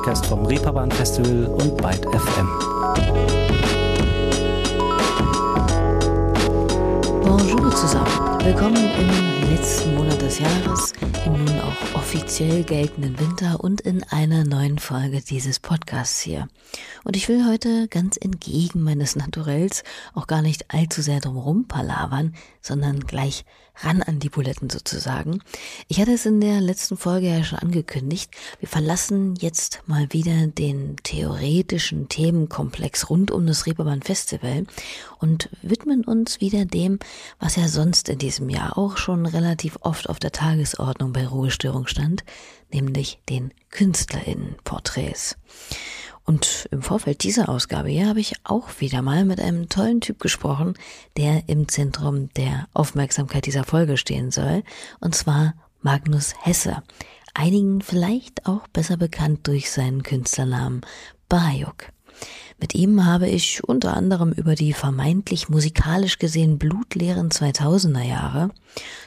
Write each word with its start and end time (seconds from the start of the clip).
Podcast 0.00 0.26
vom 0.28 0.46
Reeperbahn 0.46 0.90
Festival 0.90 1.44
und 1.44 1.76
Byte 1.76 2.06
FM. 2.06 2.48
Bonjour 7.22 7.70
zusammen. 7.76 8.38
Willkommen 8.42 8.76
im 8.98 9.50
letzten 9.50 9.94
Monat 9.96 10.22
des 10.22 10.38
Jahres, 10.38 10.94
im 11.26 11.34
nun 11.34 11.60
auch 11.60 11.98
offiziell 11.98 12.64
geltenden 12.64 13.20
Winter 13.20 13.62
und 13.62 13.82
in 13.82 14.02
einer 14.04 14.44
neuen 14.44 14.78
Folge 14.78 15.20
dieses 15.20 15.60
Podcasts 15.60 16.22
hier. 16.22 16.48
Und 17.04 17.16
ich 17.16 17.28
will 17.28 17.46
heute 17.46 17.88
ganz 17.88 18.16
entgegen 18.16 18.82
meines 18.82 19.16
Naturells 19.16 19.84
auch 20.14 20.26
gar 20.26 20.42
nicht 20.42 20.72
allzu 20.72 21.02
sehr 21.02 21.20
drumherum 21.20 21.66
palavern, 21.66 22.34
sondern 22.60 23.00
gleich 23.00 23.44
ran 23.82 24.02
an 24.02 24.18
die 24.18 24.28
Buletten 24.28 24.68
sozusagen. 24.68 25.40
Ich 25.88 26.00
hatte 26.00 26.12
es 26.12 26.26
in 26.26 26.40
der 26.40 26.60
letzten 26.60 26.96
Folge 26.96 27.28
ja 27.28 27.42
schon 27.44 27.58
angekündigt. 27.58 28.30
Wir 28.58 28.68
verlassen 28.68 29.34
jetzt 29.36 29.82
mal 29.86 30.08
wieder 30.10 30.46
den 30.46 30.96
theoretischen 31.02 32.08
Themenkomplex 32.08 33.08
rund 33.08 33.30
um 33.30 33.46
das 33.46 33.66
Reeperbahn 33.66 34.02
Festival 34.02 34.66
und 35.18 35.48
widmen 35.62 36.04
uns 36.04 36.40
wieder 36.40 36.64
dem, 36.64 36.98
was 37.38 37.56
ja 37.56 37.68
sonst 37.68 38.08
in 38.08 38.18
diesem 38.18 38.48
Jahr 38.50 38.76
auch 38.76 38.96
schon 38.96 39.26
relativ 39.26 39.78
oft 39.80 40.08
auf 40.08 40.18
der 40.18 40.32
Tagesordnung 40.32 41.12
bei 41.12 41.26
Ruhestörung 41.26 41.86
stand, 41.86 42.24
nämlich 42.72 43.20
den 43.28 43.52
KünstlerInnen-Porträts. 43.70 45.36
Und 46.30 46.68
im 46.70 46.80
Vorfeld 46.80 47.24
dieser 47.24 47.48
Ausgabe 47.48 47.88
hier 47.88 48.06
habe 48.06 48.20
ich 48.20 48.34
auch 48.44 48.68
wieder 48.78 49.02
mal 49.02 49.24
mit 49.24 49.40
einem 49.40 49.68
tollen 49.68 50.00
Typ 50.00 50.20
gesprochen, 50.20 50.74
der 51.16 51.48
im 51.48 51.66
Zentrum 51.66 52.28
der 52.34 52.68
Aufmerksamkeit 52.72 53.46
dieser 53.46 53.64
Folge 53.64 53.96
stehen 53.96 54.30
soll, 54.30 54.62
und 55.00 55.16
zwar 55.16 55.54
Magnus 55.82 56.34
Hesse, 56.40 56.84
einigen 57.34 57.80
vielleicht 57.80 58.46
auch 58.46 58.68
besser 58.68 58.96
bekannt 58.96 59.48
durch 59.48 59.72
seinen 59.72 60.04
Künstlernamen 60.04 60.82
Bajuk. 61.28 61.88
Mit 62.60 62.76
ihm 62.76 63.04
habe 63.04 63.28
ich 63.28 63.64
unter 63.64 63.96
anderem 63.96 64.30
über 64.30 64.54
die 64.54 64.72
vermeintlich 64.72 65.48
musikalisch 65.48 66.20
gesehen 66.20 66.58
blutleeren 66.58 67.30
2000er 67.30 68.04
Jahre, 68.04 68.50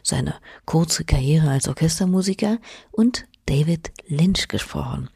seine 0.03 0.36
kurze 0.66 1.06
Karriere 1.06 1.52
als 1.52 1.69
Orchestermusiker 1.69 2.58
und 2.92 3.23
David 3.45 3.91
Lynch 4.08 4.47
gesprochen. 4.47 5.09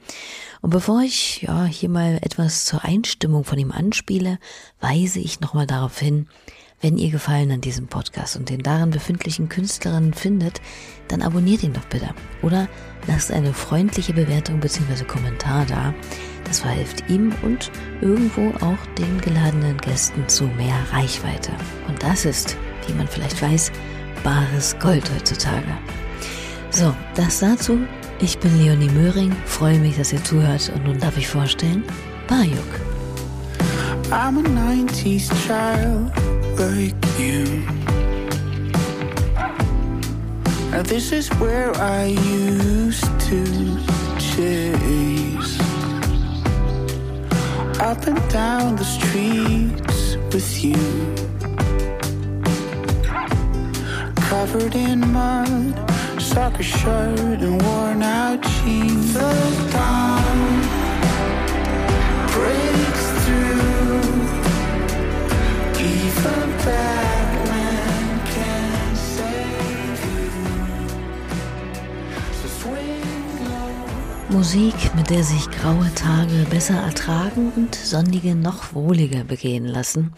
Und 0.61 0.71
bevor 0.71 1.01
ich 1.01 1.41
ja 1.43 1.65
hier 1.65 1.89
mal 1.89 2.19
etwas 2.21 2.65
zur 2.65 2.83
Einstimmung 2.83 3.43
von 3.43 3.59
ihm 3.59 3.71
anspiele, 3.71 4.39
weise 4.79 5.19
ich 5.19 5.39
nochmal 5.39 5.67
darauf 5.67 5.99
hin, 5.99 6.27
wenn 6.79 6.97
ihr 6.97 7.09
Gefallen 7.09 7.51
an 7.51 7.61
diesem 7.61 7.87
Podcast 7.87 8.35
und 8.35 8.49
den 8.49 8.61
darin 8.61 8.91
befindlichen 8.91 9.49
Künstlerinnen 9.49 10.13
findet, 10.13 10.61
dann 11.07 11.23
abonniert 11.23 11.63
ihn 11.63 11.73
doch 11.73 11.85
bitte. 11.85 12.09
Oder 12.43 12.67
lasst 13.07 13.31
eine 13.31 13.53
freundliche 13.53 14.13
Bewertung 14.13 14.59
bzw. 14.59 15.03
Kommentar 15.05 15.65
da. 15.65 15.93
Das 16.43 16.59
verhilft 16.59 17.09
ihm 17.09 17.33
und 17.41 17.71
irgendwo 18.01 18.49
auch 18.63 18.77
den 18.97 19.19
geladenen 19.21 19.77
Gästen 19.77 20.27
zu 20.29 20.43
mehr 20.45 20.77
Reichweite. 20.91 21.51
Und 21.87 22.01
das 22.03 22.25
ist, 22.25 22.55
wie 22.85 22.93
man 22.93 23.07
vielleicht 23.07 23.41
weiß, 23.41 23.71
bares 24.23 24.77
Gold 24.79 25.09
heutzutage. 25.15 25.77
So, 26.69 26.95
das 27.15 27.39
dazu. 27.39 27.79
Ich 28.19 28.39
bin 28.39 28.57
Leonie 28.59 28.89
Möhring, 28.89 29.31
freue 29.45 29.77
mich, 29.77 29.97
dass 29.97 30.11
ihr 30.11 30.23
zuhört 30.23 30.71
und 30.73 30.85
nun 30.85 30.99
darf 30.99 31.15
ich 31.17 31.27
vorstellen, 31.27 31.83
Bayuk. 32.27 32.81
I'm 34.09 34.39
a 34.39 34.41
90s 34.41 35.29
child 35.45 36.11
like 36.57 36.95
you. 37.19 37.45
Now 40.71 40.81
this 40.81 41.11
is 41.11 41.29
where 41.39 41.71
I 41.75 42.07
used 42.07 43.05
to 43.29 43.43
chase. 44.17 45.59
Up 47.79 48.07
and 48.07 48.19
down 48.31 48.77
the 48.77 48.83
streets 48.83 50.17
with 50.33 50.63
you. 50.63 50.75
Covered 54.27 54.73
in 54.73 55.11
mud 55.11 55.86
soccer 56.37 56.61
shirt 56.61 57.41
and 57.41 57.59
worn 57.63 58.03
out 58.03 58.39
jeans. 58.43 59.13
The 59.13 59.33
dawn 59.73 60.39
breaks 62.33 63.05
through. 63.23 64.11
Even 65.93 66.47
Batman 66.65 68.05
can 68.33 68.95
save 69.13 70.01
you. 70.13 70.29
So 72.39 72.47
swing 72.59 73.29
low. 73.49 74.37
Musik, 74.37 74.79
mit 74.95 75.09
der 75.09 75.23
sich 75.23 75.49
graue 75.49 75.91
Tage 75.95 76.45
besser 76.51 76.77
ertragen 76.89 77.51
und 77.55 77.73
sonnige 77.73 78.35
noch 78.35 78.75
wohliger 78.75 79.23
begehen 79.23 79.65
lassen. 79.65 80.13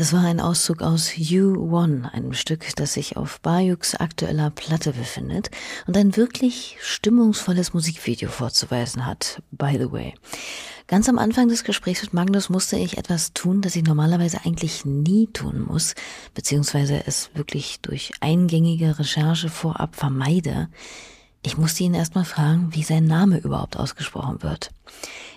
Das 0.00 0.14
war 0.14 0.24
ein 0.24 0.40
Auszug 0.40 0.80
aus 0.80 1.14
You 1.14 1.56
One, 1.56 2.10
einem 2.14 2.32
Stück, 2.32 2.74
das 2.76 2.94
sich 2.94 3.18
auf 3.18 3.38
Bayuks 3.42 3.94
aktueller 3.94 4.48
Platte 4.48 4.92
befindet 4.92 5.50
und 5.86 5.94
ein 5.94 6.16
wirklich 6.16 6.78
stimmungsvolles 6.80 7.74
Musikvideo 7.74 8.30
vorzuweisen 8.30 9.04
hat, 9.04 9.42
by 9.50 9.76
the 9.78 9.92
way. 9.92 10.14
Ganz 10.86 11.06
am 11.10 11.18
Anfang 11.18 11.48
des 11.48 11.64
Gesprächs 11.64 12.00
mit 12.00 12.14
Magnus 12.14 12.48
musste 12.48 12.78
ich 12.78 12.96
etwas 12.96 13.34
tun, 13.34 13.60
das 13.60 13.76
ich 13.76 13.82
normalerweise 13.82 14.38
eigentlich 14.46 14.86
nie 14.86 15.26
tun 15.26 15.66
muss, 15.68 15.94
beziehungsweise 16.32 17.06
es 17.06 17.28
wirklich 17.34 17.82
durch 17.82 18.12
eingängige 18.20 18.98
Recherche 18.98 19.50
vorab 19.50 19.96
vermeide. 19.96 20.70
Ich 21.42 21.58
musste 21.58 21.84
ihn 21.84 21.92
erstmal 21.92 22.24
fragen, 22.24 22.70
wie 22.70 22.84
sein 22.84 23.04
Name 23.04 23.36
überhaupt 23.36 23.76
ausgesprochen 23.76 24.42
wird. 24.42 24.70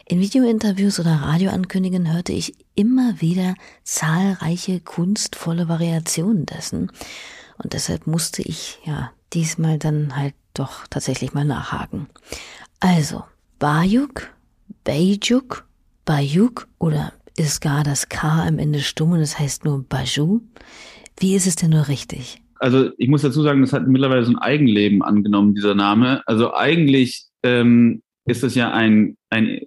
In 0.06 0.20
Videointerviews 0.20 1.00
oder 1.00 1.12
Radioankündigungen 1.12 2.14
hörte 2.14 2.34
ich 2.34 2.54
immer 2.76 3.22
wieder 3.22 3.56
zahlreiche 3.84 4.82
kunstvolle 4.82 5.70
Variationen 5.70 6.46
dessen. 6.46 6.92
Und 7.62 7.74
deshalb 7.74 8.06
musste 8.06 8.42
ich 8.42 8.80
ja 8.86 9.12
diesmal 9.34 9.80
dann 9.80 10.16
halt 10.16 10.34
doch 10.54 10.88
tatsächlich 10.88 11.34
mal 11.34 11.46
nachhaken. 11.46 12.08
Also, 12.82 13.24
Bajuk, 13.60 14.30
Bajuk, 14.84 15.66
Bajuk 16.04 16.68
oder 16.80 17.14
ist 17.38 17.62
gar 17.62 17.84
das 17.84 18.10
K 18.10 18.46
am 18.46 18.60
Ende 18.60 18.80
stumm 18.80 19.14
und 19.14 19.22
es 19.22 19.40
heißt 19.40 19.64
nur 19.64 19.84
Baju? 19.84 20.42
Wie 21.18 21.36
ist 21.36 21.48
es 21.48 21.56
denn 21.56 21.70
nur 21.70 21.88
richtig? 21.88 22.42
Also 22.60 22.92
ich 22.98 23.08
muss 23.08 23.22
dazu 23.22 23.42
sagen, 23.42 23.62
das 23.62 23.74
hat 23.74 23.88
mittlerweile 23.88 24.26
so 24.26 24.32
ein 24.32 24.38
Eigenleben 24.38 25.02
angenommen, 25.02 25.56
dieser 25.56 25.76
Name. 25.76 26.24
Also 26.26 26.54
eigentlich 26.54 27.26
ähm, 27.44 28.02
ist 28.26 28.44
es 28.44 28.56
ja 28.56 28.72
ein, 28.72 29.18
ein 29.30 29.60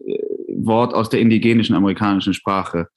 Wort 0.67 0.95
aus 0.95 1.09
der 1.09 1.21
indigenischen 1.21 1.75
amerikanischen 1.75 2.35
Sprache. 2.35 2.89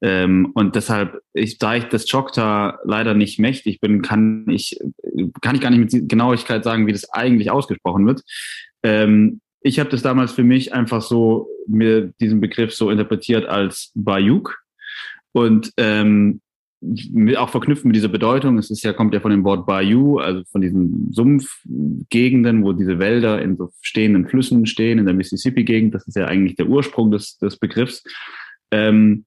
Ähm, 0.00 0.52
und 0.54 0.76
deshalb, 0.76 1.20
ich, 1.32 1.58
da 1.58 1.74
ich 1.74 1.84
das 1.84 2.08
Choctaw 2.08 2.78
leider 2.84 3.14
nicht 3.14 3.38
mächtig 3.38 3.80
bin, 3.80 4.02
kann 4.02 4.46
ich, 4.48 4.78
kann 5.40 5.56
ich 5.56 5.60
gar 5.60 5.70
nicht 5.70 5.92
mit 5.92 6.08
Genauigkeit 6.08 6.62
sagen, 6.62 6.86
wie 6.86 6.92
das 6.92 7.10
eigentlich 7.10 7.50
ausgesprochen 7.50 8.06
wird. 8.06 8.22
Ähm, 8.82 9.40
ich 9.60 9.80
habe 9.80 9.90
das 9.90 10.02
damals 10.02 10.32
für 10.32 10.44
mich 10.44 10.72
einfach 10.72 11.02
so, 11.02 11.48
mir 11.66 12.12
diesen 12.20 12.40
Begriff 12.40 12.74
so 12.74 12.90
interpretiert 12.90 13.46
als 13.46 13.90
Bayuk. 13.94 14.58
Und 15.32 15.72
ähm, 15.76 16.40
auch 17.36 17.50
verknüpft 17.50 17.84
mit 17.84 17.96
dieser 17.96 18.08
Bedeutung. 18.08 18.58
Es 18.58 18.70
ist 18.70 18.82
ja, 18.84 18.92
kommt 18.92 19.12
ja 19.12 19.20
von 19.20 19.30
dem 19.30 19.44
Wort 19.44 19.66
Bayou, 19.66 20.18
also 20.18 20.42
von 20.50 20.60
diesen 20.60 21.12
Sumpfgegenden, 21.12 22.62
wo 22.62 22.72
diese 22.72 22.98
Wälder 22.98 23.42
in 23.42 23.56
so 23.56 23.70
stehenden 23.80 24.28
Flüssen 24.28 24.66
stehen, 24.66 24.98
in 24.98 25.04
der 25.04 25.14
Mississippi-Gegend. 25.14 25.94
Das 25.94 26.06
ist 26.06 26.16
ja 26.16 26.26
eigentlich 26.26 26.56
der 26.56 26.68
Ursprung 26.68 27.10
des, 27.10 27.38
des 27.38 27.56
Begriffs. 27.56 28.04
Ähm, 28.70 29.24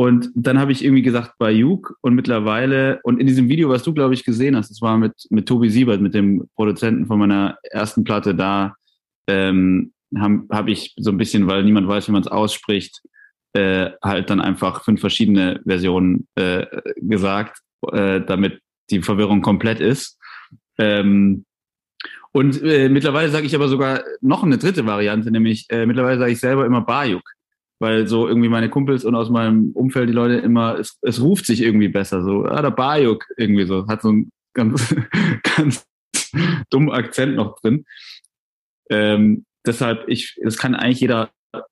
und 0.00 0.30
dann 0.34 0.58
habe 0.58 0.70
ich 0.72 0.84
irgendwie 0.84 1.02
gesagt 1.02 1.38
Bayou 1.38 1.82
und 2.02 2.14
mittlerweile, 2.14 3.00
und 3.02 3.20
in 3.20 3.26
diesem 3.26 3.48
Video, 3.48 3.68
was 3.68 3.82
du, 3.82 3.92
glaube 3.92 4.14
ich, 4.14 4.24
gesehen 4.24 4.56
hast, 4.56 4.70
das 4.70 4.80
war 4.80 4.96
mit, 4.96 5.12
mit 5.30 5.46
Tobi 5.46 5.70
Siebert, 5.70 6.00
mit 6.00 6.14
dem 6.14 6.48
Produzenten 6.54 7.06
von 7.06 7.18
meiner 7.18 7.58
ersten 7.62 8.04
Platte, 8.04 8.34
da 8.34 8.74
ähm, 9.26 9.92
habe 10.16 10.46
hab 10.50 10.68
ich 10.68 10.94
so 10.96 11.10
ein 11.10 11.18
bisschen, 11.18 11.46
weil 11.48 11.64
niemand 11.64 11.88
weiß, 11.88 12.08
wie 12.08 12.12
man 12.12 12.22
es 12.22 12.28
ausspricht, 12.28 13.02
äh, 13.58 13.90
halt 14.02 14.30
dann 14.30 14.40
einfach 14.40 14.84
fünf 14.84 15.00
verschiedene 15.00 15.60
Versionen 15.66 16.28
äh, 16.36 16.64
gesagt, 16.96 17.58
äh, 17.90 18.20
damit 18.20 18.60
die 18.90 19.02
Verwirrung 19.02 19.42
komplett 19.42 19.80
ist. 19.80 20.16
Ähm, 20.78 21.44
und 22.30 22.62
äh, 22.62 22.88
mittlerweile 22.88 23.30
sage 23.30 23.46
ich 23.46 23.56
aber 23.56 23.68
sogar 23.68 24.04
noch 24.20 24.44
eine 24.44 24.58
dritte 24.58 24.86
Variante, 24.86 25.32
nämlich 25.32 25.66
äh, 25.70 25.86
mittlerweile 25.86 26.20
sage 26.20 26.32
ich 26.32 26.38
selber 26.38 26.66
immer 26.66 26.82
Bajuk, 26.82 27.28
weil 27.80 28.06
so 28.06 28.28
irgendwie 28.28 28.48
meine 28.48 28.70
Kumpels 28.70 29.04
und 29.04 29.16
aus 29.16 29.28
meinem 29.28 29.72
Umfeld 29.72 30.08
die 30.08 30.14
Leute 30.14 30.36
immer, 30.36 30.78
es, 30.78 30.96
es 31.02 31.20
ruft 31.20 31.46
sich 31.46 31.60
irgendwie 31.60 31.88
besser, 31.88 32.22
so, 32.22 32.44
ah, 32.44 32.62
der 32.62 32.70
Bajuk 32.70 33.24
irgendwie 33.36 33.66
so, 33.66 33.88
hat 33.88 34.02
so 34.02 34.10
einen 34.10 34.30
ganz, 34.54 34.94
ganz 35.56 35.84
dummen 36.70 36.92
Akzent 36.92 37.34
noch 37.34 37.58
drin. 37.60 37.86
Ähm, 38.88 39.46
deshalb, 39.66 40.04
ich, 40.06 40.38
das 40.44 40.58
kann 40.58 40.76
eigentlich 40.76 41.00
jeder 41.00 41.30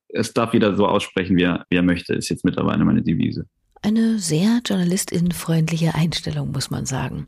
es 0.09 0.33
darf 0.33 0.55
jeder 0.55 0.75
so 0.77 0.87
aussprechen, 0.87 1.37
wie 1.37 1.45
er, 1.45 1.67
wie 1.71 1.77
er 1.77 1.83
möchte, 1.83 2.15
ist 2.15 2.29
jetzt 2.29 2.45
mittlerweile 2.45 2.85
meine 2.85 3.03
Devise. 3.03 3.47
Eine 3.83 4.19
sehr 4.19 4.61
journalistinfreundliche 4.65 5.95
Einstellung, 5.95 6.51
muss 6.51 6.71
man 6.71 6.87
sagen. 6.87 7.27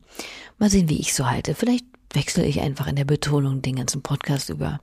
Mal 0.59 0.71
sehen, 0.71 0.89
wie 0.89 1.01
ich 1.01 1.15
so 1.15 1.31
halte. 1.31 1.55
Vielleicht 1.55 1.87
wechsle 2.13 2.45
ich 2.47 2.61
einfach 2.61 2.87
in 2.87 2.97
der 2.97 3.05
Betonung 3.05 3.63
den 3.63 3.77
ganzen 3.77 4.03
Podcast 4.03 4.51
über. 4.51 4.81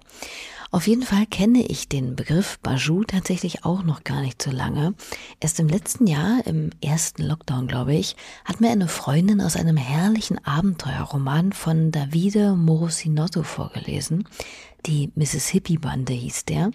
Auf 0.72 0.88
jeden 0.88 1.04
Fall 1.04 1.26
kenne 1.26 1.66
ich 1.66 1.88
den 1.88 2.16
Begriff 2.16 2.60
Bajou 2.60 3.04
tatsächlich 3.04 3.64
auch 3.64 3.84
noch 3.84 4.04
gar 4.04 4.22
nicht 4.22 4.42
so 4.42 4.52
lange. 4.52 4.94
Erst 5.40 5.60
im 5.60 5.70
letzten 5.70 6.06
Jahr, 6.08 6.46
im 6.46 6.72
ersten 6.84 7.24
Lockdown, 7.24 7.68
glaube 7.68 7.96
ich, 7.96 8.16
hat 8.44 8.62
mir 8.62 8.72
eine 8.72 8.88
Freundin 8.88 9.42
aus 9.42 9.56
einem 9.56 9.78
herrlichen 9.78 10.44
Abenteuerroman 10.46 11.54
von 11.54 11.92
Davide 11.92 12.56
Morosinotto 12.56 13.44
vorgelesen. 13.44 14.28
Die 14.86 15.12
Mississippi-Bande 15.16 16.14
hieß 16.14 16.46
der. 16.46 16.72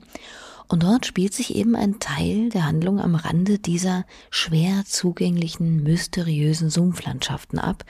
Und 0.70 0.84
dort 0.84 1.04
spielt 1.04 1.34
sich 1.34 1.56
eben 1.56 1.74
ein 1.74 1.98
Teil 1.98 2.48
der 2.48 2.64
Handlung 2.64 3.00
am 3.00 3.16
Rande 3.16 3.58
dieser 3.58 4.04
schwer 4.30 4.84
zugänglichen, 4.86 5.82
mysteriösen 5.82 6.70
Sumpflandschaften 6.70 7.58
ab, 7.58 7.84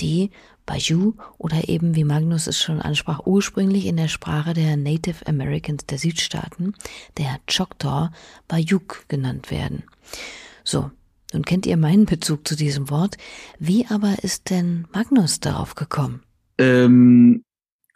die 0.00 0.30
Bayou 0.64 1.12
oder 1.36 1.68
eben, 1.68 1.94
wie 1.94 2.04
Magnus 2.04 2.46
es 2.46 2.58
schon 2.58 2.80
ansprach, 2.80 3.26
ursprünglich 3.26 3.84
in 3.84 3.98
der 3.98 4.08
Sprache 4.08 4.54
der 4.54 4.78
Native 4.78 5.26
Americans 5.26 5.84
der 5.84 5.98
Südstaaten, 5.98 6.72
der 7.18 7.40
Choctaw, 7.46 8.08
Bayuk 8.48 9.04
genannt 9.08 9.50
werden. 9.50 9.82
So, 10.64 10.90
nun 11.34 11.44
kennt 11.44 11.66
ihr 11.66 11.76
meinen 11.76 12.06
Bezug 12.06 12.48
zu 12.48 12.56
diesem 12.56 12.88
Wort. 12.88 13.18
Wie 13.58 13.86
aber 13.90 14.14
ist 14.22 14.48
denn 14.48 14.88
Magnus 14.94 15.40
darauf 15.40 15.74
gekommen? 15.74 16.22
Ähm, 16.56 17.44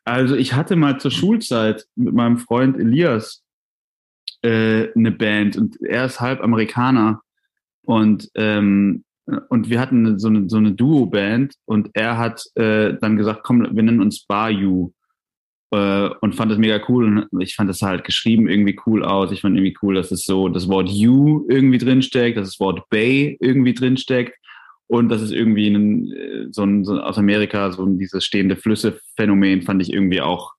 also 0.04 0.36
ich 0.36 0.52
hatte 0.52 0.76
mal 0.76 1.00
zur 1.00 1.12
Schulzeit 1.12 1.86
mit 1.96 2.12
meinem 2.12 2.36
Freund 2.36 2.76
Elias 2.76 3.42
äh, 4.42 4.92
eine 4.94 5.12
Band. 5.12 5.56
Und 5.56 5.80
er 5.82 6.06
ist 6.06 6.20
halb 6.20 6.40
Amerikaner. 6.40 7.20
Und 7.82 8.28
ähm, 8.34 9.04
und 9.50 9.68
wir 9.68 9.78
hatten 9.78 10.18
so 10.18 10.28
eine 10.28 10.48
so 10.48 10.56
eine 10.56 10.72
Duo-Band. 10.72 11.54
Und 11.66 11.90
er 11.94 12.18
hat 12.18 12.44
äh, 12.54 12.94
dann 13.00 13.16
gesagt, 13.16 13.42
komm, 13.44 13.62
wir 13.62 13.82
nennen 13.82 14.00
uns 14.00 14.24
Bayou. 14.24 14.92
Äh, 15.70 16.08
und 16.20 16.34
fand 16.34 16.50
das 16.50 16.58
mega 16.58 16.80
cool. 16.88 17.26
Und 17.30 17.40
ich 17.40 17.54
fand 17.54 17.68
das 17.68 17.82
halt 17.82 18.04
geschrieben 18.04 18.48
irgendwie 18.48 18.78
cool 18.86 19.04
aus. 19.04 19.32
Ich 19.32 19.42
fand 19.42 19.56
irgendwie 19.56 19.76
cool, 19.82 19.94
dass 19.94 20.10
es 20.10 20.24
so 20.24 20.48
das 20.48 20.68
Wort 20.68 20.88
You 20.88 21.46
irgendwie 21.48 21.78
drinsteckt, 21.78 22.38
dass 22.38 22.48
das 22.48 22.60
Wort 22.60 22.88
Bay 22.90 23.36
irgendwie 23.40 23.74
drinsteckt. 23.74 24.34
Und 24.86 25.10
das 25.10 25.20
ist 25.20 25.32
irgendwie 25.32 25.68
ein, 25.68 26.10
äh, 26.12 26.46
so 26.50 26.62
ein 26.62 26.84
so 26.84 26.98
aus 26.98 27.18
Amerika 27.18 27.70
so 27.72 27.84
ein, 27.84 27.98
dieses 27.98 28.24
stehende 28.24 28.56
Flüsse-Phänomen 28.56 29.62
fand 29.62 29.82
ich 29.82 29.92
irgendwie 29.92 30.22
auch 30.22 30.54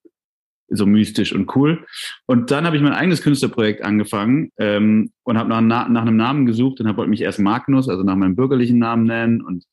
so 0.69 0.85
mystisch 0.85 1.33
und 1.33 1.55
cool. 1.55 1.85
Und 2.25 2.51
dann 2.51 2.65
habe 2.65 2.75
ich 2.75 2.81
mein 2.81 2.93
eigenes 2.93 3.21
Künstlerprojekt 3.21 3.83
angefangen 3.83 4.51
ähm, 4.57 5.11
und 5.23 5.37
habe 5.37 5.49
nach, 5.49 5.89
nach 5.89 6.01
einem 6.01 6.17
Namen 6.17 6.45
gesucht 6.45 6.79
und 6.79 6.87
habe 6.87 6.97
wollte 6.97 7.09
mich 7.09 7.21
erst 7.21 7.39
Magnus, 7.39 7.89
also 7.89 8.03
nach 8.03 8.15
meinem 8.15 8.35
bürgerlichen 8.35 8.79
Namen 8.79 9.05
nennen 9.05 9.41
und 9.41 9.65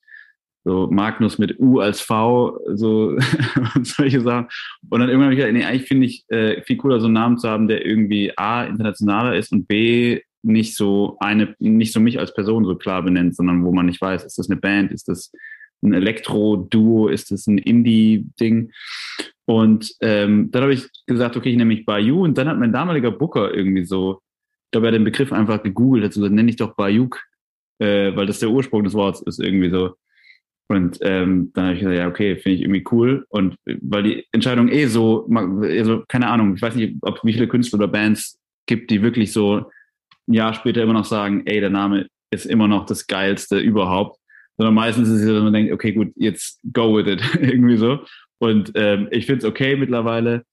so 0.65 0.89
Magnus 0.91 1.39
mit 1.39 1.61
U 1.61 1.79
als 1.79 2.01
V, 2.01 2.59
so 2.75 3.17
und 3.75 3.87
solche 3.87 4.21
Sachen. 4.21 4.49
Und 4.91 4.99
dann 5.01 5.09
irgendwann 5.09 5.27
habe 5.27 5.35
ich 5.35 5.39
gedacht, 5.39 5.55
nee, 5.55 5.65
eigentlich 5.65 5.89
finde 5.89 6.07
ich 6.07 6.25
äh, 6.29 6.61
viel 6.63 6.77
cooler, 6.77 6.99
so 6.99 7.07
einen 7.07 7.15
Namen 7.15 7.39
zu 7.39 7.49
haben, 7.49 7.69
der 7.69 7.87
irgendwie 7.87 8.37
A, 8.37 8.65
internationaler 8.65 9.37
ist 9.37 9.53
und 9.53 9.69
B, 9.69 10.23
nicht 10.43 10.77
so 10.77 11.17
eine, 11.21 11.55
nicht 11.59 11.93
so 11.93 12.01
mich 12.01 12.19
als 12.19 12.35
Person 12.35 12.65
so 12.65 12.77
klar 12.77 13.03
benennt, 13.03 13.37
sondern 13.37 13.65
wo 13.65 13.73
man 13.73 13.87
nicht 13.87 14.01
weiß, 14.01 14.25
ist 14.25 14.39
das 14.39 14.51
eine 14.51 14.61
Band, 14.61 14.93
ist 14.93 15.09
das 15.09 15.31
ein 15.83 15.95
Elektro-Duo, 15.95 17.09
ist 17.09 17.31
das 17.31 17.47
ein 17.47 17.59
Indie-Ding? 17.59 18.73
Und 19.47 19.95
ähm, 20.01 20.51
dann 20.51 20.63
habe 20.63 20.75
ich 20.75 20.89
gesagt, 21.07 21.37
okay, 21.37 21.51
ich 21.51 21.57
nenne 21.57 21.69
mich 21.69 21.87
Bayou. 21.87 22.25
Und 22.25 22.37
dann 22.37 22.49
hat 22.49 22.59
mein 22.59 22.73
damaliger 22.73 23.13
Booker 23.13 23.55
irgendwie 23.55 23.85
so, 23.85 24.21
ich 24.65 24.71
glaube, 24.73 24.87
er 24.87 24.93
hat 24.93 24.99
den 24.99 25.05
Begriff 25.05 25.33
einfach 25.33 25.63
gegoogelt, 25.63 26.05
hat 26.05 26.15
gesagt, 26.15 26.33
nenne 26.33 26.51
ich 26.51 26.57
doch 26.57 26.75
Bayuk, 26.75 27.23
äh, 27.79 28.15
weil 28.17 28.27
das 28.27 28.41
der 28.41 28.51
Ursprung 28.51 28.85
des 28.85 28.95
Wortes 28.95 29.23
ist 29.23 29.41
irgendwie 29.41 29.71
so. 29.71 29.95
Und 30.69 30.99
ähm, 31.03 31.53
dann 31.55 31.67
habe 31.67 31.75
ich 31.75 31.81
gesagt, 31.81 31.99
ja, 31.99 32.09
okay, 32.09 32.37
finde 32.37 32.57
ich 32.57 32.63
irgendwie 32.63 32.85
cool. 32.91 33.25
Und 33.29 33.57
weil 33.83 34.03
die 34.03 34.27
Entscheidung 34.33 34.69
eh 34.69 34.87
so, 34.87 35.29
also 35.31 36.03
keine 36.09 36.27
Ahnung, 36.27 36.57
ich 36.57 36.63
weiß 36.63 36.75
nicht, 36.75 36.97
ob 37.03 37.21
wie 37.23 37.33
viele 37.33 37.47
Künstler 37.47 37.79
oder 37.79 37.89
Bands 37.89 38.41
gibt, 38.67 38.91
die 38.91 39.03
wirklich 39.03 39.33
so 39.33 39.71
ein 40.27 40.35
Jahr 40.35 40.55
später 40.55 40.83
immer 40.83 40.93
noch 40.93 41.05
sagen, 41.05 41.47
ey, 41.47 41.61
der 41.61 41.71
Name 41.71 42.09
ist 42.33 42.47
immer 42.47 42.67
noch 42.67 42.85
das 42.87 43.07
Geilste 43.07 43.59
überhaupt. 43.59 44.19
Sondern 44.57 44.75
meistens 44.75 45.09
ist 45.09 45.21
es 45.21 45.27
so, 45.27 45.35
dass 45.35 45.43
man 45.43 45.53
denkt, 45.53 45.73
okay, 45.73 45.93
gut, 45.93 46.13
jetzt 46.17 46.61
go 46.73 46.97
with 46.97 47.07
it, 47.07 47.23
irgendwie 47.41 47.77
so. 47.77 48.01
Und 48.39 48.73
ähm, 48.75 49.09
ich 49.11 49.27
finde 49.27 49.41
es 49.41 49.45
okay 49.45 49.77
mittlerweile. 49.77 50.45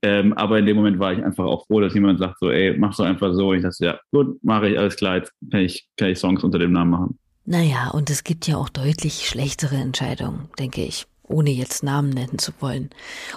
Ähm, 0.00 0.32
aber 0.34 0.58
in 0.58 0.66
dem 0.66 0.76
Moment 0.76 0.98
war 0.98 1.12
ich 1.12 1.22
einfach 1.22 1.44
auch 1.44 1.66
froh, 1.66 1.80
dass 1.80 1.94
jemand 1.94 2.20
sagt 2.20 2.38
so, 2.38 2.50
ey, 2.50 2.76
mach 2.78 2.92
so 2.92 3.02
einfach 3.02 3.32
so. 3.34 3.50
Und 3.50 3.56
ich 3.56 3.62
dachte, 3.62 3.84
ja, 3.84 3.98
gut, 4.12 4.42
mache 4.44 4.68
ich, 4.68 4.78
alles 4.78 4.96
klar, 4.96 5.16
jetzt 5.16 5.32
kann 5.50 5.60
ich, 5.60 5.88
kann 5.96 6.08
ich 6.08 6.18
Songs 6.18 6.44
unter 6.44 6.58
dem 6.58 6.72
Namen 6.72 6.90
machen. 6.90 7.18
Naja, 7.44 7.88
und 7.88 8.10
es 8.10 8.24
gibt 8.24 8.46
ja 8.46 8.56
auch 8.56 8.68
deutlich 8.68 9.26
schlechtere 9.26 9.76
Entscheidungen, 9.76 10.50
denke 10.58 10.84
ich, 10.84 11.06
ohne 11.22 11.50
jetzt 11.50 11.82
Namen 11.82 12.10
nennen 12.10 12.38
zu 12.38 12.52
wollen. 12.60 12.90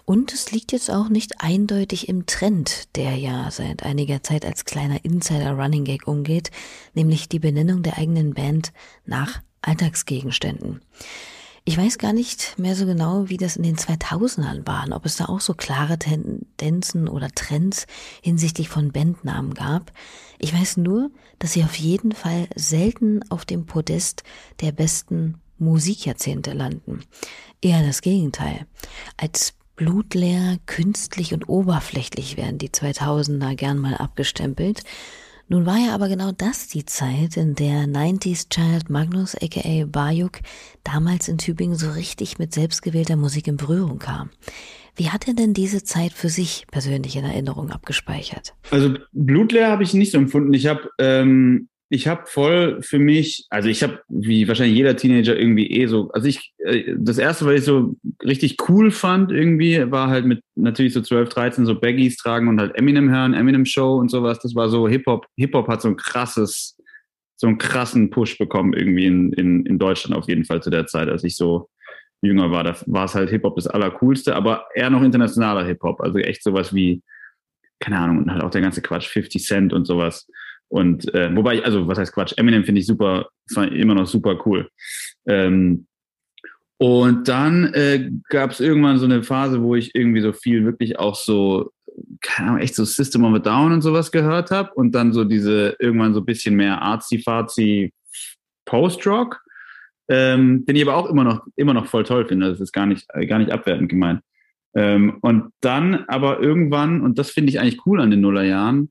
Und 0.05 0.33
es 0.33 0.51
liegt 0.51 0.71
jetzt 0.71 0.91
auch 0.91 1.09
nicht 1.09 1.35
eindeutig 1.39 2.09
im 2.09 2.25
Trend, 2.25 2.95
der 2.97 3.15
ja 3.15 3.49
seit 3.49 3.83
einiger 3.83 4.21
Zeit 4.21 4.45
als 4.45 4.65
kleiner 4.65 5.03
Insider-Running 5.03 5.85
Gag 5.85 6.07
umgeht, 6.07 6.51
nämlich 6.93 7.29
die 7.29 7.39
Benennung 7.39 7.83
der 7.83 7.97
eigenen 7.97 8.33
Band 8.33 8.73
nach 9.05 9.41
Alltagsgegenständen. 9.61 10.81
Ich 11.63 11.77
weiß 11.77 11.99
gar 11.99 12.11
nicht 12.11 12.57
mehr 12.57 12.75
so 12.75 12.87
genau, 12.87 13.29
wie 13.29 13.37
das 13.37 13.55
in 13.55 13.61
den 13.61 13.75
2000ern 13.75 14.65
waren, 14.65 14.93
ob 14.93 15.05
es 15.05 15.17
da 15.17 15.25
auch 15.25 15.41
so 15.41 15.53
klare 15.53 15.99
Tendenzen 15.99 17.07
oder 17.07 17.29
Trends 17.29 17.85
hinsichtlich 18.23 18.67
von 18.67 18.91
Bandnamen 18.91 19.53
gab. 19.53 19.93
Ich 20.39 20.53
weiß 20.53 20.77
nur, 20.77 21.11
dass 21.37 21.53
sie 21.53 21.63
auf 21.63 21.75
jeden 21.75 22.13
Fall 22.13 22.47
selten 22.55 23.21
auf 23.29 23.45
dem 23.45 23.67
Podest 23.67 24.23
der 24.61 24.71
besten 24.71 25.35
Musikjahrzehnte 25.59 26.53
landen. 26.53 27.03
Eher 27.61 27.85
das 27.85 28.01
Gegenteil. 28.01 28.65
Als 29.17 29.53
blutleer, 29.75 30.57
künstlich 30.65 31.31
und 31.33 31.47
oberflächlich 31.47 32.37
werden 32.37 32.57
die 32.57 32.69
2000er 32.69 33.55
gern 33.55 33.77
mal 33.77 33.95
abgestempelt. 33.95 34.83
Nun 35.51 35.65
war 35.65 35.75
ja 35.75 35.93
aber 35.93 36.07
genau 36.07 36.31
das 36.31 36.69
die 36.69 36.85
Zeit, 36.85 37.35
in 37.35 37.55
der 37.55 37.83
90s 37.85 38.47
Child 38.49 38.89
Magnus 38.89 39.35
aka 39.35 39.83
Bayuk 39.85 40.39
damals 40.85 41.27
in 41.27 41.37
Tübingen 41.37 41.75
so 41.75 41.91
richtig 41.91 42.39
mit 42.39 42.53
selbstgewählter 42.53 43.17
Musik 43.17 43.49
in 43.49 43.57
Berührung 43.57 43.99
kam. 43.99 44.29
Wie 44.95 45.09
hat 45.09 45.27
er 45.27 45.33
denn 45.33 45.53
diese 45.53 45.83
Zeit 45.83 46.13
für 46.13 46.29
sich 46.29 46.67
persönlich 46.71 47.17
in 47.17 47.25
Erinnerung 47.25 47.69
abgespeichert? 47.69 48.53
Also 48.69 48.93
blutleer 49.11 49.69
habe 49.69 49.83
ich 49.83 49.93
nicht 49.93 50.13
so 50.13 50.19
empfunden. 50.19 50.53
Ich 50.53 50.67
habe 50.67 50.89
ähm, 50.99 51.67
ich 51.93 52.07
habe 52.07 52.25
voll 52.25 52.81
für 52.81 52.99
mich, 52.99 53.45
also 53.49 53.67
ich 53.67 53.83
habe 53.83 53.99
wie 54.07 54.47
wahrscheinlich 54.47 54.77
jeder 54.77 54.95
Teenager 54.95 55.37
irgendwie 55.37 55.69
eh 55.71 55.87
so, 55.87 56.09
also 56.11 56.25
ich, 56.25 56.53
äh, 56.59 56.95
das 56.97 57.17
erste, 57.17 57.45
was 57.45 57.55
ich 57.55 57.63
so 57.65 57.97
richtig 58.23 58.55
cool 58.69 58.91
fand 58.91 59.29
irgendwie, 59.29 59.91
war 59.91 60.09
halt 60.09 60.25
mit 60.25 60.41
natürlich 60.55 60.93
so 60.93 61.01
12, 61.01 61.27
13 61.27 61.65
so 61.65 61.77
Baggies 61.77 62.15
tragen 62.15 62.47
und 62.47 62.61
halt 62.61 62.77
Eminem 62.77 63.09
hören, 63.09 63.33
Eminem 63.33 63.65
Show 63.65 63.97
und 63.97 64.09
sowas. 64.09 64.39
Das 64.39 64.55
war 64.55 64.69
so 64.69 64.87
Hip-Hop. 64.87 65.27
Hip-Hop 65.35 65.67
hat 65.67 65.81
so 65.81 65.89
ein 65.89 65.97
krasses, 65.97 66.77
so 67.35 67.47
einen 67.47 67.57
krassen 67.57 68.09
Push 68.09 68.37
bekommen 68.37 68.71
irgendwie 68.71 69.07
in, 69.07 69.33
in, 69.33 69.65
in 69.65 69.77
Deutschland 69.77 70.15
auf 70.15 70.29
jeden 70.29 70.45
Fall 70.45 70.63
zu 70.63 70.69
der 70.69 70.87
Zeit, 70.87 71.09
als 71.09 71.25
ich 71.25 71.35
so 71.35 71.67
jünger 72.21 72.51
war. 72.51 72.63
Da 72.63 72.73
war 72.85 73.03
es 73.03 73.15
halt 73.15 73.29
Hip-Hop 73.31 73.57
das 73.57 73.67
Allercoolste, 73.67 74.33
aber 74.33 74.63
eher 74.75 74.89
noch 74.89 75.03
internationaler 75.03 75.65
Hip-Hop. 75.65 75.99
Also 75.99 76.19
echt 76.19 76.41
sowas 76.41 76.73
wie, 76.73 77.03
keine 77.81 77.97
Ahnung, 77.97 78.19
und 78.19 78.31
halt 78.31 78.43
auch 78.43 78.51
der 78.51 78.61
ganze 78.61 78.81
Quatsch, 78.81 79.09
50 79.09 79.43
Cent 79.43 79.73
und 79.73 79.85
sowas. 79.85 80.25
Und 80.71 81.13
äh, 81.13 81.35
wobei, 81.35 81.55
ich, 81.55 81.65
also 81.65 81.85
was 81.87 81.97
heißt 81.97 82.13
Quatsch? 82.13 82.33
Eminem 82.37 82.63
finde 82.63 82.79
ich 82.79 82.87
super, 82.87 83.27
immer 83.55 83.93
noch 83.93 84.07
super 84.07 84.39
cool. 84.45 84.69
Ähm, 85.27 85.85
und 86.77 87.27
dann 87.27 87.73
äh, 87.73 88.09
gab 88.29 88.51
es 88.51 88.61
irgendwann 88.61 88.97
so 88.97 89.05
eine 89.05 89.21
Phase, 89.21 89.61
wo 89.61 89.75
ich 89.75 89.93
irgendwie 89.93 90.21
so 90.21 90.31
viel 90.31 90.63
wirklich 90.63 90.97
auch 90.97 91.15
so, 91.15 91.71
keine 92.21 92.49
Ahnung, 92.49 92.61
echt 92.61 92.75
so 92.75 92.85
System 92.85 93.25
of 93.25 93.35
a 93.35 93.39
Down 93.39 93.73
und 93.73 93.81
sowas 93.81 94.13
gehört 94.13 94.49
habe. 94.49 94.73
Und 94.73 94.95
dann 94.95 95.11
so 95.11 95.25
diese, 95.25 95.75
irgendwann 95.77 96.13
so 96.13 96.21
ein 96.21 96.25
bisschen 96.25 96.55
mehr 96.55 96.81
artsy-fartsy 96.81 97.91
Post-Rock, 98.63 99.41
ähm, 100.07 100.65
den 100.65 100.77
ich 100.77 100.83
aber 100.83 100.95
auch 100.95 101.09
immer 101.09 101.25
noch, 101.25 101.45
immer 101.57 101.73
noch 101.73 101.87
voll 101.87 102.05
toll 102.05 102.25
finde. 102.25 102.49
Das 102.49 102.61
ist 102.61 102.71
gar 102.71 102.85
nicht, 102.85 103.09
gar 103.27 103.39
nicht 103.39 103.51
abwertend 103.51 103.89
gemeint. 103.89 104.21
Ähm, 104.73 105.17
und 105.21 105.51
dann 105.59 106.05
aber 106.07 106.39
irgendwann, 106.39 107.01
und 107.01 107.19
das 107.19 107.29
finde 107.29 107.49
ich 107.49 107.59
eigentlich 107.59 107.85
cool 107.85 107.99
an 107.99 108.09
den 108.09 108.21
Nullerjahren, 108.21 108.89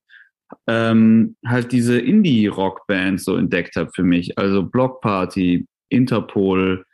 ähm, 0.66 1.37
halt 1.47 1.73
diese 1.73 1.99
Indie-Rock-Bands 1.99 3.25
so 3.25 3.37
entdeckt 3.37 3.76
habe 3.76 3.90
für 3.95 4.02
mich. 4.02 4.38
Also 4.38 4.62
Block 4.62 5.00
Party, 5.00 5.66
Interpol, 5.88 6.85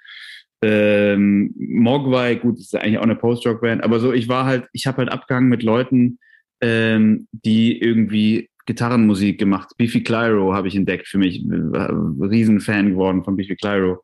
ähm, 0.62 1.54
Mogwai, 1.56 2.36
gut, 2.36 2.58
ist 2.58 2.74
eigentlich 2.74 2.98
auch 2.98 3.02
eine 3.02 3.16
Post-Rock-Band, 3.16 3.84
aber 3.84 4.00
so, 4.00 4.12
ich 4.12 4.28
war 4.28 4.46
halt, 4.46 4.66
ich 4.72 4.86
habe 4.86 4.98
halt 4.98 5.10
abgehangen 5.10 5.48
mit 5.48 5.62
Leuten, 5.62 6.18
ähm, 6.60 7.28
die 7.32 7.78
irgendwie 7.78 8.48
Gitarrenmusik 8.66 9.38
gemacht. 9.38 9.70
Biffy 9.76 10.02
Clyro 10.02 10.54
habe 10.54 10.68
ich 10.68 10.76
entdeckt 10.76 11.08
für 11.08 11.18
mich, 11.18 11.44
Riesenfan 11.44 12.90
geworden 12.90 13.22
von 13.24 13.36
Biffy 13.36 13.56
Clyro. 13.56 14.02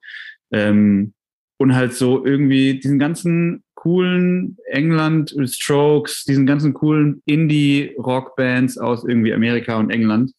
Ähm, 0.52 1.14
und 1.58 1.74
halt 1.74 1.94
so 1.94 2.24
irgendwie 2.24 2.78
diesen 2.78 2.98
ganzen 2.98 3.62
coolen 3.82 4.58
England, 4.66 5.34
Strokes, 5.46 6.22
diesen 6.22 6.46
ganzen 6.46 6.72
coolen 6.72 7.20
Indie-Rock-Bands 7.26 8.78
aus 8.78 9.04
irgendwie 9.04 9.34
Amerika 9.34 9.76
und 9.76 9.90
England. 9.90 10.30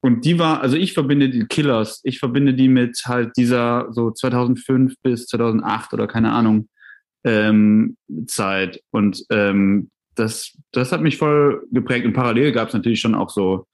Und 0.00 0.26
die 0.26 0.38
war, 0.38 0.60
also 0.60 0.76
ich 0.76 0.92
verbinde 0.92 1.30
die 1.30 1.46
Killers, 1.46 2.02
ich 2.04 2.18
verbinde 2.18 2.52
die 2.52 2.68
mit 2.68 3.00
halt 3.06 3.30
dieser 3.38 3.86
so 3.90 4.10
2005 4.10 4.96
bis 5.02 5.24
2008 5.28 5.94
oder 5.94 6.06
keine 6.06 6.32
Ahnung 6.32 6.68
ähm, 7.24 7.96
Zeit. 8.26 8.82
Und 8.90 9.24
ähm, 9.30 9.90
das, 10.14 10.54
das 10.70 10.92
hat 10.92 11.00
mich 11.00 11.16
voll 11.16 11.66
geprägt. 11.72 12.04
Und 12.04 12.12
parallel 12.12 12.52
gab 12.52 12.68
es 12.68 12.74
natürlich 12.74 13.00
schon 13.00 13.14
auch 13.14 13.30
so 13.30 13.66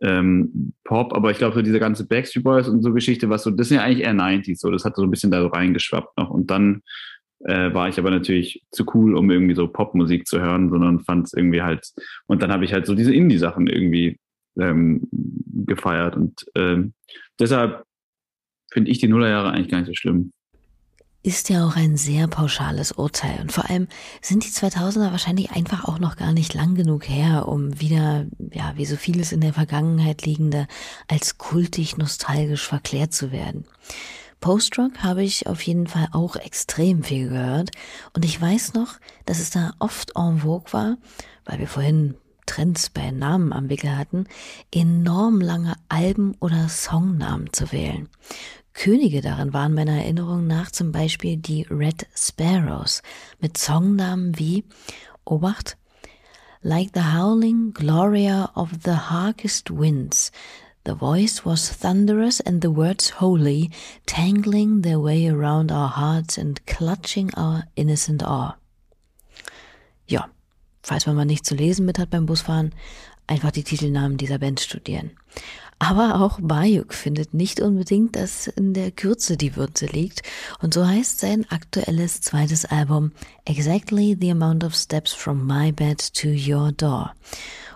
ähm, 0.00 0.72
Pop, 0.84 1.12
aber 1.12 1.30
ich 1.30 1.36
glaube, 1.36 1.56
so 1.56 1.60
diese 1.60 1.78
ganze 1.78 2.06
Backstreet 2.06 2.42
Boys 2.42 2.68
und 2.68 2.82
so 2.82 2.94
Geschichte, 2.94 3.28
was 3.28 3.42
so, 3.42 3.50
das 3.50 3.68
sind 3.68 3.76
ja 3.76 3.84
eigentlich 3.84 4.06
eher 4.06 4.14
90s, 4.14 4.60
so, 4.60 4.70
das 4.70 4.86
hat 4.86 4.96
so 4.96 5.02
ein 5.02 5.10
bisschen 5.10 5.30
da 5.30 5.42
so 5.42 5.48
reingeschwappt 5.48 6.16
noch. 6.16 6.30
Und 6.30 6.50
dann 6.50 6.80
äh, 7.44 7.72
war 7.72 7.88
ich 7.88 7.98
aber 7.98 8.10
natürlich 8.10 8.62
zu 8.70 8.84
cool, 8.94 9.16
um 9.16 9.30
irgendwie 9.30 9.54
so 9.54 9.68
Popmusik 9.68 10.26
zu 10.26 10.40
hören, 10.40 10.70
sondern 10.70 11.00
fand 11.00 11.26
es 11.26 11.32
irgendwie 11.32 11.62
halt, 11.62 11.92
und 12.26 12.42
dann 12.42 12.52
habe 12.52 12.64
ich 12.64 12.72
halt 12.72 12.86
so 12.86 12.94
diese 12.94 13.14
Indie-Sachen 13.14 13.66
irgendwie 13.66 14.18
ähm, 14.58 15.08
gefeiert. 15.12 16.16
Und 16.16 16.44
ähm, 16.54 16.94
deshalb 17.38 17.84
finde 18.72 18.90
ich 18.90 18.98
die 18.98 19.08
Nullerjahre 19.08 19.50
eigentlich 19.50 19.68
gar 19.68 19.78
nicht 19.78 19.88
so 19.88 19.94
schlimm 19.94 20.32
ist 21.24 21.48
ja 21.48 21.66
auch 21.66 21.74
ein 21.74 21.96
sehr 21.96 22.28
pauschales 22.28 22.92
Urteil. 22.92 23.40
Und 23.40 23.50
vor 23.50 23.68
allem 23.68 23.88
sind 24.20 24.44
die 24.44 24.50
2000er 24.50 25.10
wahrscheinlich 25.10 25.52
einfach 25.52 25.86
auch 25.86 25.98
noch 25.98 26.16
gar 26.16 26.34
nicht 26.34 26.52
lang 26.52 26.74
genug 26.74 27.08
her, 27.08 27.48
um 27.48 27.80
wieder, 27.80 28.26
ja, 28.52 28.74
wie 28.76 28.84
so 28.84 28.96
vieles 28.96 29.32
in 29.32 29.40
der 29.40 29.54
Vergangenheit 29.54 30.26
liegende, 30.26 30.68
als 31.08 31.38
kultig 31.38 31.96
nostalgisch 31.96 32.68
verklärt 32.68 33.14
zu 33.14 33.32
werden. 33.32 33.64
Post-Rock 34.44 35.02
habe 35.02 35.22
ich 35.22 35.46
auf 35.46 35.62
jeden 35.62 35.86
Fall 35.86 36.08
auch 36.12 36.36
extrem 36.36 37.02
viel 37.02 37.30
gehört. 37.30 37.70
Und 38.12 38.26
ich 38.26 38.38
weiß 38.38 38.74
noch, 38.74 38.98
dass 39.24 39.38
es 39.38 39.48
da 39.48 39.72
oft 39.78 40.12
en 40.16 40.40
vogue 40.40 40.70
war, 40.70 40.98
weil 41.46 41.60
wir 41.60 41.66
vorhin 41.66 42.16
Trends 42.44 42.90
bei 42.90 43.10
Namen 43.10 43.54
am 43.54 43.70
Wickel 43.70 43.96
hatten, 43.96 44.26
enorm 44.70 45.40
lange 45.40 45.76
Alben 45.88 46.36
oder 46.40 46.68
Songnamen 46.68 47.54
zu 47.54 47.72
wählen. 47.72 48.10
Könige 48.74 49.22
darin 49.22 49.54
waren 49.54 49.72
meiner 49.72 50.02
Erinnerung 50.02 50.46
nach 50.46 50.70
zum 50.70 50.92
Beispiel 50.92 51.38
die 51.38 51.62
Red 51.70 52.06
Sparrows 52.14 53.00
mit 53.40 53.56
Songnamen 53.56 54.38
wie 54.38 54.64
Obacht 55.24 55.78
Like 56.66 56.92
the 56.94 57.12
howling 57.14 57.72
gloria 57.72 58.50
of 58.54 58.70
the 58.84 58.96
harkest 58.96 59.70
winds, 59.70 60.32
the 60.84 60.94
voice 60.94 61.44
was 61.44 61.68
thunderous 61.68 62.40
and 62.40 62.62
the 62.62 62.70
words 62.70 63.10
holy, 63.20 63.70
tangling 64.06 64.82
their 64.82 65.00
way 65.00 65.26
around 65.26 65.72
our 65.72 65.88
hearts 65.88 66.38
and 66.38 66.64
clutching 66.66 67.30
our 67.36 67.64
innocent 67.76 68.22
awe. 68.22 68.54
Ja, 70.06 70.28
falls 70.82 71.06
man 71.06 71.16
mal 71.16 71.24
nicht 71.24 71.46
zu 71.46 71.54
lesen 71.54 71.86
mit 71.86 71.98
hat 71.98 72.10
beim 72.10 72.26
Busfahren, 72.26 72.72
einfach 73.26 73.50
die 73.50 73.64
Titelnamen 73.64 74.18
dieser 74.18 74.38
Band 74.38 74.60
studieren. 74.60 75.10
Aber 75.78 76.20
auch 76.20 76.38
Bayuk 76.40 76.94
findet 76.94 77.34
nicht 77.34 77.60
unbedingt, 77.60 78.16
dass 78.16 78.46
in 78.46 78.74
der 78.74 78.90
Kürze 78.90 79.36
die 79.36 79.56
Würze 79.56 79.86
liegt. 79.86 80.22
Und 80.60 80.72
so 80.72 80.86
heißt 80.86 81.18
sein 81.18 81.46
aktuelles 81.50 82.20
zweites 82.20 82.64
Album 82.64 83.12
Exactly 83.44 84.16
the 84.18 84.30
Amount 84.30 84.64
of 84.64 84.74
Steps 84.74 85.12
from 85.12 85.46
My 85.46 85.72
Bed 85.72 86.14
to 86.14 86.28
Your 86.28 86.72
Door. 86.72 87.12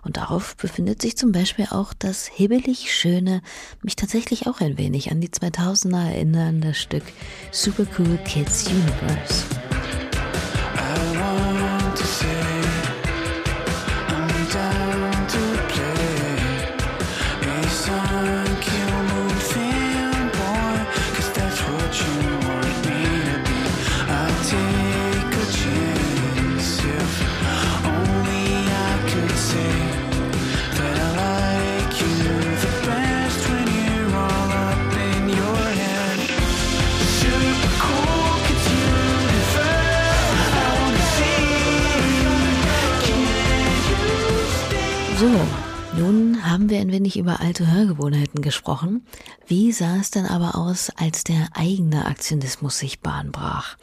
Und 0.03 0.17
darauf 0.17 0.57
befindet 0.57 1.03
sich 1.03 1.17
zum 1.17 1.33
Beispiel 1.33 1.67
auch 1.71 1.93
das 1.93 2.27
hibbelig 2.27 2.93
schöne, 2.93 3.43
mich 3.83 3.97
tatsächlich 3.97 4.47
auch 4.47 4.61
ein 4.61 4.79
wenig 4.79 5.11
an 5.11 5.21
die 5.21 5.29
2000er 5.29 6.09
erinnernde 6.09 6.75
Stück 6.75 7.05
Super 7.51 7.87
Cool 7.99 8.19
Kids 8.25 8.67
Universe. 8.69 9.68
Haben 46.09 46.71
wir 46.71 46.79
ein 46.79 46.91
wenig 46.91 47.19
über 47.19 47.41
alte 47.41 47.71
Hörgewohnheiten 47.71 48.41
gesprochen. 48.41 49.03
Wie 49.47 49.73
sah 49.73 49.97
es 49.97 50.11
denn 50.11 50.25
aber 50.25 50.57
aus, 50.57 50.91
als 50.97 51.25
der 51.25 51.49
eigene 51.55 52.07
Aktionismus 52.07 52.79
sich 52.79 53.01
Bahn 53.01 53.31
brach? 53.31 53.77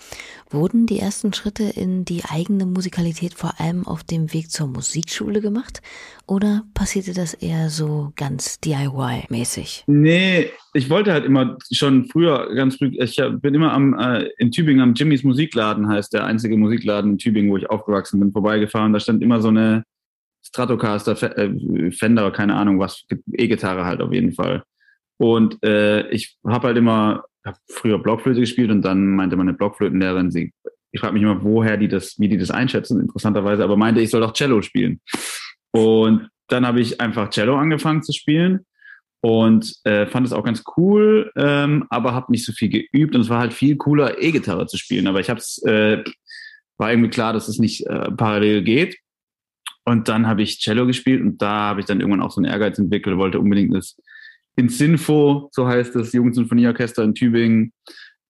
Wurden 0.50 0.88
die 0.88 1.00
ersten 1.00 1.34
Schritte 1.34 1.64
in 1.64 2.04
die 2.04 2.24
eigene 2.26 2.66
Musikalität 2.66 3.34
vor 3.34 3.60
allem 3.60 3.86
auf 3.86 4.04
dem 4.04 4.34
Weg 4.34 4.50
zur 4.50 4.68
Musikschule 4.68 5.42
gemacht? 5.42 5.82
Oder 6.28 6.64
passierte 6.74 7.14
das 7.14 7.34
eher 7.34 7.70
so 7.70 8.12
ganz 8.16 8.60
DIY-mäßig? 8.60 9.84
Nee, 9.88 10.50
ich 10.74 10.90
wollte 10.90 11.14
halt 11.14 11.26
immer 11.26 11.58
schon 11.72 12.06
früher 12.06 12.54
ganz 12.56 12.78
früh, 12.78 12.92
ich 12.98 13.22
bin 13.42 13.54
immer 13.54 13.72
am, 13.74 13.94
äh, 14.00 14.30
in 14.38 14.52
Tübingen 14.52 14.82
am 14.82 14.94
Jimmys 14.94 15.24
Musikladen, 15.24 15.88
heißt 15.90 16.14
der 16.14 16.26
einzige 16.26 16.58
Musikladen 16.58 17.12
in 17.12 17.18
Tübingen, 17.18 17.52
wo 17.52 17.58
ich 17.58 17.70
aufgewachsen 17.70 18.20
bin, 18.20 18.32
vorbeigefahren. 18.32 18.94
Da 18.94 19.00
stand 19.00 19.22
immer 19.22 19.42
so 19.42 19.50
eine 19.50 19.84
Stratocaster, 20.46 21.38
äh, 21.38 21.92
Fender, 21.92 22.32
keine 22.32 22.56
Ahnung 22.56 22.80
was, 22.80 23.06
E-Gitarre 23.34 23.86
halt 23.86 24.02
auf 24.02 24.14
jeden 24.14 24.34
Fall. 24.34 24.64
Und 25.18 25.62
äh, 25.64 26.08
ich 26.10 26.38
habe 26.46 26.68
halt 26.68 26.78
immer, 26.78 27.24
hab 27.44 27.58
früher 27.70 28.00
Blockflöte 28.00 28.42
gespielt 28.42 28.72
und 28.72 28.82
dann 28.82 29.16
meinte 29.16 29.36
meine 29.36 29.54
Blockflötenlehrerin, 29.54 30.32
sie, 30.32 30.54
ich 30.92 31.00
frage 31.00 31.14
mich 31.14 31.24
immer, 31.24 31.44
woher 31.44 31.78
die 31.78 31.88
das, 31.88 32.20
wie 32.20 32.30
die 32.30 32.38
das 32.38 32.52
einschätzen, 32.52 33.02
interessanterweise, 33.02 33.64
aber 33.64 33.78
meinte, 33.78 34.02
ich 34.02 34.10
soll 34.10 34.22
doch 34.22 34.34
Cello 34.34 34.62
spielen. 34.62 35.02
Und 35.72 36.30
dann 36.48 36.66
habe 36.66 36.80
ich 36.80 37.02
einfach 37.02 37.30
Cello 37.30 37.58
angefangen 37.58 38.04
zu 38.04 38.14
spielen 38.14 38.66
und 39.22 39.74
äh, 39.86 40.06
fand 40.06 40.28
es 40.28 40.34
auch 40.34 40.44
ganz 40.44 40.64
cool, 40.78 41.32
ähm, 41.36 41.86
aber 41.90 42.14
habe 42.14 42.32
nicht 42.32 42.46
so 42.46 42.54
viel 42.54 42.70
geübt 42.70 43.16
und 43.16 43.22
es 43.22 43.30
war 43.30 43.40
halt 43.40 43.54
viel 43.54 43.76
cooler, 43.76 44.22
E-Gitarre 44.22 44.68
zu 44.68 44.78
spielen. 44.78 45.08
Aber 45.08 45.20
ich 45.20 45.30
habe 45.30 45.40
es, 45.40 45.62
äh, 45.64 46.04
war 46.78 46.92
irgendwie 46.92 47.10
klar, 47.10 47.34
dass 47.34 47.48
es 47.48 47.58
nicht 47.58 47.88
äh, 47.88 48.12
parallel 48.12 48.64
geht. 48.64 48.98
Und 49.86 50.08
dann 50.08 50.28
habe 50.28 50.42
ich 50.42 50.60
Cello 50.60 50.88
gespielt 50.88 51.22
und 51.22 51.42
da 51.42 51.70
habe 51.70 51.80
ich 51.80 51.86
dann 51.86 52.00
irgendwann 52.00 52.22
auch 52.22 52.32
so 52.32 52.42
einen 52.42 52.52
Ehrgeiz 52.52 52.80
entwickelt, 52.80 53.18
wollte 53.18 53.40
unbedingt 53.40 53.74
das 53.74 53.96
ins 54.56 54.78
Sinfo, 54.78 55.50
so 55.52 55.68
heißt 55.68 55.96
das 55.96 56.14
Jugendsinfonieorchester 56.14 57.04
in 57.04 57.14
Tübingen. 57.14 57.74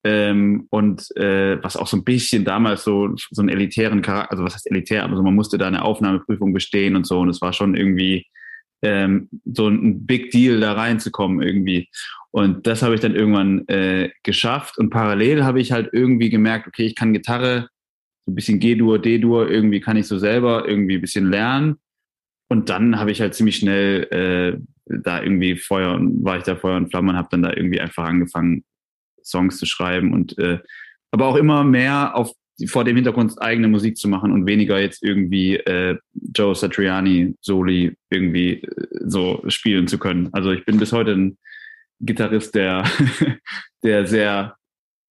Ähm, 0.03 0.67
und 0.69 1.15
äh, 1.17 1.63
was 1.63 1.77
auch 1.77 1.87
so 1.87 1.97
ein 1.97 2.03
bisschen 2.03 2.45
damals 2.45 2.83
so, 2.83 3.15
so 3.15 3.41
einen 3.41 3.49
elitären 3.49 4.01
Charakter, 4.03 4.31
also 4.31 4.43
was 4.43 4.53
heißt 4.53 4.69
elitär, 4.69 5.03
aber 5.03 5.15
so 5.15 5.23
man 5.23 5.33
musste 5.33 5.57
da 5.57 5.67
eine 5.67 5.83
Aufnahmeprüfung 5.83 6.53
bestehen 6.53 6.95
und 6.95 7.07
so. 7.07 7.19
Und 7.19 7.29
es 7.29 7.41
war 7.41 7.53
schon 7.53 7.75
irgendwie 7.75 8.27
ähm, 8.83 9.29
so 9.45 9.67
ein 9.67 10.05
Big 10.05 10.31
Deal, 10.31 10.59
da 10.59 10.73
reinzukommen 10.73 11.41
irgendwie. 11.41 11.89
Und 12.31 12.67
das 12.67 12.83
habe 12.83 12.93
ich 12.95 13.01
dann 13.01 13.15
irgendwann 13.15 13.67
äh, 13.67 14.11
geschafft. 14.21 14.77
Und 14.77 14.89
parallel 14.89 15.43
habe 15.43 15.59
ich 15.59 15.71
halt 15.71 15.89
irgendwie 15.93 16.29
gemerkt, 16.29 16.67
okay, 16.67 16.85
ich 16.85 16.95
kann 16.95 17.13
Gitarre 17.13 17.69
so 18.25 18.31
ein 18.31 18.35
bisschen 18.35 18.59
G-Dur, 18.59 18.99
D-Dur, 18.99 19.49
irgendwie 19.49 19.79
kann 19.79 19.97
ich 19.97 20.07
so 20.07 20.17
selber 20.17 20.67
irgendwie 20.67 20.95
ein 20.95 21.01
bisschen 21.01 21.29
lernen. 21.29 21.77
Und 22.49 22.69
dann 22.69 22.99
habe 22.99 23.11
ich 23.11 23.21
halt 23.21 23.33
ziemlich 23.33 23.57
schnell 23.57 24.03
äh, 24.11 24.59
da 24.85 25.21
irgendwie 25.21 25.55
Feuer 25.55 25.95
und 25.95 26.23
war 26.23 26.37
ich 26.37 26.43
da 26.43 26.55
Feuer 26.55 26.77
und 26.77 26.89
Flamme 26.89 27.11
und 27.11 27.17
habe 27.17 27.29
dann 27.31 27.43
da 27.43 27.53
irgendwie 27.53 27.81
einfach 27.81 28.05
angefangen, 28.05 28.63
Songs 29.23 29.57
zu 29.57 29.65
schreiben 29.65 30.13
und 30.13 30.37
äh, 30.37 30.59
aber 31.11 31.25
auch 31.25 31.35
immer 31.35 31.63
mehr 31.63 32.15
auf 32.15 32.31
vor 32.67 32.85
dem 32.85 32.95
Hintergrund 32.95 33.41
eigene 33.41 33.67
Musik 33.67 33.97
zu 33.97 34.07
machen 34.07 34.31
und 34.31 34.45
weniger 34.45 34.79
jetzt 34.79 35.03
irgendwie 35.03 35.55
äh, 35.55 35.97
Joe 36.33 36.55
Satriani 36.55 37.35
Soli 37.41 37.97
irgendwie 38.09 38.61
äh, 38.61 38.87
so 39.05 39.43
spielen 39.47 39.87
zu 39.87 39.97
können. 39.97 40.29
Also 40.31 40.51
ich 40.51 40.63
bin 40.63 40.77
bis 40.77 40.93
heute 40.93 41.11
ein 41.11 41.37
Gitarrist, 41.99 42.55
der 42.55 42.85
der 43.83 44.05
sehr 44.05 44.55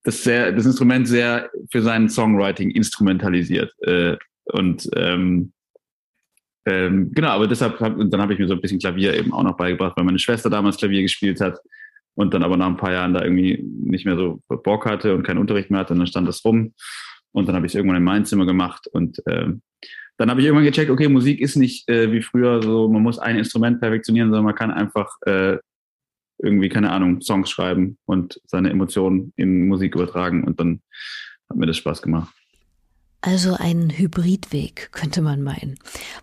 das, 0.04 0.22
sehr, 0.22 0.52
das 0.52 0.66
Instrument 0.66 1.08
sehr 1.08 1.50
für 1.70 1.82
sein 1.82 2.08
Songwriting 2.08 2.70
instrumentalisiert. 2.70 3.74
Äh, 3.82 4.16
und 4.44 4.88
ähm, 4.94 5.52
ähm, 6.66 7.12
genau, 7.12 7.28
aber 7.28 7.46
deshalb 7.46 7.80
hab, 7.80 7.96
dann 7.98 8.20
habe 8.20 8.32
ich 8.32 8.38
mir 8.38 8.48
so 8.48 8.54
ein 8.54 8.60
bisschen 8.60 8.78
Klavier 8.78 9.14
eben 9.14 9.32
auch 9.32 9.42
noch 9.42 9.56
beigebracht, 9.56 9.96
weil 9.96 10.04
meine 10.04 10.18
Schwester 10.18 10.48
damals 10.48 10.76
Klavier 10.76 11.02
gespielt 11.02 11.40
hat 11.40 11.58
und 12.14 12.32
dann 12.32 12.42
aber 12.42 12.56
nach 12.56 12.66
ein 12.66 12.76
paar 12.76 12.92
Jahren 12.92 13.12
da 13.12 13.22
irgendwie 13.22 13.62
nicht 13.62 14.06
mehr 14.06 14.16
so 14.16 14.40
Bock 14.48 14.86
hatte 14.86 15.14
und 15.14 15.24
keinen 15.24 15.38
Unterricht 15.38 15.70
mehr 15.70 15.80
hatte, 15.80 15.92
und 15.92 15.98
dann 15.98 16.06
stand 16.06 16.28
das 16.28 16.44
rum 16.44 16.72
und 17.32 17.48
dann 17.48 17.56
habe 17.56 17.66
ich 17.66 17.72
es 17.72 17.76
irgendwann 17.76 17.98
in 17.98 18.04
mein 18.04 18.24
Zimmer 18.24 18.46
gemacht 18.46 18.86
und 18.92 19.20
ähm, 19.26 19.62
dann 20.16 20.30
habe 20.30 20.40
ich 20.40 20.46
irgendwann 20.46 20.64
gecheckt, 20.64 20.90
okay, 20.90 21.08
Musik 21.08 21.40
ist 21.40 21.56
nicht 21.56 21.88
äh, 21.88 22.12
wie 22.12 22.22
früher 22.22 22.62
so, 22.62 22.88
man 22.88 23.02
muss 23.02 23.18
ein 23.18 23.36
Instrument 23.36 23.80
perfektionieren, 23.80 24.30
sondern 24.30 24.44
man 24.44 24.54
kann 24.54 24.70
einfach 24.70 25.10
äh, 25.26 25.58
irgendwie, 26.44 26.68
keine 26.68 26.90
Ahnung, 26.90 27.20
Songs 27.20 27.50
schreiben 27.50 27.98
und 28.04 28.40
seine 28.46 28.70
Emotionen 28.70 29.32
in 29.36 29.66
Musik 29.66 29.94
übertragen 29.94 30.44
und 30.44 30.60
dann 30.60 30.82
hat 31.48 31.56
mir 31.56 31.66
das 31.66 31.76
Spaß 31.76 32.02
gemacht. 32.02 32.32
Also 33.26 33.56
ein 33.58 33.88
Hybridweg, 33.88 34.90
könnte 34.92 35.22
man 35.22 35.42
meinen. 35.42 35.76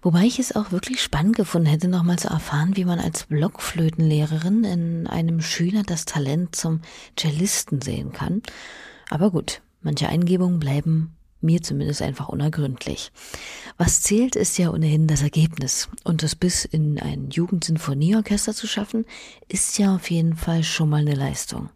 Wobei 0.03 0.25
ich 0.25 0.37
es 0.37 0.55
auch 0.55 0.71
wirklich 0.71 1.01
spannend 1.01 1.35
gefunden 1.35 1.67
hätte, 1.67 1.87
nochmal 1.87 2.19
zu 2.19 2.27
erfahren, 2.27 2.77
wie 2.77 2.85
man 2.85 2.99
als 2.99 3.23
Blockflötenlehrerin 3.23 4.63
in 4.63 5.07
einem 5.07 5.41
Schüler 5.41 5.81
das 5.81 6.05
Talent 6.05 6.55
zum 6.55 6.81
Cellisten 7.17 7.81
sehen 7.81 8.11
kann. 8.11 8.43
Aber 9.09 9.31
gut, 9.31 9.63
manche 9.81 10.09
Eingebungen 10.09 10.59
bleiben 10.59 11.15
Mir 11.41 11.61
zumindest 11.61 12.01
einfach 12.01 12.29
unergründlich. 12.29 13.11
Was 13.77 14.01
zählt, 14.01 14.35
ist 14.35 14.57
ja 14.57 14.71
ohnehin 14.71 15.07
das 15.07 15.21
Ergebnis. 15.21 15.89
Und 16.03 16.23
das 16.23 16.35
bis 16.35 16.65
in 16.65 16.99
ein 16.99 17.29
Jugendsinfonieorchester 17.29 18.53
zu 18.53 18.67
schaffen, 18.67 19.05
ist 19.47 19.77
ja 19.77 19.95
auf 19.95 20.09
jeden 20.11 20.35
Fall 20.35 20.63
schon 20.63 20.89
mal 20.89 21.01
eine 21.01 21.15
Leistung 21.15 21.69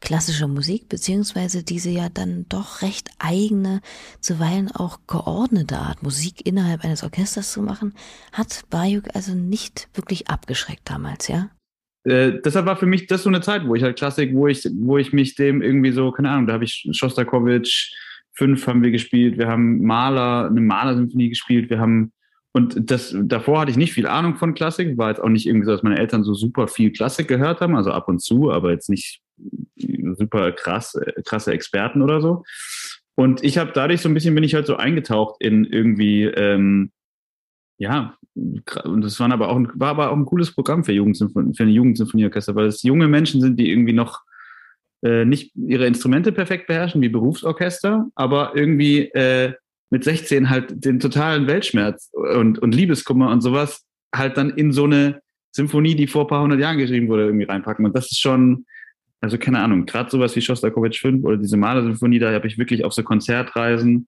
klassische 0.00 0.48
Musik, 0.48 0.88
beziehungsweise 0.88 1.62
diese 1.62 1.90
ja 1.90 2.08
dann 2.08 2.46
doch 2.48 2.82
recht 2.82 3.08
eigene, 3.18 3.80
zuweilen 4.20 4.70
auch 4.70 5.00
geordnete 5.06 5.76
Art, 5.76 6.02
Musik 6.02 6.46
innerhalb 6.46 6.84
eines 6.84 7.02
Orchesters 7.02 7.52
zu 7.52 7.62
machen, 7.62 7.94
hat 8.32 8.62
Bayuk 8.70 9.14
also 9.14 9.34
nicht 9.34 9.88
wirklich 9.94 10.28
abgeschreckt 10.28 10.88
damals, 10.90 11.28
ja? 11.28 11.50
Äh, 12.04 12.40
deshalb 12.42 12.64
war 12.64 12.76
für 12.76 12.86
mich 12.86 13.08
das 13.08 13.24
so 13.24 13.28
eine 13.28 13.42
Zeit, 13.42 13.66
wo 13.66 13.74
ich 13.74 13.82
halt 13.82 13.98
Klassik, 13.98 14.34
wo 14.34 14.46
ich, 14.48 14.66
wo 14.74 14.96
ich 14.96 15.12
mich 15.12 15.34
dem 15.34 15.60
irgendwie 15.60 15.92
so, 15.92 16.10
keine 16.12 16.30
Ahnung, 16.30 16.46
da 16.46 16.54
habe 16.54 16.64
ich 16.64 16.88
Shostakovich, 16.92 17.94
fünf 18.32 18.66
haben 18.66 18.82
wir 18.82 18.90
gespielt, 18.90 19.38
wir 19.38 19.48
haben 19.48 19.82
Maler, 19.82 20.48
eine 20.48 20.60
Malersymphonie 20.60 21.28
gespielt, 21.28 21.70
wir 21.70 21.78
haben 21.78 22.12
und 22.52 22.90
das, 22.90 23.14
davor 23.16 23.60
hatte 23.60 23.70
ich 23.70 23.76
nicht 23.76 23.92
viel 23.92 24.08
Ahnung 24.08 24.34
von 24.34 24.54
Klassik, 24.54 24.98
war 24.98 25.10
jetzt 25.10 25.20
auch 25.20 25.28
nicht 25.28 25.46
irgendwie 25.46 25.66
so, 25.66 25.70
dass 25.70 25.84
meine 25.84 25.98
Eltern 25.98 26.24
so 26.24 26.34
super 26.34 26.66
viel 26.66 26.90
Klassik 26.90 27.28
gehört 27.28 27.60
haben, 27.60 27.76
also 27.76 27.92
ab 27.92 28.08
und 28.08 28.20
zu, 28.20 28.50
aber 28.50 28.72
jetzt 28.72 28.88
nicht 28.88 29.20
super 30.16 30.50
krass, 30.50 30.98
krasse 31.24 31.52
Experten 31.52 32.02
oder 32.02 32.20
so. 32.20 32.42
Und 33.14 33.44
ich 33.44 33.58
habe 33.58 33.70
dadurch 33.72 34.00
so 34.00 34.08
ein 34.08 34.14
bisschen 34.14 34.34
bin 34.34 34.42
ich 34.42 34.54
halt 34.54 34.66
so 34.66 34.76
eingetaucht 34.76 35.36
in 35.40 35.64
irgendwie, 35.64 36.24
ähm, 36.24 36.90
ja, 37.78 38.16
und 38.34 39.02
das 39.02 39.20
waren 39.20 39.32
aber 39.32 39.48
auch 39.48 39.56
ein, 39.56 39.70
war 39.74 39.90
aber 39.90 40.10
auch 40.10 40.16
ein 40.16 40.24
cooles 40.24 40.52
Programm 40.52 40.82
für, 40.82 40.92
Jugendsymphonie, 40.92 41.54
für 41.54 41.62
eine 41.62 41.72
Jugendsymphonieorchester, 41.72 42.54
weil 42.56 42.66
es 42.66 42.82
junge 42.82 43.06
Menschen 43.06 43.40
sind, 43.40 43.58
die 43.60 43.70
irgendwie 43.70 43.92
noch 43.92 44.22
äh, 45.02 45.24
nicht 45.24 45.52
ihre 45.56 45.86
Instrumente 45.86 46.32
perfekt 46.32 46.66
beherrschen, 46.66 47.00
wie 47.00 47.08
Berufsorchester, 47.08 48.06
aber 48.14 48.52
irgendwie 48.54 49.06
äh, 49.12 49.54
mit 49.90 50.04
16 50.04 50.50
halt 50.50 50.84
den 50.84 51.00
totalen 51.00 51.46
Weltschmerz 51.46 52.10
und, 52.12 52.58
und 52.58 52.74
Liebeskummer 52.74 53.30
und 53.30 53.40
sowas 53.40 53.84
halt 54.14 54.36
dann 54.36 54.50
in 54.50 54.72
so 54.72 54.84
eine 54.84 55.20
Symphonie, 55.52 55.96
die 55.96 56.06
vor 56.06 56.22
ein 56.22 56.28
paar 56.28 56.42
hundert 56.42 56.60
Jahren 56.60 56.78
geschrieben 56.78 57.08
wurde, 57.08 57.24
irgendwie 57.24 57.46
reinpacken. 57.46 57.84
Und 57.84 57.96
das 57.96 58.10
ist 58.10 58.20
schon, 58.20 58.66
also 59.20 59.36
keine 59.36 59.60
Ahnung, 59.60 59.86
gerade 59.86 60.10
sowas 60.10 60.36
wie 60.36 60.40
Shostakovich 60.40 61.00
5 61.00 61.24
oder 61.24 61.36
diese 61.36 61.56
Malersymphonie, 61.56 62.18
da 62.18 62.32
habe 62.32 62.46
ich 62.46 62.58
wirklich 62.58 62.84
auf 62.84 62.92
so 62.92 63.02
Konzertreisen, 63.02 64.06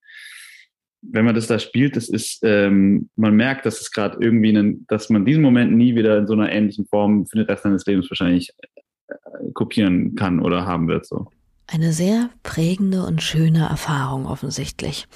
wenn 1.03 1.25
man 1.25 1.35
das 1.35 1.49
da 1.49 1.59
spielt, 1.59 1.97
das 1.97 2.09
ist, 2.09 2.41
ähm, 2.45 3.11
man 3.17 3.35
merkt, 3.35 3.67
dass 3.67 3.81
es 3.81 3.91
gerade 3.91 4.19
irgendwie, 4.21 4.51
einen, 4.51 4.87
dass 4.87 5.11
man 5.11 5.25
diesen 5.25 5.43
Moment 5.43 5.73
nie 5.73 5.97
wieder 5.97 6.17
in 6.17 6.29
so 6.29 6.35
einer 6.35 6.51
ähnlichen 6.53 6.87
Form 6.87 7.27
für 7.27 7.39
den 7.39 7.47
Rest 7.47 7.65
seines 7.65 7.85
Lebens 7.87 8.09
wahrscheinlich 8.09 8.53
kopieren 9.55 10.15
kann 10.15 10.41
oder 10.41 10.67
haben 10.67 10.89
wird, 10.89 11.07
so. 11.07 11.29
Eine 11.67 11.93
sehr 11.93 12.29
prägende 12.43 13.05
und 13.07 13.23
schöne 13.23 13.67
Erfahrung 13.67 14.27
offensichtlich. 14.27 15.07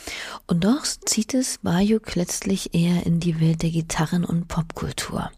Und 0.47 0.65
doch 0.65 0.85
zieht 0.85 1.35
es 1.35 1.59
Bayuk 1.59 2.15
letztlich 2.15 2.73
eher 2.73 3.05
in 3.05 3.21
die 3.21 3.41
Welt 3.41 3.63
der 3.63 3.71
Gitarren- 3.71 4.25
und 4.25 4.49
Popkultur. 4.49 5.31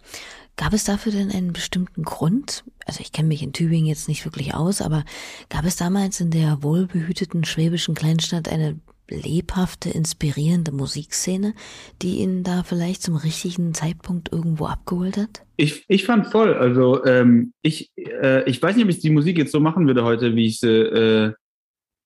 Gab 0.57 0.73
es 0.73 0.85
dafür 0.85 1.13
denn 1.13 1.31
einen 1.31 1.53
bestimmten 1.53 2.03
Grund? 2.03 2.65
Also 2.87 3.01
ich 3.01 3.13
kenne 3.13 3.29
mich 3.29 3.43
in 3.43 3.53
Tübingen 3.53 3.87
jetzt 3.87 4.09
nicht 4.09 4.25
wirklich 4.25 4.55
aus, 4.55 4.81
aber 4.81 5.05
gab 5.49 5.65
es 5.65 5.77
damals 5.77 6.21
in 6.21 6.31
der 6.31 6.63
wohlbehüteten 6.63 7.45
schwäbischen 7.45 7.95
Kleinstadt 7.95 8.49
eine 8.49 8.79
lebhafte, 9.11 9.91
inspirierende 9.91 10.73
Musikszene, 10.73 11.55
die 12.03 12.19
ihn 12.19 12.45
da 12.45 12.63
vielleicht 12.63 13.03
zum 13.03 13.17
richtigen 13.17 13.75
Zeitpunkt 13.75 14.33
irgendwo 14.33 14.67
abgeholt 14.67 15.17
hat? 15.17 15.43
Ich, 15.57 15.85
ich 15.89 16.05
fand 16.05 16.29
voll. 16.29 16.55
Also 16.55 17.05
ähm, 17.05 17.53
ich, 17.63 17.91
äh, 17.97 18.49
ich 18.49 18.63
weiß 18.63 18.77
nicht, 18.77 18.85
ob 18.85 18.91
ich 18.91 19.01
die 19.01 19.11
Musik 19.11 19.39
jetzt 19.39 19.53
so 19.53 19.61
machen 19.61 19.87
würde 19.87 20.05
heute, 20.05 20.37
wie 20.37 20.47
ich 20.47 20.61
sie 20.61 20.69
äh, 20.69 21.33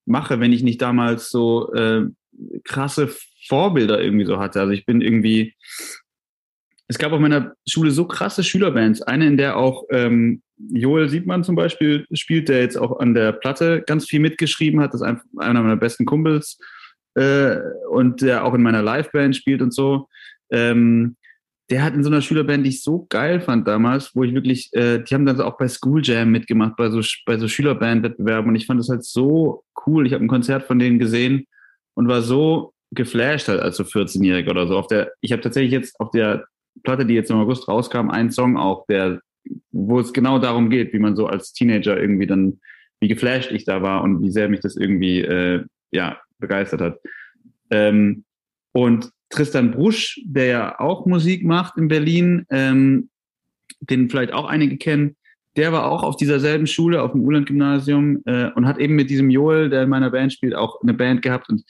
mache, 0.07 0.41
wenn 0.41 0.53
ich 0.53 0.63
nicht 0.63 0.81
damals 0.81 1.31
so 1.31 1.73
äh, 1.73 2.07
krasse 2.65 3.11
Vorbilder 3.49 4.03
irgendwie 4.03 4.25
so 4.25 4.39
hatte. 4.39 4.61
Also 4.61 4.73
ich 4.73 4.87
bin 4.87 5.01
irgendwie, 5.01 5.55
es 6.89 6.99
gab 6.99 7.13
auf 7.13 7.21
meiner 7.21 7.55
Schule 7.67 7.91
so 7.91 8.07
krasse 8.07 8.45
Schülerbands. 8.45 9.03
Eine, 9.03 9.27
in 9.27 9.37
der 9.37 9.57
auch 9.57 9.85
ähm, 9.91 10.43
Joel 10.57 11.09
Siebmann 11.09 11.45
zum 11.45 11.57
Beispiel 11.57 12.07
spielt, 12.13 12.49
der 12.49 12.61
jetzt 12.61 12.79
auch 12.79 13.01
an 13.01 13.15
der 13.15 13.33
Platte 13.33 13.83
ganz 13.87 14.07
viel 14.07 14.21
mitgeschrieben 14.21 14.81
hat. 14.81 14.95
Das 14.95 15.03
ist 15.03 15.17
einer 15.39 15.63
meiner 15.63 15.77
besten 15.77 16.05
Kumpels 16.05 16.59
äh, 17.15 17.57
und 17.91 18.23
der 18.23 18.45
auch 18.45 18.55
in 18.55 18.63
meiner 18.63 18.83
Liveband 18.83 19.37
spielt 19.37 19.63
und 19.63 19.73
so. 19.73 20.09
Ähm, 20.51 21.17
der 21.71 21.83
hat 21.83 21.95
in 21.95 22.03
so 22.03 22.11
einer 22.11 22.21
Schülerband, 22.21 22.67
die 22.67 22.71
ich 22.71 22.83
so 22.83 23.07
geil 23.09 23.41
fand 23.41 23.67
damals, 23.67 24.15
wo 24.15 24.25
ich 24.25 24.35
wirklich, 24.35 24.69
äh, 24.75 24.99
die 24.99 25.15
haben 25.15 25.25
dann 25.25 25.41
auch 25.41 25.57
bei 25.57 25.69
School 25.69 26.03
Jam 26.05 26.31
mitgemacht, 26.31 26.77
bei 26.77 26.91
so, 26.91 27.01
bei 27.25 27.39
so 27.39 27.49
Schülerbandwettbewerben 27.49 28.51
und 28.51 28.57
ich 28.57 28.67
fand 28.67 28.79
das 28.79 28.91
halt 28.91 29.05
so 29.05 29.65
cool. 29.87 30.07
Ich 30.07 30.13
habe 30.13 30.23
ein 30.23 30.29
Konzert 30.29 30.65
von 30.65 30.79
denen 30.79 30.99
gesehen 30.99 31.47
und 31.95 32.09
war 32.09 32.23
so 32.23 32.75
geflasht 32.91 33.49
halt 33.49 33.61
als 33.61 33.77
so 33.77 33.85
14-Jähriger 33.85 34.51
oder 34.51 34.67
so. 34.67 34.77
Auf 34.77 34.87
der, 34.87 35.13
ich 35.21 35.33
habe 35.33 35.41
tatsächlich 35.41 35.73
jetzt 35.73 35.99
auf 35.99 36.11
der 36.11 36.45
Platte, 36.83 37.07
die 37.07 37.15
jetzt 37.15 37.31
im 37.31 37.39
August 37.39 37.69
rauskam, 37.69 38.11
einen 38.11 38.31
Song 38.31 38.57
auch, 38.57 38.87
der, 38.87 39.21
wo 39.71 39.99
es 39.99 40.13
genau 40.13 40.39
darum 40.39 40.69
geht, 40.69 40.93
wie 40.93 40.99
man 40.99 41.17
so 41.17 41.27
als 41.27 41.53
Teenager 41.53 41.99
irgendwie 41.99 42.27
dann, 42.27 42.61
wie 43.01 43.09
geflasht 43.09 43.51
ich 43.51 43.65
da 43.65 43.83
war 43.83 44.03
und 44.03 44.23
wie 44.23 44.31
sehr 44.31 44.49
mich 44.49 44.61
das 44.61 44.77
irgendwie, 44.77 45.23
äh, 45.23 45.65
ja, 45.91 46.21
begeistert 46.43 46.83
hat. 46.83 47.01
Ähm, 47.71 48.25
und 48.73 49.11
Tristan 49.31 49.71
Brusch, 49.71 50.21
der 50.25 50.47
ja 50.47 50.81
auch 50.81 51.07
Musik 51.07 51.45
macht 51.45 51.79
in 51.79 51.89
Berlin, 51.89 52.45
ähm, 52.51 53.09
den 53.81 54.11
vielleicht 54.11 54.33
auch 54.33 54.47
einige 54.47 54.77
kennen, 54.77 55.17
der 55.57 55.73
war 55.73 55.91
auch 55.91 56.03
auf 56.03 56.17
dieser 56.17 56.41
selben 56.41 56.67
Schule, 56.67 57.03
auf 57.03 57.13
dem 57.13 57.23
Uland-Gymnasium 57.23 58.23
äh, 58.27 58.51
und 58.53 58.67
hat 58.67 58.79
eben 58.79 58.95
mit 58.95 59.11
diesem 59.11 59.31
Joel, 59.31 59.69
der 59.69 59.83
in 59.83 59.89
meiner 59.89 60.11
Band 60.11 60.33
spielt, 60.33 60.55
auch 60.55 60.81
eine 60.83 60.95
Band 60.95 61.23
gehabt. 61.23 61.49
Und 61.49 61.63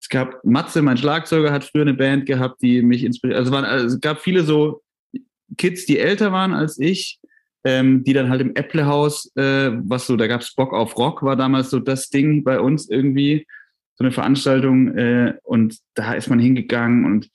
es 0.00 0.08
gab 0.08 0.44
Matze, 0.44 0.82
mein 0.82 0.96
Schlagzeuger, 0.96 1.52
hat 1.52 1.64
früher 1.64 1.82
eine 1.82 1.94
Band 1.94 2.26
gehabt, 2.26 2.62
die 2.62 2.82
mich 2.82 3.04
inspiriert. 3.04 3.38
Also, 3.38 3.52
waren, 3.52 3.64
also 3.64 3.86
es 3.86 4.00
gab 4.00 4.20
viele 4.20 4.42
so 4.42 4.82
Kids, 5.56 5.86
die 5.86 5.98
älter 5.98 6.30
waren 6.30 6.52
als 6.52 6.78
ich, 6.78 7.18
ähm, 7.64 8.04
die 8.04 8.12
dann 8.12 8.30
halt 8.30 8.40
im 8.40 8.54
Äpplehaus, 8.54 9.32
äh, 9.36 9.70
was 9.72 10.06
so, 10.06 10.16
da 10.16 10.26
gab's 10.26 10.54
Bock 10.54 10.72
auf 10.72 10.96
Rock, 10.96 11.22
war 11.22 11.36
damals 11.36 11.70
so 11.70 11.80
das 11.80 12.10
Ding 12.10 12.44
bei 12.44 12.60
uns 12.60 12.88
irgendwie 12.88 13.46
so 14.00 14.04
eine 14.04 14.12
Veranstaltung 14.12 14.96
äh, 14.96 15.34
und 15.42 15.76
da 15.94 16.14
ist 16.14 16.30
man 16.30 16.38
hingegangen 16.38 17.04
und 17.04 17.28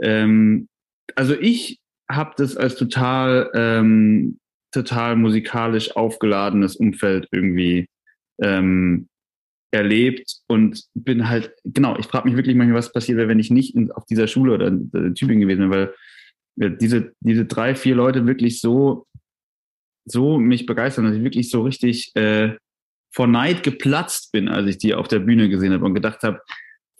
ähm, 0.00 0.68
also 1.16 1.34
ich 1.38 1.80
habe 2.10 2.32
das 2.38 2.56
als 2.56 2.76
total 2.76 3.50
ähm, 3.54 4.38
total 4.72 5.16
musikalisch 5.16 5.94
aufgeladenes 5.96 6.76
Umfeld 6.76 7.28
irgendwie 7.30 7.90
ähm, 8.40 9.08
erlebt 9.70 10.36
und 10.46 10.82
bin 10.94 11.28
halt 11.28 11.52
genau 11.64 11.98
ich 11.98 12.06
frage 12.06 12.26
mich 12.26 12.38
wirklich 12.38 12.56
manchmal 12.56 12.78
was 12.78 12.90
passiert 12.90 13.18
wäre 13.18 13.28
wenn 13.28 13.38
ich 13.38 13.50
nicht 13.50 13.76
in, 13.76 13.92
auf 13.92 14.06
dieser 14.06 14.28
Schule 14.28 14.54
oder 14.54 14.68
in, 14.68 14.90
in 14.94 15.14
Tübingen 15.14 15.42
gewesen 15.42 15.70
wäre 15.70 15.94
weil 16.56 16.74
diese 16.78 17.12
diese 17.20 17.44
drei 17.44 17.74
vier 17.74 17.94
Leute 17.94 18.26
wirklich 18.26 18.62
so 18.62 19.06
so 20.06 20.38
mich 20.38 20.64
begeistern 20.64 21.04
dass 21.04 21.16
ich 21.16 21.22
wirklich 21.22 21.50
so 21.50 21.60
richtig 21.60 22.16
äh, 22.16 22.56
vor 23.10 23.26
Neid 23.26 23.62
geplatzt 23.62 24.32
bin, 24.32 24.48
als 24.48 24.68
ich 24.68 24.78
die 24.78 24.94
auf 24.94 25.08
der 25.08 25.20
Bühne 25.20 25.48
gesehen 25.48 25.72
habe 25.72 25.84
und 25.84 25.94
gedacht 25.94 26.22
habe, 26.22 26.40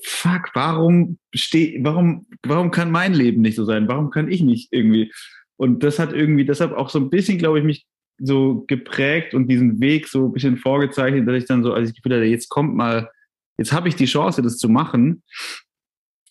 fuck, 0.03 0.51
warum 0.55 1.19
steh, 1.35 1.79
warum, 1.83 2.27
warum 2.45 2.71
kann 2.71 2.91
mein 2.91 3.15
Leben 3.15 3.43
nicht 3.43 3.57
so 3.57 3.65
sein? 3.65 3.89
Warum 3.89 4.11
kann 4.11 4.31
ich 4.31 4.43
nicht 4.43 4.69
irgendwie? 4.73 5.13
Und 5.57 5.83
das 5.83 5.99
hat 5.99 6.13
irgendwie 6.13 6.45
deshalb 6.45 6.73
auch 6.73 6.89
so 6.89 6.99
ein 6.99 7.11
bisschen, 7.11 7.39
glaube 7.39 7.59
ich, 7.59 7.65
mich 7.65 7.87
so 8.19 8.65
geprägt 8.67 9.35
und 9.35 9.49
diesen 9.49 9.81
Weg 9.81 10.09
so 10.09 10.27
ein 10.27 10.33
bisschen 10.33 10.57
vorgezeichnet, 10.57 11.27
dass 11.27 11.37
ich 11.37 11.47
dann 11.47 11.63
so, 11.63 11.73
als 11.73 11.91
ich 11.91 11.97
gefühlt 11.97 12.15
hatte, 12.15 12.25
jetzt 12.25 12.49
kommt 12.49 12.75
mal, 12.75 13.11
jetzt 13.59 13.73
habe 13.73 13.89
ich 13.89 13.97
die 13.97 14.07
Chance, 14.07 14.43
das 14.43 14.59
zu 14.59 14.69
machen. 14.69 15.23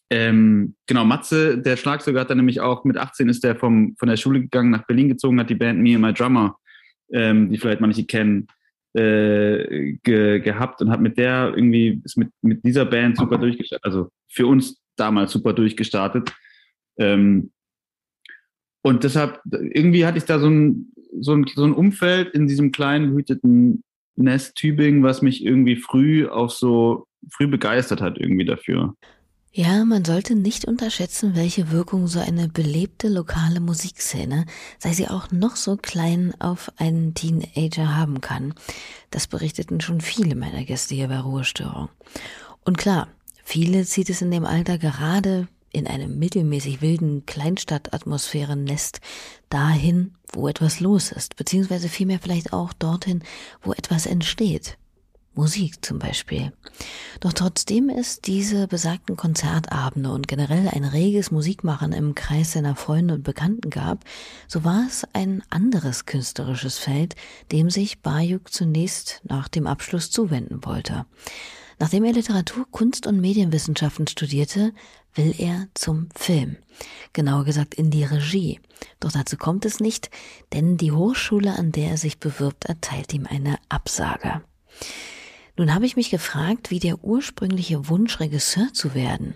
Ähm, 0.10 0.76
genau, 0.86 1.04
Matze, 1.04 1.58
der 1.58 1.76
Schlagzeuger, 1.76 2.22
hat 2.22 2.30
dann 2.30 2.38
nämlich 2.38 2.62
auch 2.62 2.86
mit 2.86 2.98
18 2.98 3.28
ist 3.28 3.44
der 3.44 3.58
vom, 3.58 3.96
von 4.00 4.08
der 4.08 4.16
Schule 4.16 4.42
gegangen, 4.42 4.72
nach 4.72 4.86
Berlin 4.86 5.10
gezogen, 5.10 5.40
hat 5.40 5.50
die 5.50 5.56
Band 5.56 5.80
Me 5.80 5.96
and 5.96 6.02
My 6.02 6.14
Drummer, 6.14 6.58
ähm, 7.12 7.52
die 7.52 7.58
vielleicht 7.58 7.82
manche 7.82 8.06
kennen, 8.06 8.48
äh, 8.94 9.98
ge, 10.04 10.40
gehabt 10.40 10.82
und 10.82 10.90
hat 10.90 11.02
mit 11.02 11.18
der 11.18 11.54
irgendwie, 11.56 12.02
ist 12.04 12.18
mit, 12.18 12.30
mit 12.42 12.64
dieser 12.64 12.86
Band 12.86 13.18
super 13.18 13.38
durchgestartet, 13.38 13.86
also 13.86 14.10
für 14.28 14.48
uns 14.48 14.82
damals 14.96 15.32
super 15.32 15.54
durchgestartet. 15.54 16.34
Ähm, 16.98 17.52
und 18.82 19.04
deshalb, 19.04 19.42
irgendwie 19.52 20.06
hatte 20.06 20.18
ich 20.18 20.26
da 20.26 20.40
so 20.40 20.50
ein, 20.50 20.94
so 21.20 21.34
ein, 21.34 21.46
so 21.54 21.66
ein 21.66 21.74
Umfeld 21.74 22.34
in 22.34 22.48
diesem 22.48 22.72
kleinen, 22.72 23.10
behüteten 23.10 23.84
Nest 24.16 24.56
Tübingen, 24.56 25.04
was 25.04 25.22
mich 25.22 25.46
irgendwie 25.46 25.76
früh 25.76 26.28
auch 26.28 26.50
so, 26.50 27.06
früh 27.30 27.48
begeistert 27.48 28.02
hat 28.02 28.18
irgendwie 28.18 28.46
dafür. 28.46 28.96
Ja, 29.60 29.86
man 29.86 30.06
sollte 30.06 30.36
nicht 30.36 30.66
unterschätzen, 30.66 31.36
welche 31.36 31.72
Wirkung 31.72 32.06
so 32.06 32.20
eine 32.20 32.48
belebte 32.48 33.08
lokale 33.08 33.60
Musikszene, 33.60 34.46
sei 34.78 34.94
sie 34.94 35.08
auch 35.08 35.32
noch 35.32 35.56
so 35.56 35.78
klein, 35.78 36.36
auf 36.38 36.72
einen 36.78 37.16
Teenager 37.16 37.96
haben 37.96 38.22
kann. 38.22 38.54
Das 39.10 39.26
berichteten 39.26 39.82
schon 39.82 40.00
viele 40.00 40.36
meiner 40.36 40.64
Gäste 40.64 40.94
hier 40.94 41.08
bei 41.08 41.18
Ruhestörung. 41.18 41.90
Und 42.66 42.78
klar, 42.78 43.08
viele 43.44 43.84
zieht 43.86 44.12
es 44.12 44.22
in 44.22 44.30
dem 44.30 44.46
Alter 44.46 44.78
gerade 44.78 45.48
in 45.72 45.88
einem 45.88 46.20
mittelmäßig 46.20 46.84
wilden 46.84 47.26
Kleinstadtatmosphärennest 47.26 49.02
dahin, 49.50 50.14
wo 50.34 50.48
etwas 50.48 50.82
los 50.82 51.12
ist, 51.12 51.36
beziehungsweise 51.36 51.90
vielmehr 51.90 52.20
vielleicht 52.20 52.54
auch 52.54 52.74
dorthin, 52.74 53.24
wo 53.64 53.74
etwas 53.74 54.06
entsteht 54.06 54.78
Musik 55.38 55.86
zum 55.86 56.00
Beispiel. 56.00 56.52
Doch 57.20 57.32
trotzdem 57.32 57.90
es 57.90 58.22
diese 58.22 58.68
besagten 58.68 59.16
Konzertabende 59.16 60.12
und 60.12 60.28
generell 60.28 60.68
ein 60.68 60.84
reges 60.84 61.32
Musikmachen 61.32 61.94
im 61.94 62.16
Kreis 62.16 62.54
seiner 62.54 62.76
Freunde 62.76 63.14
und 63.14 63.24
Bekannten 63.24 63.70
gab, 63.70 64.04
so 64.48 64.64
war 64.64 64.86
es 64.88 65.06
ein 65.14 65.44
anderes 65.50 66.06
künstlerisches 66.06 66.78
Feld, 66.78 67.16
dem 67.52 67.70
sich 67.70 68.02
Bayuk 68.02 68.52
zunächst 68.52 69.22
nach 69.24 69.48
dem 69.48 69.68
Abschluss 69.68 70.12
zuwenden 70.12 70.66
wollte. 70.66 71.06
Nachdem 71.80 72.04
er 72.06 72.14
Literatur, 72.14 72.66
Kunst 72.72 73.06
und 73.06 73.22
Medienwissenschaften 73.22 74.08
studierte, 74.08 74.74
will 75.14 75.36
er 75.38 75.68
zum 75.76 76.10
Film. 76.16 76.58
Genauer 77.14 77.46
gesagt 77.46 77.76
in 77.76 77.92
die 77.92 78.04
Regie. 78.04 78.60
Doch 79.00 79.12
dazu 79.12 79.38
kommt 79.38 79.66
es 79.66 79.80
nicht, 79.80 80.10
denn 80.54 80.78
die 80.78 80.92
Hochschule, 80.92 81.58
an 81.58 81.72
der 81.72 81.92
er 81.92 81.98
sich 81.98 82.20
bewirbt, 82.20 82.66
erteilt 82.66 83.14
ihm 83.14 83.28
eine 83.28 83.58
Absage. 83.70 84.42
Nun 85.58 85.74
habe 85.74 85.88
ich 85.88 85.96
mich 85.96 86.12
gefragt, 86.12 86.70
wie 86.70 86.80
der 86.80 87.04
ursprüngliche 87.04 87.90
Wunsch, 87.90 88.20
Regisseur 88.20 88.68
zu 88.74 88.94
werden, 88.94 89.34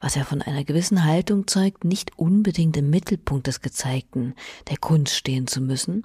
was 0.00 0.16
ja 0.16 0.24
von 0.24 0.42
einer 0.42 0.64
gewissen 0.64 1.04
Haltung 1.04 1.46
zeugt, 1.46 1.84
nicht 1.84 2.18
unbedingt 2.18 2.76
im 2.76 2.90
Mittelpunkt 2.90 3.46
des 3.46 3.60
Gezeigten, 3.60 4.34
der 4.68 4.78
Kunst 4.78 5.14
stehen 5.14 5.46
zu 5.46 5.60
müssen, 5.60 6.02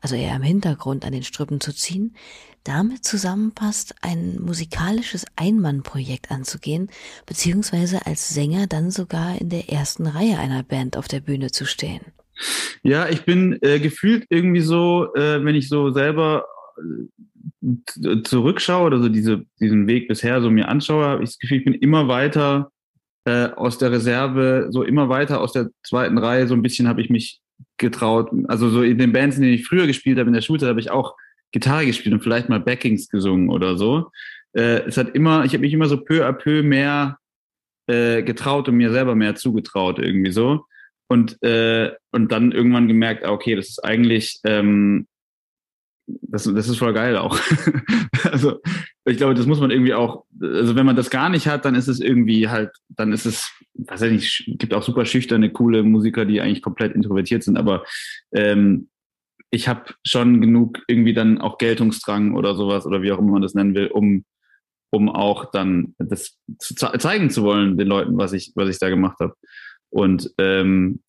also 0.00 0.14
eher 0.14 0.36
im 0.36 0.42
Hintergrund 0.42 1.04
an 1.04 1.12
den 1.12 1.24
Strippen 1.24 1.60
zu 1.60 1.72
ziehen, 1.72 2.14
damit 2.62 3.04
zusammenpasst, 3.04 3.96
ein 4.00 4.40
musikalisches 4.40 5.24
Einmannprojekt 5.34 6.30
anzugehen, 6.30 6.88
beziehungsweise 7.26 8.06
als 8.06 8.28
Sänger 8.28 8.68
dann 8.68 8.92
sogar 8.92 9.40
in 9.40 9.48
der 9.48 9.70
ersten 9.70 10.06
Reihe 10.06 10.38
einer 10.38 10.62
Band 10.62 10.96
auf 10.96 11.08
der 11.08 11.20
Bühne 11.20 11.50
zu 11.50 11.64
stehen. 11.64 12.02
Ja, 12.84 13.08
ich 13.08 13.24
bin 13.24 13.58
äh, 13.62 13.80
gefühlt 13.80 14.26
irgendwie 14.28 14.60
so, 14.60 15.12
äh, 15.14 15.44
wenn 15.44 15.56
ich 15.56 15.68
so 15.68 15.90
selber 15.90 16.44
zurückschaue 18.24 18.86
oder 18.86 19.00
so 19.00 19.08
diese, 19.08 19.44
diesen 19.60 19.86
Weg 19.86 20.08
bisher 20.08 20.40
so 20.40 20.50
mir 20.50 20.68
anschaue, 20.68 21.04
habe 21.04 21.22
ich 21.22 21.30
das 21.30 21.38
Gefühl, 21.38 21.58
ich 21.58 21.64
bin 21.64 21.74
immer 21.74 22.08
weiter 22.08 22.70
äh, 23.24 23.46
aus 23.50 23.78
der 23.78 23.92
Reserve, 23.92 24.68
so 24.70 24.82
immer 24.82 25.08
weiter 25.08 25.40
aus 25.40 25.52
der 25.52 25.70
zweiten 25.82 26.18
Reihe, 26.18 26.46
so 26.46 26.54
ein 26.54 26.62
bisschen 26.62 26.88
habe 26.88 27.00
ich 27.00 27.10
mich 27.10 27.40
getraut. 27.76 28.30
Also 28.48 28.68
so 28.70 28.82
in 28.82 28.98
den 28.98 29.12
Bands, 29.12 29.36
in 29.36 29.42
denen 29.42 29.54
ich 29.54 29.66
früher 29.66 29.86
gespielt 29.86 30.18
habe, 30.18 30.28
in 30.28 30.34
der 30.34 30.40
Schulzeit, 30.42 30.68
habe 30.68 30.80
ich 30.80 30.90
auch 30.90 31.14
Gitarre 31.52 31.86
gespielt 31.86 32.14
und 32.14 32.22
vielleicht 32.22 32.48
mal 32.48 32.60
Backings 32.60 33.08
gesungen 33.08 33.48
oder 33.50 33.76
so. 33.76 34.10
Äh, 34.52 34.82
es 34.86 34.96
hat 34.96 35.14
immer, 35.14 35.44
ich 35.44 35.52
habe 35.52 35.62
mich 35.62 35.72
immer 35.72 35.86
so 35.86 35.98
peu 35.98 36.26
à 36.26 36.32
peu 36.32 36.62
mehr 36.62 37.18
äh, 37.86 38.22
getraut 38.22 38.68
und 38.68 38.76
mir 38.76 38.90
selber 38.90 39.14
mehr 39.14 39.34
zugetraut 39.34 39.98
irgendwie 39.98 40.32
so. 40.32 40.64
Und, 41.08 41.42
äh, 41.42 41.90
und 42.12 42.30
dann 42.30 42.52
irgendwann 42.52 42.86
gemerkt, 42.86 43.24
ah, 43.24 43.32
okay, 43.32 43.56
das 43.56 43.68
ist 43.68 43.84
eigentlich, 43.84 44.40
ähm, 44.44 45.08
das, 46.22 46.44
das 46.44 46.68
ist 46.68 46.78
voll 46.78 46.92
geil 46.92 47.16
auch. 47.16 47.38
also 48.30 48.60
ich 49.04 49.16
glaube, 49.16 49.34
das 49.34 49.46
muss 49.46 49.60
man 49.60 49.70
irgendwie 49.70 49.94
auch, 49.94 50.24
also 50.40 50.76
wenn 50.76 50.86
man 50.86 50.96
das 50.96 51.10
gar 51.10 51.28
nicht 51.28 51.46
hat, 51.46 51.64
dann 51.64 51.74
ist 51.74 51.88
es 51.88 52.00
irgendwie 52.00 52.48
halt, 52.48 52.70
dann 52.88 53.12
ist 53.12 53.26
es, 53.26 53.52
weiß 53.74 54.02
ich 54.02 54.12
nicht, 54.12 54.58
gibt 54.58 54.74
auch 54.74 54.82
super 54.82 55.04
schüchterne, 55.04 55.50
coole 55.50 55.82
Musiker, 55.82 56.24
die 56.24 56.40
eigentlich 56.40 56.62
komplett 56.62 56.94
introvertiert 56.94 57.42
sind, 57.42 57.56
aber 57.56 57.84
ähm, 58.32 58.88
ich 59.50 59.68
habe 59.68 59.94
schon 60.06 60.40
genug 60.40 60.78
irgendwie 60.86 61.14
dann 61.14 61.38
auch 61.38 61.58
Geltungsdrang 61.58 62.34
oder 62.34 62.54
sowas 62.54 62.86
oder 62.86 63.02
wie 63.02 63.12
auch 63.12 63.18
immer 63.18 63.32
man 63.32 63.42
das 63.42 63.54
nennen 63.54 63.74
will, 63.74 63.88
um 63.88 64.24
um 64.92 65.08
auch 65.08 65.52
dann 65.52 65.94
das 65.98 66.36
zu 66.58 66.74
zeigen 66.74 67.30
zu 67.30 67.44
wollen 67.44 67.78
den 67.78 67.86
Leuten, 67.86 68.18
was 68.18 68.32
ich 68.32 68.52
was 68.56 68.68
ich 68.68 68.78
da 68.78 68.88
gemacht 68.88 69.18
habe. 69.20 69.34
Und 69.88 70.32
ähm, 70.38 71.00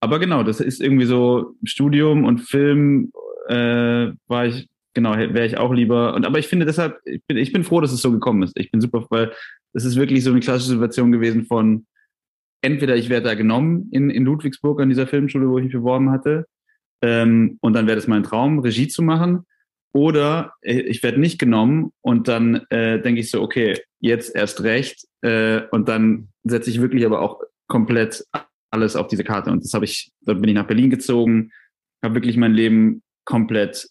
aber 0.00 0.18
genau, 0.18 0.42
das 0.42 0.60
ist 0.60 0.80
irgendwie 0.80 1.06
so 1.06 1.54
Studium 1.62 2.24
und 2.24 2.40
Film 2.40 3.12
äh, 3.48 4.12
war 4.26 4.46
ich 4.46 4.68
genau 4.94 5.16
wäre 5.16 5.46
ich 5.46 5.56
auch 5.56 5.72
lieber 5.72 6.14
und 6.14 6.26
aber 6.26 6.38
ich 6.38 6.48
finde 6.48 6.66
deshalb 6.66 6.98
ich 7.04 7.22
bin 7.26 7.36
ich 7.36 7.52
bin 7.52 7.64
froh, 7.64 7.80
dass 7.80 7.92
es 7.92 8.02
so 8.02 8.12
gekommen 8.12 8.42
ist. 8.42 8.58
Ich 8.58 8.70
bin 8.70 8.80
super, 8.80 9.06
weil 9.10 9.32
es 9.72 9.84
ist 9.84 9.96
wirklich 9.96 10.22
so 10.22 10.30
eine 10.30 10.40
klassische 10.40 10.72
Situation 10.72 11.12
gewesen 11.12 11.46
von 11.46 11.86
entweder 12.60 12.96
ich 12.96 13.08
werde 13.08 13.28
da 13.28 13.34
genommen 13.34 13.88
in 13.90 14.10
in 14.10 14.24
Ludwigsburg 14.24 14.80
an 14.80 14.88
dieser 14.88 15.06
Filmschule, 15.06 15.48
wo 15.48 15.58
ich 15.58 15.64
mich 15.64 15.72
beworben 15.72 16.10
hatte 16.10 16.46
ähm, 17.02 17.58
und 17.60 17.74
dann 17.74 17.86
wäre 17.86 17.96
das 17.96 18.06
mein 18.06 18.22
Traum, 18.22 18.60
Regie 18.60 18.88
zu 18.88 19.02
machen. 19.02 19.44
Oder 19.94 20.54
ich 20.62 21.02
werde 21.02 21.20
nicht 21.20 21.38
genommen 21.38 21.92
und 22.00 22.26
dann 22.26 22.64
äh, 22.70 23.02
denke 23.02 23.20
ich 23.20 23.30
so, 23.30 23.42
okay, 23.42 23.78
jetzt 24.00 24.34
erst 24.34 24.62
recht. 24.62 25.06
Äh, 25.20 25.62
und 25.70 25.86
dann 25.88 26.28
setze 26.44 26.70
ich 26.70 26.80
wirklich 26.80 27.04
aber 27.04 27.20
auch 27.20 27.42
komplett 27.68 28.24
alles 28.70 28.96
auf 28.96 29.08
diese 29.08 29.22
Karte. 29.22 29.50
Und 29.50 29.62
das 29.62 29.74
habe 29.74 29.84
ich, 29.84 30.10
dann 30.22 30.40
bin 30.40 30.48
ich 30.48 30.54
nach 30.54 30.66
Berlin 30.66 30.88
gezogen, 30.88 31.50
habe 32.02 32.14
wirklich 32.14 32.38
mein 32.38 32.54
Leben 32.54 33.02
komplett 33.24 33.88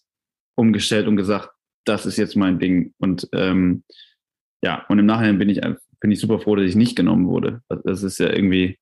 umgestellt 0.55 1.07
und 1.07 1.15
gesagt, 1.15 1.49
das 1.85 2.05
ist 2.05 2.17
jetzt 2.17 2.35
mein 2.35 2.59
Ding. 2.59 2.93
Und 2.97 3.27
ähm, 3.33 3.83
ja, 4.63 4.85
und 4.89 4.99
im 4.99 5.05
Nachhinein 5.05 5.39
bin 5.39 5.49
ich 5.49 5.61
bin 5.99 6.11
ich 6.11 6.19
super 6.19 6.39
froh, 6.39 6.55
dass 6.55 6.65
ich 6.65 6.75
nicht 6.75 6.95
genommen 6.95 7.27
wurde. 7.27 7.61
Das 7.69 8.03
ist 8.03 8.19
ja 8.19 8.29
irgendwie 8.29 8.77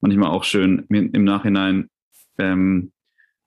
manchmal 0.00 0.30
auch 0.30 0.44
schön 0.44 0.86
im 0.88 1.24
Nachhinein 1.24 1.88
ähm, 2.38 2.92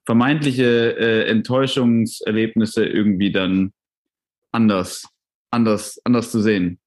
vermeintliche 0.06 0.98
äh, 0.98 1.30
Enttäuschungserlebnisse 1.30 2.86
irgendwie 2.86 3.32
dann 3.32 3.72
anders, 4.52 5.08
anders, 5.52 6.02
anders 6.04 6.32
zu 6.32 6.42
sehen. 6.42 6.80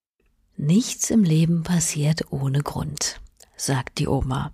Nichts 0.56 1.10
im 1.10 1.24
Leben 1.24 1.62
passiert 1.62 2.30
ohne 2.30 2.60
Grund, 2.60 3.20
sagt 3.56 3.98
die 3.98 4.08
Oma. 4.08 4.52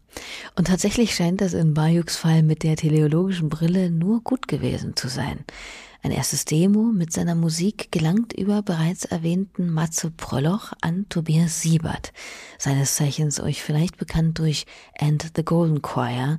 Und 0.57 0.67
tatsächlich 0.67 1.15
scheint 1.15 1.41
das 1.41 1.53
in 1.53 1.75
Bayuks 1.75 2.17
Fall 2.17 2.43
mit 2.43 2.63
der 2.63 2.77
teleologischen 2.77 3.49
Brille 3.49 3.91
nur 3.91 4.23
gut 4.23 4.49
gewesen 4.49 4.97
zu 4.97 5.09
sein. 5.09 5.45
Ein 6.03 6.13
erstes 6.13 6.47
Demo 6.47 6.93
mit 6.93 7.13
seiner 7.13 7.35
Musik 7.35 7.93
gelangt 7.93 8.33
über 8.33 8.63
bereits 8.63 9.05
erwähnten 9.05 9.69
Matze 9.69 10.11
Prolloch 10.11 10.73
an 10.81 11.05
Tobias 11.11 11.61
Siebert, 11.61 12.15
seines 12.57 12.95
Zeichens 12.95 13.39
euch 13.39 13.63
vielleicht 13.63 13.99
bekannt 13.99 14.39
durch 14.39 14.65
And 14.99 15.31
the 15.37 15.45
Golden 15.45 15.83
Choir, 15.83 16.39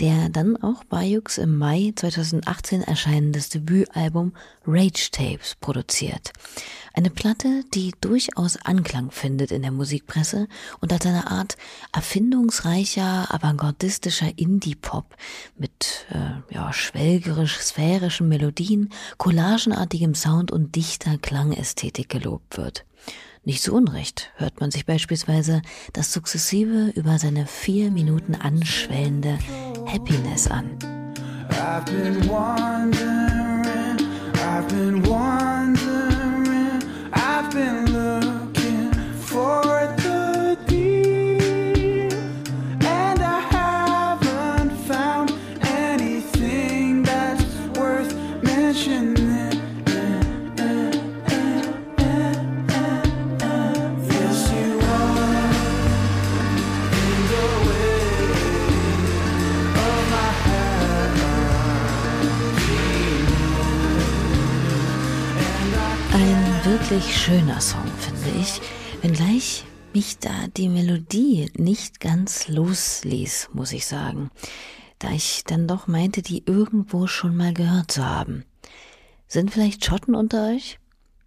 der 0.00 0.28
dann 0.28 0.60
auch 0.60 0.82
Bayux 0.82 1.38
im 1.38 1.56
Mai 1.56 1.92
2018 1.94 2.82
erscheinendes 2.82 3.48
Debütalbum 3.48 4.32
Rage 4.66 5.10
Tapes 5.12 5.54
produziert. 5.60 6.32
Eine 6.92 7.10
Platte, 7.10 7.62
die 7.74 7.92
durchaus 8.00 8.56
Anklang 8.56 9.10
findet 9.10 9.52
in 9.52 9.62
der 9.62 9.70
Musikpresse 9.70 10.48
und 10.80 10.92
als 10.92 11.06
eine 11.06 11.30
Art 11.30 11.56
erfindungsreicher, 11.92 13.32
avantgardistischer 13.32 14.36
Indie-Pop 14.36 15.14
mit 15.58 16.06
äh, 16.10 16.54
ja, 16.54 16.72
schwelgerisch-sphärischen 16.72 18.28
Melodien, 18.28 18.90
collagenartigem 19.18 20.14
Sound 20.14 20.50
und 20.52 20.74
dichter 20.76 21.18
Klangästhetik 21.18 22.08
gelobt 22.08 22.56
wird. 22.56 22.84
Nicht 23.44 23.62
so 23.62 23.74
unrecht 23.74 24.32
hört 24.36 24.60
man 24.60 24.70
sich 24.72 24.86
beispielsweise 24.86 25.62
das 25.92 26.12
sukzessive 26.12 26.90
über 26.96 27.18
seine 27.18 27.46
vier 27.46 27.92
Minuten 27.92 28.34
anschwellende 28.34 29.38
Happiness 29.86 30.48
an. 30.48 30.78
I've 37.18 37.50
been 37.50 37.85
wirklich 66.88 67.16
schöner 67.16 67.60
Song, 67.60 67.84
finde 67.98 68.38
ich, 68.40 68.60
wenngleich 69.02 69.64
mich 69.92 70.18
da 70.18 70.46
die 70.56 70.68
Melodie 70.68 71.50
nicht 71.56 71.98
ganz 71.98 72.46
losließ, 72.46 73.48
muss 73.52 73.72
ich 73.72 73.86
sagen, 73.86 74.30
da 75.00 75.10
ich 75.10 75.42
dann 75.44 75.66
doch 75.66 75.88
meinte, 75.88 76.22
die 76.22 76.44
irgendwo 76.46 77.08
schon 77.08 77.36
mal 77.36 77.52
gehört 77.52 77.90
zu 77.90 78.04
haben. 78.04 78.44
Sind 79.26 79.50
vielleicht 79.50 79.84
Schotten 79.84 80.14
unter 80.14 80.50
euch? 80.50 80.78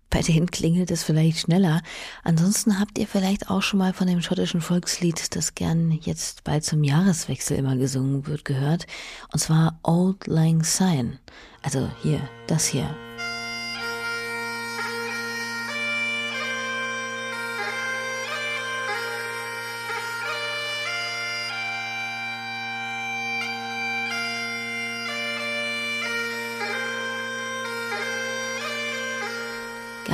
Bei 0.10 0.22
denen 0.22 0.50
klingelt 0.50 0.92
es 0.92 1.04
vielleicht 1.04 1.40
schneller. 1.40 1.82
Ansonsten 2.24 2.80
habt 2.80 2.98
ihr 2.98 3.08
vielleicht 3.08 3.50
auch 3.50 3.62
schon 3.62 3.80
mal 3.80 3.92
von 3.92 4.08
dem 4.08 4.22
schottischen 4.22 4.62
Volkslied, 4.62 5.36
das 5.36 5.56
gern 5.56 5.92
jetzt 5.92 6.46
bald 6.46 6.64
zum 6.64 6.86
Jahreswechsel 6.86 7.58
immer 7.58 7.76
gesungen 7.76 8.28
wird, 8.28 8.46
gehört. 8.46 8.88
Und 9.34 9.40
zwar 9.40 9.78
Old 9.84 10.26
Lang 10.26 10.64
Syne. 10.64 11.20
Also 11.62 11.92
hier, 12.02 12.22
das 12.48 12.66
hier. 12.66 12.96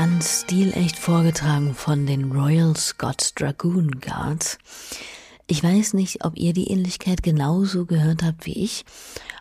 Ganz 0.05 0.43
stilecht 0.43 0.99
vorgetragen 0.99 1.73
von 1.73 2.05
den 2.05 2.31
Royal 2.31 2.75
Scots 2.75 3.33
Dragoon 3.33 3.89
Guards. 4.01 4.59
Ich 5.47 5.63
weiß 5.63 5.95
nicht, 5.95 6.23
ob 6.23 6.37
ihr 6.37 6.53
die 6.53 6.67
Ähnlichkeit 6.67 7.23
genauso 7.23 7.87
gehört 7.87 8.21
habt 8.21 8.45
wie 8.45 8.63
ich, 8.65 8.85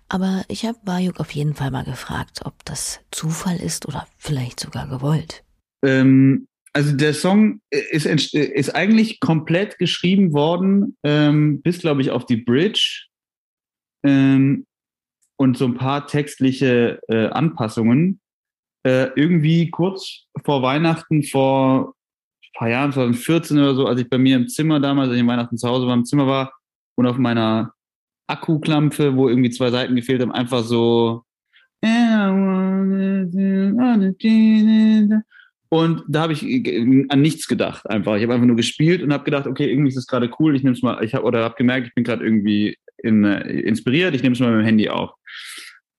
aber 0.09 0.43
ich 0.49 0.65
habe 0.65 0.79
Bayuk 0.83 1.21
auf 1.21 1.33
jeden 1.33 1.55
Fall 1.55 1.71
mal 1.71 1.85
gefragt, 1.85 2.41
ob 2.47 2.65
das 2.65 3.01
Zufall 3.11 3.59
ist 3.59 3.87
oder 3.87 4.07
vielleicht 4.17 4.59
sogar 4.59 4.89
gewollt. 4.89 5.45
Ähm, 5.85 6.49
also 6.73 6.97
der 6.97 7.13
Song 7.13 7.61
ist, 7.69 8.07
ist 8.07 8.75
eigentlich 8.75 9.21
komplett 9.21 9.77
geschrieben 9.77 10.33
worden, 10.33 10.97
ähm, 11.03 11.61
bis, 11.61 11.81
glaube 11.81 12.01
ich, 12.01 12.11
auf 12.11 12.25
die 12.25 12.39
Bridge 12.39 13.05
ähm, 14.03 14.65
und 15.37 15.59
so 15.59 15.67
ein 15.67 15.75
paar 15.75 16.07
textliche 16.07 17.01
äh, 17.09 17.27
Anpassungen. 17.27 18.19
Äh, 18.85 19.11
irgendwie 19.17 19.71
kurz 19.71 20.27
vor 20.45 20.63
Weihnachten, 20.63 21.23
vor 21.23 21.95
ein 22.43 22.59
paar 22.59 22.69
Jahren, 22.69 22.93
2014 22.93 23.59
oder 23.59 23.75
so, 23.75 23.87
als 23.87 24.01
ich 24.01 24.09
bei 24.09 24.19
mir 24.19 24.37
im 24.37 24.49
Zimmer 24.49 24.79
damals, 24.79 25.09
als 25.09 25.19
ich 25.19 25.27
Weihnachten 25.27 25.57
zu 25.57 25.69
Hause 25.69 25.87
war, 25.87 25.95
im 25.95 26.05
Zimmer 26.05 26.27
war 26.27 26.53
und 26.97 27.07
auf 27.07 27.17
meiner 27.17 27.73
Akkuklampe, 28.27 29.17
wo 29.17 29.29
irgendwie 29.29 29.51
zwei 29.51 29.71
Seiten 29.71 29.97
gefehlt 29.97 30.21
haben, 30.23 30.33
einfach 30.33 30.65
so 30.65 31.25
und 35.69 36.03
da 36.09 36.23
habe 36.23 36.33
ich 36.33 36.43
an 36.43 37.21
nichts 37.21 37.47
gedacht 37.47 37.89
einfach. 37.91 38.17
Ich 38.17 38.23
habe 38.23 38.35
einfach 38.35 38.47
nur 38.47 38.57
gespielt 38.57 39.03
und 39.03 39.13
habe 39.13 39.25
gedacht, 39.25 39.47
okay, 39.47 39.69
irgendwie 39.69 39.89
ist 39.89 39.97
das 39.97 40.07
gerade 40.07 40.31
cool. 40.39 40.57
Ich 40.57 40.63
nehme 40.63 40.77
es 40.77 40.83
mal, 40.83 41.03
ich 41.05 41.15
habe 41.15 41.25
oder 41.25 41.43
habe 41.45 41.57
gemerkt, 41.57 41.89
ich 41.89 41.95
bin 41.95 42.05
gerade 42.05 42.25
irgendwie 42.25 42.79
in, 42.99 43.25
äh, 43.25 43.41
inspiriert. 43.61 44.15
Ich 44.15 44.23
nehme 44.23 44.35
es 44.35 44.41
mal 44.41 44.53
mit 44.53 44.61
dem 44.61 44.67
Handy 44.67 44.89
auf. 44.89 45.11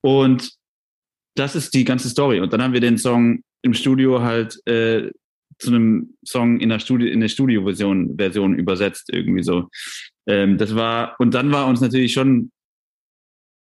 Und 0.01 0.49
das 1.35 1.55
ist 1.55 1.73
die 1.73 1.85
ganze 1.85 2.09
Story. 2.09 2.39
Und 2.39 2.53
dann 2.53 2.61
haben 2.61 2.73
wir 2.73 2.81
den 2.81 2.97
Song 2.97 3.41
im 3.61 3.73
Studio 3.73 4.21
halt 4.21 4.59
äh, 4.67 5.09
zu 5.57 5.69
einem 5.69 6.15
Song 6.25 6.59
in 6.59 6.69
der 6.69 6.79
Studio 6.79 7.07
in 7.07 7.21
der 7.21 7.29
Studioversion 7.29 8.17
Version 8.17 8.55
übersetzt 8.55 9.09
irgendwie 9.11 9.43
so. 9.43 9.69
Ähm, 10.27 10.57
das 10.57 10.75
war 10.75 11.15
und 11.19 11.33
dann 11.33 11.51
war 11.51 11.67
uns 11.67 11.81
natürlich 11.81 12.13
schon 12.13 12.51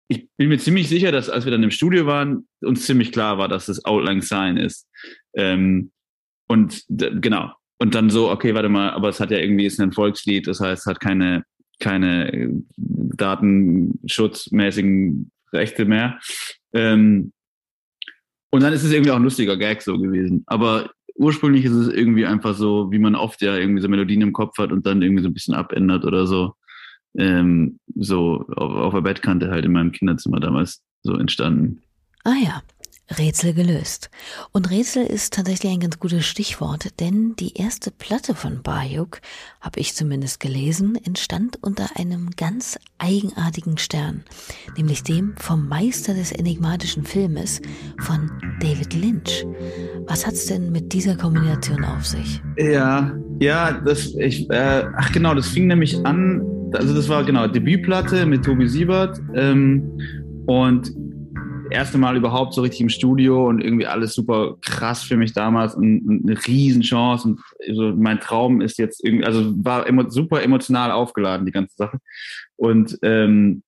ich 0.08 0.28
bin 0.36 0.48
mir 0.48 0.58
ziemlich 0.58 0.88
sicher, 0.88 1.12
dass 1.12 1.30
als 1.30 1.44
wir 1.44 1.52
dann 1.52 1.62
im 1.62 1.70
Studio 1.70 2.06
waren, 2.06 2.48
uns 2.60 2.86
ziemlich 2.86 3.12
klar 3.12 3.38
war, 3.38 3.46
dass 3.48 3.68
es 3.68 3.84
Outline 3.84 4.22
Sign 4.22 4.56
ist. 4.56 4.88
Ähm, 5.34 5.92
und 6.46 6.84
genau. 6.88 7.52
Und 7.78 7.94
dann 7.94 8.10
so, 8.10 8.28
okay, 8.30 8.54
warte 8.54 8.68
mal, 8.68 8.90
aber 8.90 9.08
es 9.08 9.20
hat 9.20 9.30
ja 9.30 9.38
irgendwie, 9.38 9.64
ist 9.66 9.80
ein 9.80 9.92
Volkslied, 9.92 10.46
das 10.46 10.60
heißt, 10.60 10.82
es 10.82 10.86
hat 10.86 11.00
keine, 11.00 11.44
keine 11.80 12.30
äh, 12.32 12.50
datenschutzmäßigen 12.76 15.32
Rechte 15.52 15.86
mehr. 15.86 16.20
Ähm, 16.72 17.32
und 18.54 18.62
dann 18.62 18.72
ist 18.72 18.84
es 18.84 18.92
irgendwie 18.92 19.10
auch 19.10 19.16
ein 19.16 19.24
lustiger 19.24 19.56
Gag 19.56 19.82
so 19.82 19.98
gewesen. 19.98 20.44
Aber 20.46 20.90
ursprünglich 21.16 21.64
ist 21.64 21.72
es 21.72 21.88
irgendwie 21.88 22.24
einfach 22.24 22.54
so, 22.54 22.90
wie 22.90 22.98
man 22.98 23.14
oft 23.14 23.42
ja 23.42 23.56
irgendwie 23.56 23.82
so 23.82 23.88
Melodien 23.88 24.22
im 24.22 24.32
Kopf 24.32 24.58
hat 24.58 24.72
und 24.72 24.86
dann 24.86 25.02
irgendwie 25.02 25.22
so 25.22 25.28
ein 25.28 25.34
bisschen 25.34 25.54
abändert 25.54 26.04
oder 26.04 26.26
so 26.26 26.54
ähm, 27.18 27.78
so 27.96 28.44
auf, 28.56 28.72
auf 28.72 28.94
der 28.94 29.00
Bettkante 29.00 29.50
halt 29.50 29.64
in 29.64 29.72
meinem 29.72 29.92
Kinderzimmer 29.92 30.40
damals 30.40 30.82
so 31.02 31.16
entstanden. 31.16 31.82
Ah 32.24 32.34
ja, 32.42 32.62
Rätsel 33.10 33.52
gelöst. 33.52 34.10
Und 34.52 34.70
Rätsel 34.70 35.04
ist 35.04 35.34
tatsächlich 35.34 35.72
ein 35.72 35.80
ganz 35.80 35.98
gutes 35.98 36.24
Stichwort, 36.24 37.00
denn 37.00 37.36
die 37.36 37.54
erste 37.54 37.90
Platte 37.90 38.34
von 38.34 38.62
Bayuk, 38.62 39.20
habe 39.60 39.80
ich 39.80 39.94
zumindest 39.94 40.40
gelesen, 40.40 40.96
entstand 41.04 41.58
unter 41.62 41.86
einem 41.96 42.30
ganz 42.36 42.78
eigenartigen 42.98 43.76
Stern, 43.76 44.24
nämlich 44.76 45.02
dem 45.02 45.34
vom 45.36 45.68
Meister 45.68 46.14
des 46.14 46.32
enigmatischen 46.32 47.04
Filmes 47.04 47.60
von 47.98 48.30
David 48.60 48.94
Lynch. 48.94 49.46
Was 50.06 50.26
hat's 50.26 50.46
denn 50.46 50.72
mit 50.72 50.92
dieser 50.92 51.16
Kombination 51.16 51.84
auf 51.84 52.06
sich? 52.06 52.40
Ja, 52.56 53.12
ja, 53.40 53.72
das 53.72 54.14
ich 54.14 54.48
äh, 54.50 54.84
ach 54.96 55.12
genau, 55.12 55.34
das 55.34 55.48
fing 55.48 55.66
nämlich 55.66 56.04
an, 56.06 56.42
also 56.72 56.94
das 56.94 57.08
war 57.08 57.24
genau 57.24 57.46
Debütplatte 57.48 58.24
mit 58.24 58.44
Tobi 58.44 58.68
Siebert 58.68 59.20
ähm, 59.34 59.98
und 60.46 61.03
erste 61.74 61.98
Mal 61.98 62.16
überhaupt 62.16 62.54
so 62.54 62.62
richtig 62.62 62.80
im 62.80 62.88
Studio 62.88 63.48
und 63.48 63.60
irgendwie 63.60 63.86
alles 63.86 64.14
super 64.14 64.56
krass 64.62 65.02
für 65.02 65.16
mich 65.16 65.32
damals 65.34 65.74
und, 65.74 66.00
und 66.06 66.28
eine 66.28 66.46
Riesenchance. 66.46 67.28
Und 67.28 67.40
so 67.72 67.92
mein 67.94 68.20
Traum 68.20 68.60
ist 68.60 68.78
jetzt 68.78 69.04
irgendwie, 69.04 69.26
also 69.26 69.52
war 69.64 69.86
emo, 69.86 70.08
super 70.08 70.42
emotional 70.42 70.90
aufgeladen, 70.90 71.46
die 71.46 71.52
ganze 71.52 71.76
Sache. 71.76 71.98
Und, 72.56 72.98
ähm, 73.02 73.62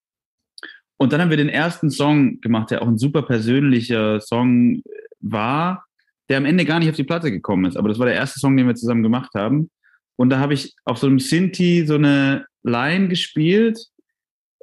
und 0.96 1.12
dann 1.12 1.20
haben 1.20 1.30
wir 1.30 1.36
den 1.36 1.50
ersten 1.50 1.90
Song 1.90 2.40
gemacht, 2.40 2.70
der 2.70 2.82
auch 2.82 2.88
ein 2.88 2.98
super 2.98 3.22
persönlicher 3.22 4.20
Song 4.20 4.82
war, 5.20 5.84
der 6.28 6.38
am 6.38 6.46
Ende 6.46 6.64
gar 6.64 6.78
nicht 6.78 6.88
auf 6.88 6.96
die 6.96 7.04
Platte 7.04 7.30
gekommen 7.30 7.66
ist. 7.66 7.76
Aber 7.76 7.88
das 7.88 7.98
war 7.98 8.06
der 8.06 8.14
erste 8.14 8.40
Song, 8.40 8.56
den 8.56 8.66
wir 8.66 8.74
zusammen 8.74 9.02
gemacht 9.02 9.34
haben. 9.34 9.70
Und 10.16 10.30
da 10.30 10.38
habe 10.38 10.54
ich 10.54 10.74
auf 10.84 10.98
so 10.98 11.06
einem 11.06 11.20
Sinti 11.20 11.86
so 11.86 11.94
eine 11.94 12.46
Line 12.62 13.08
gespielt. 13.08 13.78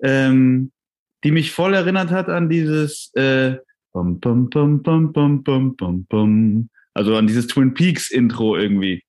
Ähm, 0.01 0.73
die 1.24 1.32
mich 1.32 1.52
voll 1.52 1.74
erinnert 1.74 2.12
hat 2.12 2.30
an 2.30 2.50
dieses 2.50 3.12
äh, 3.16 3.56
bum, 3.94 4.20
bum, 4.20 4.50
bum, 4.50 4.84
bum, 4.84 5.14
bum, 5.14 5.44
bum, 5.44 5.76
bum, 5.76 6.06
bum. 6.06 6.70
also 6.94 7.16
an 7.16 7.28
dieses 7.28 7.48
Twin 7.48 7.74
Peaks 7.74 8.12
Intro 8.12 8.58
irgendwie. 8.58 9.04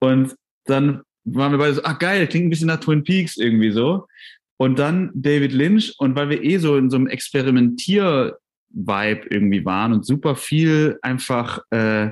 Und 0.00 0.34
dann 0.64 1.02
waren 1.24 1.52
wir 1.52 1.58
beide 1.58 1.74
so, 1.74 1.82
ach 1.84 1.98
geil, 1.98 2.26
klingt 2.26 2.46
ein 2.46 2.50
bisschen 2.50 2.68
nach 2.68 2.80
Twin 2.80 3.04
Peaks 3.04 3.36
irgendwie 3.36 3.70
so. 3.70 4.06
Und 4.56 4.78
dann 4.78 5.10
David 5.14 5.52
Lynch 5.52 5.94
und 5.98 6.16
weil 6.16 6.30
wir 6.30 6.42
eh 6.42 6.56
so 6.58 6.76
in 6.76 6.90
so 6.90 6.96
einem 6.96 7.08
Experimentier-Vibe 7.08 9.26
irgendwie 9.30 9.64
waren 9.64 9.92
und 9.92 10.06
super 10.06 10.36
viel 10.36 10.98
einfach 11.02 11.58
äh, 11.70 12.10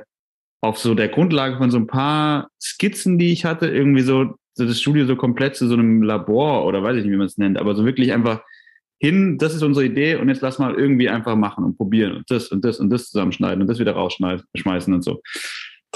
auf 0.60 0.78
so 0.78 0.94
der 0.94 1.08
Grundlage 1.08 1.56
von 1.56 1.70
so 1.70 1.78
ein 1.78 1.86
paar 1.86 2.48
Skizzen, 2.60 3.18
die 3.18 3.32
ich 3.32 3.44
hatte, 3.44 3.68
irgendwie 3.68 4.02
so, 4.02 4.34
so 4.54 4.66
das 4.66 4.80
Studio 4.80 5.06
so 5.06 5.16
komplett 5.16 5.56
zu 5.56 5.68
so 5.68 5.74
einem 5.74 6.02
Labor 6.02 6.66
oder 6.66 6.82
weiß 6.82 6.96
ich 6.96 7.04
nicht, 7.04 7.12
wie 7.12 7.16
man 7.16 7.26
es 7.26 7.38
nennt, 7.38 7.58
aber 7.58 7.74
so 7.74 7.84
wirklich 7.84 8.12
einfach 8.12 8.42
hin, 9.02 9.36
das 9.36 9.52
ist 9.52 9.64
unsere 9.64 9.84
Idee 9.84 10.14
und 10.14 10.28
jetzt 10.28 10.42
lass 10.42 10.60
mal 10.60 10.74
irgendwie 10.74 11.08
einfach 11.08 11.34
machen 11.34 11.64
und 11.64 11.76
probieren 11.76 12.18
und 12.18 12.30
das 12.30 12.52
und 12.52 12.64
das 12.64 12.78
und 12.78 12.88
das 12.88 13.10
zusammenschneiden 13.10 13.60
und 13.60 13.68
das 13.68 13.80
wieder 13.80 13.92
rausschmeißen 13.94 14.94
und 14.94 15.02
so. 15.02 15.20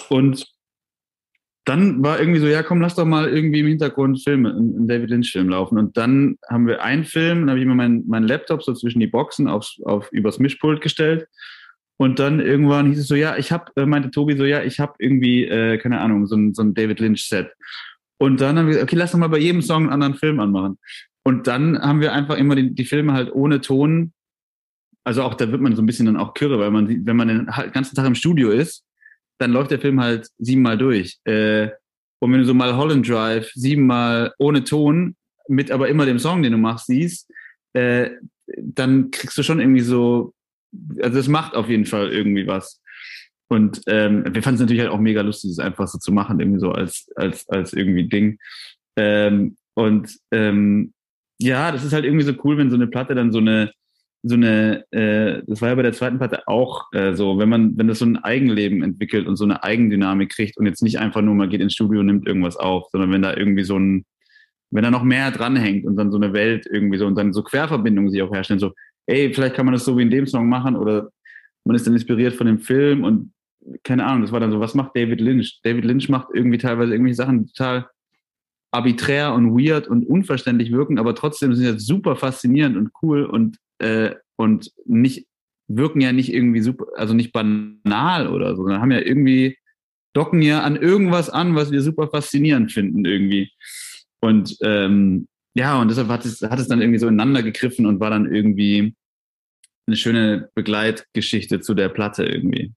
Und 0.08 0.44
dann 1.64 2.02
war 2.02 2.18
irgendwie 2.18 2.40
so, 2.40 2.48
ja 2.48 2.64
komm, 2.64 2.80
lass 2.80 2.96
doch 2.96 3.04
mal 3.04 3.28
irgendwie 3.28 3.60
im 3.60 3.68
Hintergrund 3.68 4.24
Filme, 4.24 4.50
einen 4.50 4.88
David 4.88 5.10
Lynch-Film 5.10 5.48
laufen. 5.48 5.78
Und 5.78 5.96
dann 5.96 6.36
haben 6.48 6.66
wir 6.66 6.82
einen 6.82 7.04
Film, 7.04 7.40
dann 7.40 7.50
habe 7.50 7.60
ich 7.60 7.66
mir 7.66 7.76
meinen 7.76 8.02
mein 8.08 8.24
Laptop 8.24 8.64
so 8.64 8.74
zwischen 8.74 8.98
die 8.98 9.06
Boxen 9.06 9.46
aufs, 9.46 9.80
auf, 9.84 10.10
übers 10.10 10.40
Mischpult 10.40 10.80
gestellt. 10.80 11.28
Und 11.98 12.18
dann 12.18 12.40
irgendwann 12.40 12.88
hieß 12.88 12.98
es 12.98 13.06
so, 13.06 13.14
ja, 13.14 13.36
ich 13.36 13.52
habe, 13.52 13.70
äh, 13.76 13.86
meinte 13.86 14.10
Tobi 14.10 14.36
so, 14.36 14.44
ja, 14.44 14.62
ich 14.64 14.80
habe 14.80 14.94
irgendwie, 14.98 15.44
äh, 15.44 15.78
keine 15.78 16.00
Ahnung, 16.00 16.26
so 16.26 16.36
ein, 16.36 16.54
so 16.54 16.62
ein 16.62 16.74
David 16.74 16.98
Lynch-Set. 16.98 17.52
Und 18.18 18.40
dann 18.40 18.58
haben 18.58 18.66
wir 18.66 18.74
gesagt, 18.74 18.90
okay, 18.90 18.96
lass 18.96 19.12
doch 19.12 19.18
mal 19.18 19.28
bei 19.28 19.38
jedem 19.38 19.62
Song 19.62 19.84
einen 19.84 19.92
anderen 19.92 20.14
Film 20.14 20.40
anmachen. 20.40 20.78
Und 21.26 21.48
dann 21.48 21.76
haben 21.82 22.00
wir 22.00 22.12
einfach 22.12 22.36
immer 22.36 22.54
die, 22.54 22.72
die 22.72 22.84
Filme 22.84 23.12
halt 23.12 23.32
ohne 23.32 23.60
Ton. 23.60 24.12
Also 25.02 25.24
auch 25.24 25.34
da 25.34 25.50
wird 25.50 25.60
man 25.60 25.74
so 25.74 25.82
ein 25.82 25.86
bisschen 25.86 26.06
dann 26.06 26.16
auch 26.16 26.34
kürre, 26.34 26.60
weil 26.60 26.70
man, 26.70 27.04
wenn 27.04 27.16
man 27.16 27.26
den 27.26 27.46
ganzen 27.72 27.96
Tag 27.96 28.06
im 28.06 28.14
Studio 28.14 28.50
ist, 28.50 28.84
dann 29.38 29.50
läuft 29.50 29.72
der 29.72 29.80
Film 29.80 30.00
halt 30.00 30.28
siebenmal 30.38 30.78
durch. 30.78 31.18
Äh, 31.24 31.70
und 32.20 32.30
wenn 32.30 32.38
du 32.38 32.46
so 32.46 32.54
mal 32.54 32.76
Holland 32.76 33.08
Drive 33.08 33.50
siebenmal 33.54 34.34
ohne 34.38 34.62
Ton, 34.62 35.16
mit 35.48 35.72
aber 35.72 35.88
immer 35.88 36.06
dem 36.06 36.20
Song, 36.20 36.44
den 36.44 36.52
du 36.52 36.58
machst, 36.58 36.86
siehst, 36.86 37.28
äh, 37.72 38.10
dann 38.56 39.10
kriegst 39.10 39.36
du 39.36 39.42
schon 39.42 39.58
irgendwie 39.58 39.80
so, 39.80 40.32
also 41.02 41.18
es 41.18 41.26
macht 41.26 41.56
auf 41.56 41.68
jeden 41.68 41.86
Fall 41.86 42.12
irgendwie 42.12 42.46
was. 42.46 42.80
Und 43.48 43.80
ähm, 43.88 44.22
wir 44.32 44.44
fanden 44.44 44.54
es 44.54 44.60
natürlich 44.60 44.82
halt 44.82 44.92
auch 44.92 45.00
mega 45.00 45.22
lustig, 45.22 45.50
es 45.50 45.58
einfach 45.58 45.88
so 45.88 45.98
zu 45.98 46.12
machen, 46.12 46.38
irgendwie 46.38 46.60
so 46.60 46.70
als, 46.70 47.08
als, 47.16 47.48
als 47.48 47.72
irgendwie 47.72 48.08
Ding. 48.08 48.38
Ähm, 48.96 49.56
und 49.74 50.16
ähm, 50.30 50.92
ja, 51.38 51.72
das 51.72 51.84
ist 51.84 51.92
halt 51.92 52.04
irgendwie 52.04 52.24
so 52.24 52.32
cool, 52.44 52.58
wenn 52.58 52.70
so 52.70 52.76
eine 52.76 52.86
Platte 52.86 53.14
dann 53.14 53.32
so 53.32 53.38
eine, 53.38 53.70
so 54.22 54.34
eine, 54.34 54.84
äh, 54.90 55.42
das 55.46 55.62
war 55.62 55.68
ja 55.70 55.74
bei 55.74 55.82
der 55.82 55.92
zweiten 55.92 56.18
Platte 56.18 56.48
auch 56.48 56.86
äh, 56.92 57.14
so, 57.14 57.38
wenn 57.38 57.48
man, 57.48 57.76
wenn 57.76 57.88
das 57.88 58.00
so 58.00 58.06
ein 58.06 58.16
Eigenleben 58.16 58.82
entwickelt 58.82 59.26
und 59.26 59.36
so 59.36 59.44
eine 59.44 59.62
Eigendynamik 59.62 60.30
kriegt 60.30 60.56
und 60.56 60.66
jetzt 60.66 60.82
nicht 60.82 60.98
einfach 60.98 61.22
nur 61.22 61.34
mal 61.34 61.48
geht 61.48 61.60
ins 61.60 61.74
Studio 61.74 62.00
und 62.00 62.06
nimmt 62.06 62.26
irgendwas 62.26 62.56
auf, 62.56 62.88
sondern 62.90 63.12
wenn 63.12 63.22
da 63.22 63.36
irgendwie 63.36 63.62
so 63.64 63.78
ein, 63.78 64.04
wenn 64.70 64.82
da 64.82 64.90
noch 64.90 65.04
mehr 65.04 65.30
dranhängt 65.30 65.86
und 65.86 65.96
dann 65.96 66.10
so 66.10 66.18
eine 66.18 66.32
Welt 66.32 66.66
irgendwie 66.70 66.98
so 66.98 67.06
und 67.06 67.16
dann 67.16 67.32
so 67.32 67.42
Querverbindungen 67.42 68.10
sich 68.10 68.22
auch 68.22 68.32
herstellen, 68.32 68.58
so, 68.58 68.72
ey, 69.06 69.32
vielleicht 69.32 69.54
kann 69.54 69.66
man 69.66 69.74
das 69.74 69.84
so 69.84 69.96
wie 69.96 70.02
in 70.02 70.10
dem 70.10 70.26
Song 70.26 70.48
machen 70.48 70.74
oder 70.74 71.10
man 71.64 71.76
ist 71.76 71.86
dann 71.86 71.94
inspiriert 71.94 72.34
von 72.34 72.46
dem 72.46 72.58
Film 72.58 73.04
und 73.04 73.32
keine 73.82 74.06
Ahnung, 74.06 74.22
das 74.22 74.32
war 74.32 74.40
dann 74.40 74.52
so, 74.52 74.60
was 74.60 74.74
macht 74.74 74.96
David 74.96 75.20
Lynch? 75.20 75.60
David 75.62 75.84
Lynch 75.84 76.08
macht 76.08 76.28
irgendwie 76.32 76.58
teilweise 76.58 76.92
irgendwelche 76.92 77.16
Sachen 77.16 77.46
total 77.48 77.88
arbiträr 78.76 79.34
und 79.34 79.56
weird 79.58 79.88
und 79.88 80.06
unverständlich 80.06 80.70
wirken, 80.70 80.98
aber 80.98 81.14
trotzdem 81.14 81.54
sind 81.54 81.78
sie 81.78 81.84
super 81.84 82.16
faszinierend 82.16 82.76
und 82.76 82.90
cool 83.02 83.24
und, 83.24 83.56
äh, 83.78 84.14
und 84.36 84.72
nicht, 84.84 85.26
wirken 85.68 86.00
ja 86.00 86.12
nicht 86.12 86.32
irgendwie 86.32 86.60
super, 86.60 86.86
also 86.94 87.14
nicht 87.14 87.32
banal 87.32 88.28
oder 88.28 88.54
so, 88.54 88.62
sondern 88.62 88.80
haben 88.80 88.92
ja 88.92 89.00
irgendwie, 89.00 89.58
docken 90.14 90.42
ja 90.42 90.62
an 90.62 90.76
irgendwas 90.76 91.28
an, 91.28 91.54
was 91.54 91.70
wir 91.70 91.82
super 91.82 92.08
faszinierend 92.08 92.72
finden 92.72 93.04
irgendwie. 93.04 93.50
Und 94.20 94.56
ähm, 94.62 95.26
ja, 95.54 95.80
und 95.80 95.88
deshalb 95.88 96.08
hat 96.08 96.24
es, 96.24 96.42
hat 96.42 96.58
es 96.58 96.68
dann 96.68 96.80
irgendwie 96.80 96.98
so 96.98 97.08
ineinander 97.08 97.42
gegriffen 97.42 97.86
und 97.86 98.00
war 98.00 98.10
dann 98.10 98.32
irgendwie 98.32 98.94
eine 99.86 99.96
schöne 99.96 100.50
Begleitgeschichte 100.54 101.60
zu 101.60 101.74
der 101.74 101.88
Platte 101.88 102.24
irgendwie. 102.24 102.72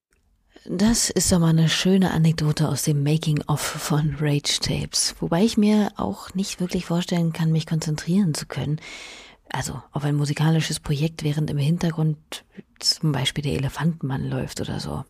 Das 0.65 1.09
ist 1.09 1.31
doch 1.31 1.39
mal 1.39 1.49
eine 1.49 1.69
schöne 1.69 2.11
Anekdote 2.11 2.67
aus 2.67 2.83
dem 2.83 3.01
Making-of 3.01 3.61
von 3.61 4.15
Rage 4.19 4.59
Tapes. 4.59 5.15
Wobei 5.19 5.43
ich 5.43 5.57
mir 5.57 5.91
auch 5.95 6.33
nicht 6.33 6.59
wirklich 6.59 6.85
vorstellen 6.85 7.31
kann, 7.31 7.51
mich 7.51 7.65
konzentrieren 7.65 8.33
zu 8.33 8.45
können. 8.45 8.79
Also 9.51 9.81
auf 9.91 10.03
ein 10.03 10.15
musikalisches 10.15 10.79
Projekt, 10.79 11.23
während 11.23 11.49
im 11.49 11.57
Hintergrund 11.57 12.17
zum 12.79 13.11
Beispiel 13.13 13.43
der 13.43 13.53
Elefantenmann 13.53 14.29
läuft 14.29 14.59
oder 14.61 14.79
so. 14.79 15.05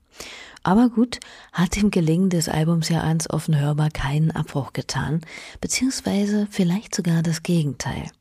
Aber 0.63 0.89
gut, 0.89 1.19
hat 1.51 1.75
dem 1.75 1.89
Gelingen 1.89 2.29
des 2.29 2.47
Albums 2.47 2.89
ja 2.89 3.01
eins 3.01 3.29
offen 3.29 3.59
hörbar 3.59 3.89
keinen 3.89 4.31
Abbruch 4.31 4.71
getan, 4.71 5.21
beziehungsweise 5.61 6.47
vielleicht 6.51 6.93
sogar 6.93 7.23
das 7.23 7.43
Gegenteil. 7.43 8.11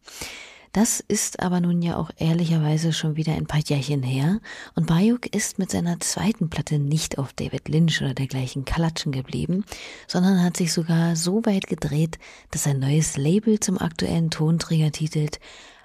Das 0.78 1.00
ist 1.00 1.40
aber 1.40 1.60
nun 1.60 1.82
ja 1.82 1.96
auch 1.96 2.12
ehrlicherweise 2.18 2.92
schon 2.92 3.16
wieder 3.16 3.32
ein 3.32 3.48
paar 3.48 3.58
Jährchen 3.58 4.04
her 4.04 4.38
und 4.76 4.86
Bayuk 4.86 5.26
ist 5.34 5.58
mit 5.58 5.72
seiner 5.72 5.98
zweiten 5.98 6.50
Platte 6.50 6.78
nicht 6.78 7.18
auf 7.18 7.32
David 7.32 7.68
Lynch 7.68 8.00
oder 8.00 8.14
dergleichen 8.14 8.64
Kalatschen 8.64 9.10
geblieben, 9.10 9.64
sondern 10.06 10.40
hat 10.40 10.56
sich 10.56 10.72
sogar 10.72 11.16
so 11.16 11.44
weit 11.44 11.66
gedreht, 11.66 12.20
dass 12.52 12.68
ein 12.68 12.78
neues 12.78 13.16
Label 13.16 13.58
zum 13.58 13.76
aktuellen 13.76 14.30
Tonträger 14.30 14.92
titelt 14.92 15.40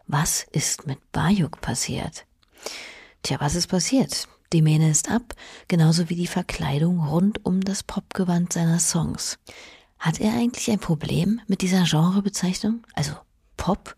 Was 0.06 0.46
ist 0.52 0.86
mit 0.86 1.00
Bayuk 1.12 1.60
passiert? 1.60 2.28
Tja, 3.24 3.38
was 3.40 3.56
ist 3.56 3.70
passiert? 3.70 4.28
Die 4.52 4.62
Mähne 4.62 4.92
ist 4.92 5.10
ab, 5.10 5.34
genauso 5.68 6.12
wie 6.12 6.16
die 6.16 6.28
Verkleidung 6.28 7.04
rund 7.04 7.44
um 7.44 7.62
das 7.62 7.82
Popgewand 7.82 8.54
seiner 8.54 8.78
Songs. 8.78 9.40
Hat 9.98 10.20
er 10.20 10.34
eigentlich 10.34 10.70
ein 10.70 10.78
Problem 10.78 11.42
mit 11.48 11.64
dieser 11.64 11.86
Genrebezeichnung? 11.86 12.84
Also 12.94 13.14
Pop? 13.58 13.96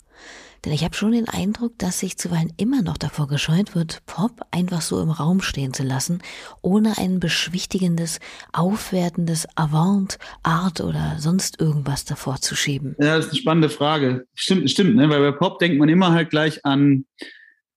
Denn 0.65 0.73
ich 0.73 0.83
habe 0.83 0.95
schon 0.95 1.11
den 1.11 1.29
Eindruck, 1.29 1.77
dass 1.77 1.99
sich 1.99 2.17
zuweilen 2.17 2.51
immer 2.57 2.81
noch 2.81 2.97
davor 2.97 3.27
gescheut 3.27 3.75
wird, 3.75 4.03
Pop 4.07 4.41
einfach 4.49 4.81
so 4.81 4.99
im 4.99 5.11
Raum 5.11 5.41
stehen 5.41 5.73
zu 5.73 5.83
lassen, 5.83 6.23
ohne 6.63 6.97
ein 6.97 7.19
beschwichtigendes, 7.19 8.19
aufwertendes 8.51 9.47
Avant, 9.55 10.17
Art 10.41 10.81
oder 10.81 11.17
sonst 11.19 11.61
irgendwas 11.61 12.05
davor 12.05 12.41
zu 12.41 12.55
schieben. 12.55 12.95
Ja, 12.99 13.15
das 13.17 13.25
ist 13.25 13.31
eine 13.33 13.41
spannende 13.41 13.69
Frage. 13.69 14.25
Stimmt, 14.33 14.71
stimmt, 14.71 14.95
ne? 14.95 15.07
weil 15.07 15.31
bei 15.31 15.37
Pop 15.37 15.59
denkt 15.59 15.77
man 15.77 15.87
immer 15.87 16.13
halt 16.13 16.31
gleich 16.31 16.65
an, 16.65 17.05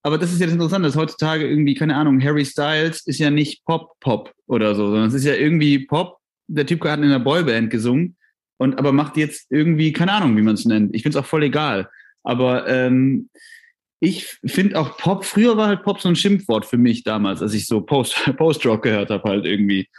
aber 0.01 0.17
das 0.17 0.31
ist 0.31 0.39
ja 0.39 0.47
das 0.47 0.53
Interessante, 0.53 0.87
dass 0.87 0.95
heutzutage 0.95 1.47
irgendwie, 1.47 1.75
keine 1.75 1.95
Ahnung, 1.95 2.23
Harry 2.23 2.45
Styles 2.45 3.05
ist 3.05 3.19
ja 3.19 3.29
nicht 3.29 3.65
Pop-Pop 3.65 4.33
oder 4.47 4.73
so, 4.73 4.87
sondern 4.87 5.09
es 5.09 5.13
ist 5.13 5.25
ja 5.25 5.35
irgendwie 5.35 5.79
Pop. 5.79 6.17
Der 6.47 6.65
Typ 6.65 6.83
hat 6.85 6.99
in 6.99 7.05
einer 7.05 7.19
Boyband 7.19 7.69
gesungen 7.69 8.15
und 8.57 8.79
aber 8.79 8.91
macht 8.93 9.17
jetzt 9.17 9.51
irgendwie, 9.51 9.93
keine 9.93 10.13
Ahnung, 10.13 10.35
wie 10.37 10.41
man 10.41 10.55
es 10.55 10.65
nennt. 10.65 10.95
Ich 10.95 11.03
finde 11.03 11.19
es 11.19 11.23
auch 11.23 11.27
voll 11.27 11.43
egal. 11.43 11.89
Aber 12.23 12.67
ähm, 12.67 13.29
ich 13.99 14.39
finde 14.45 14.79
auch 14.79 14.97
Pop, 14.97 15.25
früher 15.25 15.57
war 15.57 15.67
halt 15.67 15.83
Pop 15.83 15.99
so 15.99 16.09
ein 16.09 16.15
Schimpfwort 16.15 16.65
für 16.65 16.77
mich 16.77 17.03
damals, 17.03 17.41
als 17.41 17.53
ich 17.53 17.67
so 17.67 17.81
Post, 17.81 18.15
Post-Rock 18.37 18.83
gehört 18.83 19.09
habe 19.09 19.29
halt 19.29 19.45
irgendwie. 19.45 19.89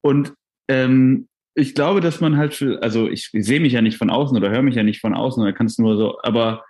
Und 0.00 0.34
ähm, 0.68 1.28
ich 1.54 1.74
glaube, 1.74 2.00
dass 2.00 2.20
man 2.20 2.36
halt, 2.36 2.54
für, 2.54 2.82
also 2.82 3.08
ich, 3.08 3.30
ich 3.32 3.44
sehe 3.44 3.60
mich 3.60 3.72
ja 3.72 3.80
nicht 3.80 3.96
von 3.96 4.10
außen 4.10 4.36
oder 4.36 4.50
höre 4.50 4.62
mich 4.62 4.74
ja 4.74 4.82
nicht 4.82 5.00
von 5.00 5.14
außen 5.14 5.42
oder 5.42 5.52
kann 5.52 5.66
es 5.66 5.78
nur 5.78 5.96
so, 5.96 6.18
aber 6.22 6.64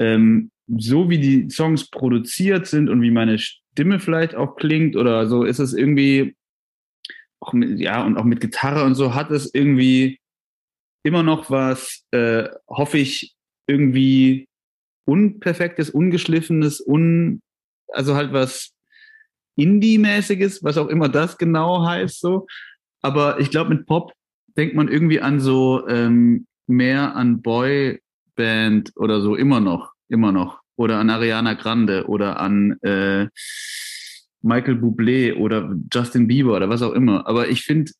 ähm, 0.00 0.50
so 0.66 1.08
wie 1.08 1.18
die 1.18 1.48
Songs 1.48 1.88
produziert 1.90 2.66
sind 2.66 2.88
und 2.88 3.02
wie 3.02 3.12
meine 3.12 3.38
Stimme 3.38 4.00
vielleicht 4.00 4.34
auch 4.34 4.56
klingt 4.56 4.96
oder 4.96 5.28
so, 5.28 5.44
ist 5.44 5.60
es 5.60 5.74
irgendwie, 5.74 6.34
auch 7.38 7.52
mit, 7.52 7.78
ja, 7.78 8.04
und 8.04 8.16
auch 8.16 8.24
mit 8.24 8.40
Gitarre 8.40 8.84
und 8.84 8.96
so 8.96 9.14
hat 9.14 9.30
es 9.30 9.54
irgendwie 9.54 10.18
immer 11.04 11.22
noch 11.22 11.50
was, 11.50 12.04
äh, 12.10 12.48
hoffe 12.68 12.98
ich, 12.98 13.35
irgendwie 13.66 14.48
unperfektes, 15.06 15.90
ungeschliffenes, 15.90 16.80
un, 16.80 17.40
also 17.88 18.14
halt 18.14 18.32
was 18.32 18.72
Indie-mäßiges, 19.56 20.62
was 20.62 20.78
auch 20.78 20.88
immer 20.88 21.08
das 21.08 21.38
genau 21.38 21.86
heißt, 21.86 22.20
so. 22.20 22.46
Aber 23.02 23.40
ich 23.40 23.50
glaube, 23.50 23.74
mit 23.74 23.86
Pop 23.86 24.12
denkt 24.56 24.74
man 24.74 24.88
irgendwie 24.88 25.20
an 25.20 25.40
so 25.40 25.86
ähm, 25.88 26.46
mehr 26.66 27.14
an 27.14 27.40
Boyband 27.42 28.92
oder 28.96 29.20
so, 29.20 29.36
immer 29.36 29.60
noch, 29.60 29.92
immer 30.08 30.32
noch. 30.32 30.60
Oder 30.76 30.98
an 30.98 31.08
Ariana 31.08 31.54
Grande 31.54 32.06
oder 32.06 32.38
an 32.38 32.76
äh, 32.82 33.28
Michael 34.42 34.74
Bublé 34.74 35.34
oder 35.34 35.74
Justin 35.92 36.26
Bieber 36.28 36.56
oder 36.56 36.68
was 36.68 36.82
auch 36.82 36.92
immer. 36.92 37.26
Aber 37.26 37.48
ich 37.48 37.62
finde, 37.62 37.92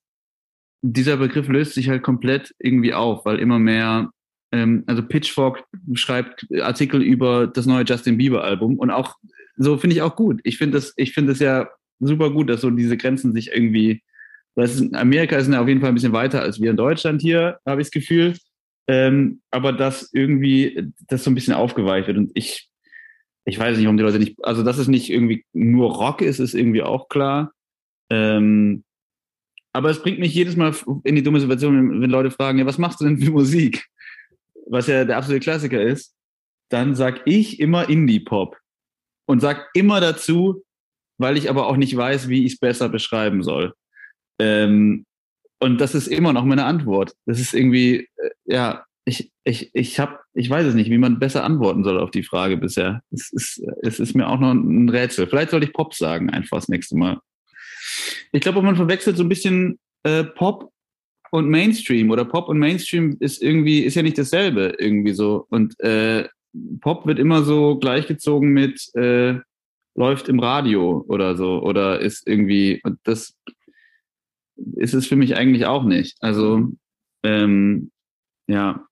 dieser 0.82 1.16
Begriff 1.16 1.48
löst 1.48 1.74
sich 1.74 1.88
halt 1.88 2.02
komplett 2.02 2.54
irgendwie 2.58 2.92
auf, 2.92 3.24
weil 3.24 3.38
immer 3.38 3.58
mehr 3.58 4.10
ähm, 4.52 4.84
also 4.86 5.02
Pitchfork 5.02 5.64
schreibt 5.94 6.46
Artikel 6.60 7.02
über 7.02 7.46
das 7.46 7.66
neue 7.66 7.84
Justin 7.84 8.18
Bieber 8.18 8.44
Album 8.44 8.78
und 8.78 8.90
auch 8.90 9.16
so 9.56 9.78
finde 9.78 9.96
ich 9.96 10.02
auch 10.02 10.16
gut. 10.16 10.40
Ich 10.44 10.58
finde 10.58 10.78
das, 10.78 10.92
ich 10.96 11.12
finde 11.12 11.32
es 11.32 11.38
ja 11.38 11.68
super 11.98 12.30
gut, 12.30 12.50
dass 12.50 12.60
so 12.60 12.70
diese 12.70 12.96
Grenzen 12.96 13.32
sich 13.32 13.50
irgendwie, 13.52 14.02
das 14.54 14.76
ist, 14.76 14.94
Amerika 14.94 15.36
ist 15.36 15.48
ja 15.48 15.60
auf 15.60 15.68
jeden 15.68 15.80
Fall 15.80 15.90
ein 15.90 15.94
bisschen 15.94 16.12
weiter 16.12 16.42
als 16.42 16.60
wir 16.60 16.70
in 16.70 16.76
Deutschland 16.76 17.22
hier, 17.22 17.58
habe 17.66 17.80
ich 17.80 17.86
das 17.86 17.92
Gefühl. 17.92 18.36
Ähm, 18.88 19.40
aber 19.50 19.72
dass 19.72 20.10
irgendwie 20.12 20.92
das 21.08 21.24
so 21.24 21.30
ein 21.30 21.34
bisschen 21.34 21.54
aufgeweicht 21.54 22.06
wird 22.06 22.18
und 22.18 22.30
ich, 22.34 22.68
ich 23.44 23.58
weiß 23.58 23.76
nicht, 23.76 23.86
warum 23.86 23.96
die 23.96 24.04
Leute 24.04 24.18
nicht, 24.18 24.36
also 24.44 24.62
dass 24.62 24.78
es 24.78 24.86
nicht 24.86 25.10
irgendwie 25.10 25.44
nur 25.52 25.90
Rock 25.92 26.22
ist, 26.22 26.38
ist 26.38 26.54
irgendwie 26.54 26.82
auch 26.82 27.08
klar. 27.08 27.52
Ähm, 28.10 28.84
aber 29.72 29.90
es 29.90 30.00
bringt 30.00 30.20
mich 30.20 30.34
jedes 30.34 30.56
Mal 30.56 30.74
in 31.04 31.16
die 31.16 31.22
dumme 31.22 31.40
Situation, 31.40 32.00
wenn 32.00 32.10
Leute 32.10 32.30
fragen, 32.30 32.58
ja, 32.58 32.66
was 32.66 32.78
machst 32.78 33.00
du 33.00 33.04
denn 33.04 33.18
für 33.18 33.30
Musik? 33.30 33.84
Was 34.66 34.86
ja 34.86 35.04
der 35.04 35.16
absolute 35.16 35.40
Klassiker 35.40 35.80
ist, 35.80 36.14
dann 36.70 36.94
sag 36.94 37.22
ich 37.24 37.60
immer 37.60 37.88
Indie-Pop 37.88 38.56
und 39.26 39.40
sag 39.40 39.68
immer 39.74 40.00
dazu, 40.00 40.64
weil 41.18 41.36
ich 41.36 41.48
aber 41.48 41.66
auch 41.66 41.76
nicht 41.76 41.96
weiß, 41.96 42.28
wie 42.28 42.44
ich 42.44 42.54
es 42.54 42.58
besser 42.58 42.88
beschreiben 42.88 43.42
soll. 43.42 43.72
Ähm, 44.38 45.06
und 45.58 45.80
das 45.80 45.94
ist 45.94 46.08
immer 46.08 46.32
noch 46.32 46.44
meine 46.44 46.64
Antwort. 46.64 47.12
Das 47.24 47.40
ist 47.40 47.54
irgendwie, 47.54 48.08
äh, 48.16 48.30
ja, 48.44 48.84
ich, 49.04 49.30
ich, 49.44 49.70
ich 49.72 50.00
habe, 50.00 50.18
ich 50.34 50.50
weiß 50.50 50.66
es 50.66 50.74
nicht, 50.74 50.90
wie 50.90 50.98
man 50.98 51.18
besser 51.18 51.44
antworten 51.44 51.84
soll 51.84 51.98
auf 51.98 52.10
die 52.10 52.24
Frage 52.24 52.56
bisher. 52.56 53.02
Es 53.10 53.32
ist, 53.32 53.62
es 53.82 54.00
ist 54.00 54.14
mir 54.14 54.28
auch 54.28 54.40
noch 54.40 54.52
ein 54.52 54.88
Rätsel. 54.88 55.28
Vielleicht 55.28 55.50
sollte 55.50 55.66
ich 55.66 55.72
Pop 55.72 55.94
sagen, 55.94 56.28
einfach 56.28 56.58
das 56.58 56.68
nächste 56.68 56.96
Mal. 56.96 57.20
Ich 58.32 58.40
glaube, 58.40 58.60
man 58.62 58.76
verwechselt 58.76 59.16
so 59.16 59.22
ein 59.22 59.28
bisschen 59.28 59.78
äh, 60.02 60.24
Pop 60.24 60.72
und 61.30 61.48
Mainstream 61.48 62.10
oder 62.10 62.24
Pop 62.24 62.48
und 62.48 62.58
Mainstream 62.58 63.16
ist 63.20 63.42
irgendwie, 63.42 63.80
ist 63.80 63.94
ja 63.94 64.02
nicht 64.02 64.18
dasselbe 64.18 64.74
irgendwie 64.78 65.12
so. 65.12 65.46
Und 65.50 65.78
äh, 65.80 66.28
Pop 66.80 67.06
wird 67.06 67.18
immer 67.18 67.42
so 67.42 67.78
gleichgezogen 67.78 68.50
mit 68.50 68.94
äh, 68.94 69.38
läuft 69.94 70.28
im 70.28 70.40
Radio 70.40 71.04
oder 71.08 71.36
so 71.36 71.62
oder 71.62 72.00
ist 72.00 72.26
irgendwie, 72.26 72.80
und 72.84 72.98
das 73.04 73.34
ist 74.76 74.94
es 74.94 75.06
für 75.06 75.16
mich 75.16 75.36
eigentlich 75.36 75.66
auch 75.66 75.84
nicht. 75.84 76.16
Also, 76.20 76.72
ähm, 77.22 77.90
ja. 78.46 78.86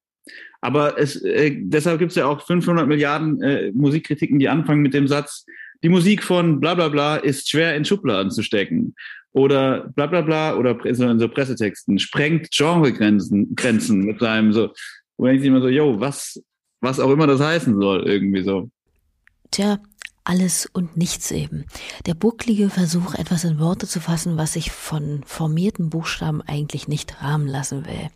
Aber 0.60 0.98
es, 0.98 1.22
äh, 1.22 1.58
deshalb 1.60 1.98
gibt 1.98 2.12
es 2.12 2.16
ja 2.16 2.26
auch 2.26 2.46
500 2.46 2.88
Milliarden 2.88 3.42
äh, 3.42 3.70
Musikkritiken, 3.72 4.38
die 4.38 4.48
anfangen 4.48 4.80
mit 4.80 4.94
dem 4.94 5.08
Satz, 5.08 5.44
die 5.82 5.90
Musik 5.90 6.22
von 6.22 6.60
bla 6.60 6.74
bla 6.74 6.88
bla 6.88 7.16
ist 7.16 7.50
schwer 7.50 7.76
in 7.76 7.84
Schubladen 7.84 8.30
zu 8.30 8.42
stecken 8.42 8.94
oder 9.34 9.88
bla 9.94 10.06
bla 10.06 10.22
bla 10.22 10.56
oder 10.56 10.82
in 10.86 11.18
so 11.18 11.28
Pressetexten, 11.28 11.98
sprengt 11.98 12.50
Genregrenzen 12.50 13.54
Grenzen 13.56 14.04
mit 14.04 14.20
seinem 14.20 14.52
so, 14.52 14.70
wo 15.16 15.26
denke 15.26 15.42
ich 15.42 15.48
immer 15.48 15.60
so, 15.60 15.68
yo, 15.68 16.00
was, 16.00 16.40
was 16.80 17.00
auch 17.00 17.10
immer 17.10 17.26
das 17.26 17.40
heißen 17.40 17.78
soll, 17.78 18.04
irgendwie 18.06 18.42
so. 18.42 18.70
Tja, 19.50 19.80
alles 20.22 20.66
und 20.72 20.96
nichts 20.96 21.32
eben. 21.32 21.66
Der 22.06 22.14
bucklige 22.14 22.70
Versuch, 22.70 23.14
etwas 23.14 23.44
in 23.44 23.58
Worte 23.58 23.88
zu 23.88 24.00
fassen, 24.00 24.36
was 24.36 24.52
sich 24.52 24.70
von 24.70 25.22
formierten 25.26 25.90
Buchstaben 25.90 26.40
eigentlich 26.40 26.86
nicht 26.86 27.20
rahmen 27.20 27.48
lassen 27.48 27.86
will. 27.86 28.10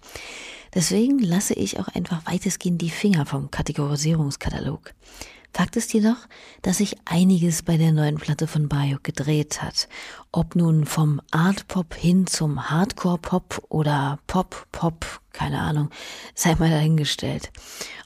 Deswegen 0.74 1.18
lasse 1.18 1.54
ich 1.54 1.81
auch 1.81 1.88
einfach 1.88 2.26
weitestgehend 2.26 2.81
die 2.81 2.90
Finger 2.90 3.26
vom 3.26 3.50
Kategorisierungskatalog. 3.50 4.92
Fakt 5.53 5.77
ist 5.77 5.93
jedoch, 5.93 6.17
dass 6.63 6.79
sich 6.79 6.97
einiges 7.05 7.63
bei 7.63 7.77
der 7.77 7.93
neuen 7.93 8.17
Platte 8.17 8.47
von 8.47 8.69
Bayok 8.69 9.03
gedreht 9.03 9.61
hat. 9.61 9.89
Ob 10.31 10.55
nun 10.55 10.85
vom 10.85 11.21
Art-Pop 11.31 11.95
hin 11.95 12.27
zum 12.27 12.71
Hardcore-Pop 12.71 13.65
oder 13.69 14.21
Pop-Pop, 14.27 15.21
keine 15.33 15.61
Ahnung, 15.61 15.90
sei 16.35 16.55
mal 16.55 16.71
dahingestellt. 16.71 17.51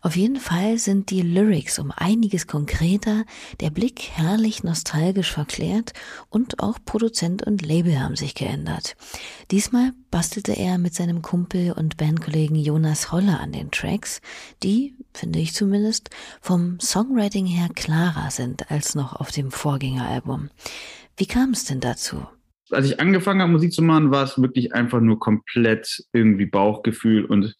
Auf 0.00 0.16
jeden 0.16 0.40
Fall 0.40 0.78
sind 0.78 1.10
die 1.10 1.22
Lyrics 1.22 1.78
um 1.78 1.92
einiges 1.94 2.46
konkreter, 2.46 3.24
der 3.60 3.70
Blick 3.70 4.10
herrlich 4.12 4.64
nostalgisch 4.64 5.32
verklärt 5.32 5.92
und 6.30 6.60
auch 6.60 6.78
Produzent 6.84 7.42
und 7.46 7.60
Label 7.62 8.00
haben 8.00 8.16
sich 8.16 8.34
geändert. 8.34 8.96
Diesmal 9.50 9.92
bastelte 10.12 10.52
er 10.52 10.78
mit 10.78 10.94
seinem 10.94 11.22
Kumpel 11.22 11.72
und 11.72 11.96
Bandkollegen 11.96 12.54
Jonas 12.54 13.10
Holler 13.10 13.40
an 13.40 13.50
den 13.50 13.72
Tracks, 13.72 14.20
die, 14.62 14.94
finde 15.12 15.40
ich 15.40 15.54
zumindest, 15.54 16.10
vom 16.40 16.78
Songwriting 16.78 17.46
her 17.46 17.68
klarer 17.74 18.30
sind 18.30 18.70
als 18.70 18.94
noch 18.94 19.14
auf 19.14 19.32
dem 19.32 19.50
Vorgängeralbum. 19.50 20.50
Wie 21.16 21.26
kam 21.26 21.50
es 21.50 21.64
denn 21.64 21.80
dazu? 21.80 22.24
Als 22.70 22.86
ich 22.86 23.00
angefangen 23.00 23.40
habe, 23.40 23.50
Musik 23.50 23.72
zu 23.72 23.82
machen, 23.82 24.12
war 24.12 24.22
es 24.22 24.40
wirklich 24.40 24.74
einfach 24.74 25.00
nur 25.00 25.18
komplett 25.18 26.04
irgendwie 26.12 26.46
Bauchgefühl 26.46 27.24
und 27.24 27.56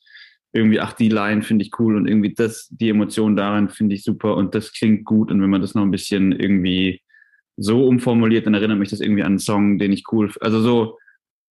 irgendwie, 0.53 0.81
ach, 0.81 0.93
die 0.93 1.09
Line 1.09 1.43
finde 1.43 1.65
ich 1.65 1.79
cool 1.79 1.97
und 1.97 2.07
irgendwie 2.07 2.35
das, 2.35 2.69
die 2.71 2.91
Emotion 2.91 3.35
daran 3.35 3.71
finde 3.71 3.95
ich 3.95 4.05
super 4.05 4.37
und 4.37 4.55
das 4.55 4.73
klingt 4.73 5.07
gut. 5.07 5.31
Und 5.31 5.41
wenn 5.41 5.51
man 5.51 5.63
das 5.63 5.75
noch 5.75 5.83
ein 5.83 5.91
bisschen 5.91 6.33
irgendwie 6.33 7.01
so 7.57 7.87
umformuliert, 7.87 8.47
dann 8.47 8.55
erinnert 8.55 8.79
mich 8.79 8.91
das 8.91 9.01
irgendwie 9.01 9.23
an 9.23 9.33
einen 9.33 9.39
Song, 9.39 9.79
den 9.79 9.93
ich 9.93 10.05
cool, 10.13 10.31
also 10.41 10.61
so, 10.61 10.99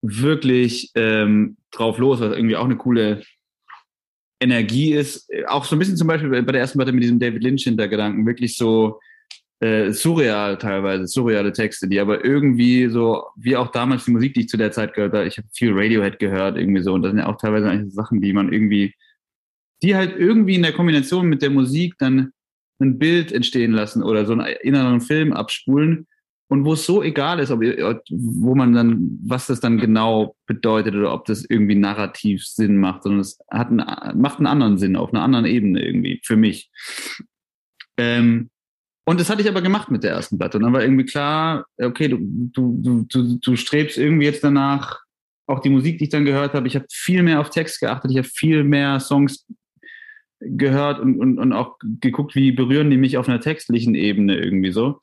wirklich 0.02 0.92
ähm, 0.96 1.58
drauf 1.72 1.98
los, 1.98 2.20
was 2.20 2.36
irgendwie 2.36 2.56
auch 2.56 2.66
eine 2.66 2.78
coole 2.78 3.24
Energie 4.40 4.94
ist. 4.94 5.30
Auch 5.48 5.66
so 5.66 5.76
ein 5.76 5.80
bisschen 5.80 5.98
zum 5.98 6.08
Beispiel 6.08 6.30
bei 6.30 6.52
der 6.52 6.62
ersten 6.62 6.80
Platte 6.80 6.92
mit 6.92 7.04
diesem 7.04 7.20
David 7.20 7.44
Lynch 7.44 7.64
Hintergedanken, 7.64 8.26
wirklich 8.26 8.58
so 8.58 9.00
äh, 9.60 9.92
surreal 9.92 10.58
teilweise, 10.58 11.06
surreale 11.08 11.54
Texte, 11.54 11.88
die 11.88 12.00
aber 12.00 12.26
irgendwie 12.26 12.88
so, 12.88 13.24
wie 13.36 13.56
auch 13.56 13.72
damals 13.72 14.06
die 14.06 14.12
Musik, 14.12 14.34
die 14.34 14.42
ich 14.42 14.50
zu 14.50 14.58
der 14.58 14.72
Zeit 14.72 14.96
gehört 14.96 15.14
habe, 15.14 15.28
ich 15.28 15.38
habe 15.38 15.48
viel 15.54 15.72
Radiohead 15.72 16.18
gehört, 16.18 16.58
irgendwie 16.58 16.82
so, 16.82 16.94
und 16.94 17.04
das 17.04 17.12
sind 17.12 17.20
ja 17.20 17.28
auch 17.28 17.38
teilweise 17.38 17.70
eigentlich 17.70 17.94
Sachen, 17.94 18.22
die 18.22 18.34
man 18.34 18.52
irgendwie, 18.52 18.96
die 19.84 19.96
halt 19.96 20.18
irgendwie 20.18 20.56
in 20.56 20.64
der 20.64 20.74
Kombination 20.74 21.28
mit 21.28 21.44
der 21.44 21.52
Musik 21.52 21.94
dann 22.00 22.32
ein 22.80 22.98
Bild 22.98 23.32
entstehen 23.32 23.72
lassen 23.72 24.02
oder 24.02 24.26
so 24.26 24.34
einen 24.34 24.48
inneren 24.64 25.00
Film 25.00 25.32
abspulen 25.32 26.08
und 26.52 26.66
wo 26.66 26.74
es 26.74 26.86
so 26.86 27.02
egal 27.02 27.40
ist, 27.40 27.50
ob, 27.50 27.62
wo 27.62 28.56
man 28.56 28.74
dann, 28.74 29.18
was 29.24 29.48
das 29.48 29.62
dann 29.62 29.78
genau 29.78 30.36
bedeutet 30.48 30.94
oder 30.96 31.14
ob 31.14 31.24
das 31.24 31.46
irgendwie 31.48 31.76
narrativ 31.76 32.46
Sinn 32.46 32.76
macht, 32.76 33.04
sondern 33.04 33.22
es 33.22 33.40
hat 33.50 33.70
einen, 33.70 34.20
macht 34.20 34.40
einen 34.40 34.48
anderen 34.48 34.78
Sinn 34.78 34.98
auf 34.98 35.14
einer 35.14 35.24
anderen 35.24 35.46
Ebene 35.46 35.82
irgendwie 35.82 36.20
für 36.26 36.36
mich. 36.36 36.70
Ähm, 37.96 38.50
und 39.06 39.22
das 39.22 39.30
hatte 39.30 39.42
ich 39.42 39.48
aber 39.48 39.62
gemacht 39.62 39.92
mit 39.92 40.04
der 40.04 40.12
ersten 40.12 40.38
Platte. 40.38 40.58
Und 40.58 40.66
dann 40.66 40.74
war 40.74 40.82
irgendwie 40.82 41.06
klar, 41.06 41.68
okay, 41.78 42.10
du, 42.10 42.18
du, 42.20 43.06
du, 43.08 43.38
du 43.40 43.56
strebst 43.56 43.98
irgendwie 43.98 44.26
jetzt 44.26 44.44
danach, 44.44 45.00
auch 45.48 45.60
die 45.60 45.70
Musik, 45.70 46.00
die 46.00 46.04
ich 46.04 46.10
dann 46.10 46.26
gehört 46.26 46.54
habe, 46.54 46.68
ich 46.68 46.76
habe 46.76 46.86
viel 46.92 47.24
mehr 47.24 47.40
auf 47.40 47.50
Text 47.50 47.80
geachtet, 47.80 48.12
ich 48.12 48.18
habe 48.18 48.28
viel 48.28 48.66
mehr 48.66 49.00
Songs 49.00 49.48
gehört 50.42 51.00
und, 51.00 51.18
und, 51.18 51.40
und 51.40 51.54
auch 51.54 51.78
geguckt, 52.02 52.36
wie 52.36 52.52
berühren 52.52 52.90
die 52.90 52.98
mich 52.98 53.18
auf 53.18 53.30
einer 53.30 53.40
textlichen 53.40 53.96
Ebene 53.96 54.36
irgendwie 54.36 54.74
so. 54.74 55.00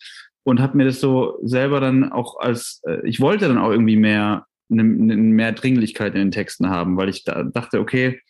Und 0.48 0.62
habe 0.62 0.78
mir 0.78 0.86
das 0.86 0.98
so 0.98 1.38
selber 1.42 1.78
dann 1.78 2.10
auch 2.10 2.40
als, 2.40 2.80
äh, 2.86 3.06
ich 3.06 3.20
wollte 3.20 3.48
dann 3.48 3.58
auch 3.58 3.70
irgendwie 3.70 3.96
mehr, 3.96 4.46
eine, 4.70 4.80
eine 4.80 5.16
mehr 5.18 5.52
Dringlichkeit 5.52 6.14
in 6.14 6.20
den 6.20 6.30
Texten 6.30 6.70
haben, 6.70 6.96
weil 6.96 7.10
ich 7.10 7.22
da 7.22 7.42
dachte, 7.42 7.80
okay, 7.80 8.22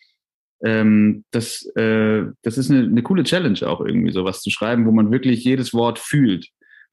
ähm, 0.65 1.25
das, 1.31 1.65
äh, 1.77 2.25
das 2.43 2.59
ist 2.59 2.73
eine, 2.73 2.87
eine 2.87 3.05
coole 3.05 3.23
Challenge 3.23 3.61
auch 3.69 3.81
irgendwie, 3.81 4.11
sowas 4.11 4.43
zu 4.43 4.51
schreiben, 4.51 4.85
wo 4.85 4.91
man 4.91 5.13
wirklich 5.13 5.45
jedes 5.45 5.73
Wort 5.73 6.01
fühlt, 6.01 6.49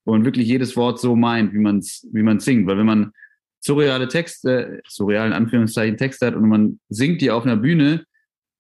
wo 0.05 0.11
man 0.11 0.25
wirklich 0.25 0.47
jedes 0.47 0.77
Wort 0.77 0.99
so 0.99 1.15
meint, 1.15 1.53
wie 1.53 1.59
man 1.59 1.79
es 1.79 2.07
wie 2.13 2.21
man 2.21 2.39
singt. 2.39 2.67
Weil 2.67 2.77
wenn 2.77 2.85
man 2.85 3.11
surreale 3.61 4.07
Texte, 4.07 4.79
surrealen 4.87 5.33
Anführungszeichen 5.33 5.97
Texte 5.97 6.27
hat 6.27 6.35
und 6.35 6.47
man 6.47 6.79
singt 6.89 7.19
die 7.21 7.31
auf 7.31 7.45
einer 7.47 7.57
Bühne, 7.57 8.05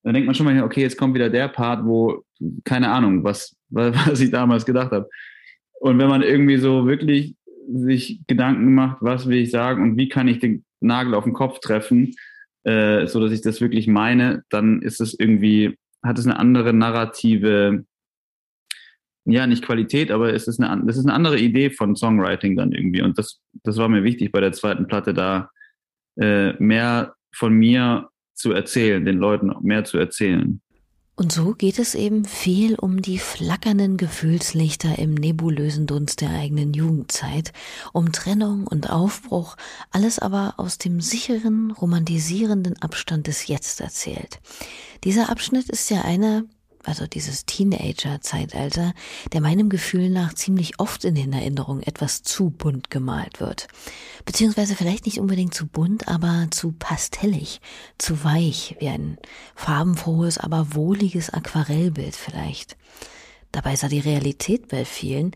dann 0.01 0.15
denkt 0.15 0.25
man 0.25 0.33
schon 0.33 0.47
mal, 0.47 0.63
okay, 0.63 0.81
jetzt 0.81 0.97
kommt 0.97 1.13
wieder 1.13 1.29
der 1.29 1.47
Part, 1.47 1.85
wo, 1.85 2.23
keine 2.63 2.89
Ahnung, 2.89 3.23
was, 3.23 3.55
was 3.69 4.19
ich 4.19 4.31
damals 4.31 4.65
gedacht 4.65 4.91
habe. 4.91 5.07
Und 5.79 5.99
wenn 5.99 6.09
man 6.09 6.21
irgendwie 6.21 6.57
so 6.57 6.87
wirklich 6.87 7.35
sich 7.67 8.21
Gedanken 8.27 8.73
macht, 8.73 8.97
was 9.01 9.27
will 9.27 9.37
ich 9.37 9.51
sagen 9.51 9.83
und 9.83 9.97
wie 9.97 10.09
kann 10.09 10.27
ich 10.27 10.39
den 10.39 10.63
Nagel 10.79 11.13
auf 11.13 11.23
den 11.23 11.33
Kopf 11.33 11.59
treffen, 11.59 12.13
äh, 12.63 13.07
so 13.07 13.19
dass 13.19 13.31
ich 13.31 13.41
das 13.41 13.61
wirklich 13.61 13.87
meine, 13.87 14.43
dann 14.49 14.81
ist 14.81 15.01
es 15.01 15.17
irgendwie, 15.17 15.77
hat 16.03 16.17
es 16.19 16.25
eine 16.25 16.39
andere 16.39 16.73
narrative, 16.73 17.85
ja, 19.25 19.47
nicht 19.47 19.65
Qualität, 19.65 20.11
aber 20.11 20.33
es 20.33 20.47
ist 20.47 20.59
eine, 20.59 20.85
das 20.85 20.97
ist 20.97 21.05
eine 21.05 21.13
andere 21.13 21.39
Idee 21.39 21.71
von 21.71 21.95
Songwriting 21.95 22.55
dann 22.55 22.71
irgendwie. 22.71 23.01
Und 23.01 23.17
das, 23.17 23.41
das 23.63 23.77
war 23.77 23.89
mir 23.89 24.03
wichtig 24.03 24.31
bei 24.31 24.39
der 24.39 24.51
zweiten 24.51 24.87
Platte, 24.87 25.13
da 25.13 25.49
äh, 26.19 26.53
mehr 26.53 27.15
von 27.33 27.53
mir 27.53 28.09
zu 28.35 28.51
erzählen, 28.51 29.03
den 29.03 29.17
Leuten 29.17 29.51
mehr 29.61 29.83
zu 29.83 29.97
erzählen. 29.97 30.61
Und 31.17 31.31
so 31.31 31.53
geht 31.53 31.79
es 31.79 31.95
eben 31.95 32.25
viel 32.25 32.75
um 32.75 33.01
die 33.01 33.19
flackernden 33.19 33.95
Gefühlslichter 33.95 34.99
im 34.99 35.13
nebulösen 35.13 35.87
Dunst 35.87 36.19
der 36.19 36.31
eigenen 36.31 36.73
Jugendzeit, 36.73 37.53
um 37.93 38.11
Trennung 38.11 38.67
und 38.67 38.89
Aufbruch, 38.89 39.55
alles 39.91 40.19
aber 40.19 40.55
aus 40.57 40.77
dem 40.77 40.99
sicheren, 40.99 41.71
romantisierenden 41.71 42.81
Abstand 42.81 43.27
des 43.27 43.47
Jetzt 43.47 43.79
erzählt. 43.79 44.41
Dieser 45.05 45.29
Abschnitt 45.29 45.69
ist 45.69 45.89
ja 45.89 46.01
einer, 46.01 46.43
also 46.87 47.07
dieses 47.07 47.45
Teenager-Zeitalter, 47.45 48.93
der 49.33 49.41
meinem 49.41 49.69
Gefühl 49.69 50.09
nach 50.09 50.33
ziemlich 50.33 50.79
oft 50.79 51.03
in 51.05 51.15
den 51.15 51.33
Erinnerungen 51.33 51.83
etwas 51.83 52.23
zu 52.23 52.49
bunt 52.49 52.89
gemalt 52.89 53.39
wird. 53.39 53.67
Beziehungsweise 54.25 54.75
vielleicht 54.75 55.05
nicht 55.05 55.19
unbedingt 55.19 55.53
zu 55.53 55.67
bunt, 55.67 56.07
aber 56.07 56.47
zu 56.51 56.71
pastellig, 56.71 57.61
zu 57.97 58.23
weich, 58.23 58.75
wie 58.79 58.89
ein 58.89 59.17
farbenfrohes, 59.55 60.37
aber 60.37 60.73
wohliges 60.73 61.29
Aquarellbild 61.29 62.15
vielleicht. 62.15 62.77
Dabei 63.51 63.75
sah 63.75 63.87
die 63.87 63.99
Realität 63.99 64.67
bei 64.67 64.83
vielen 64.83 65.31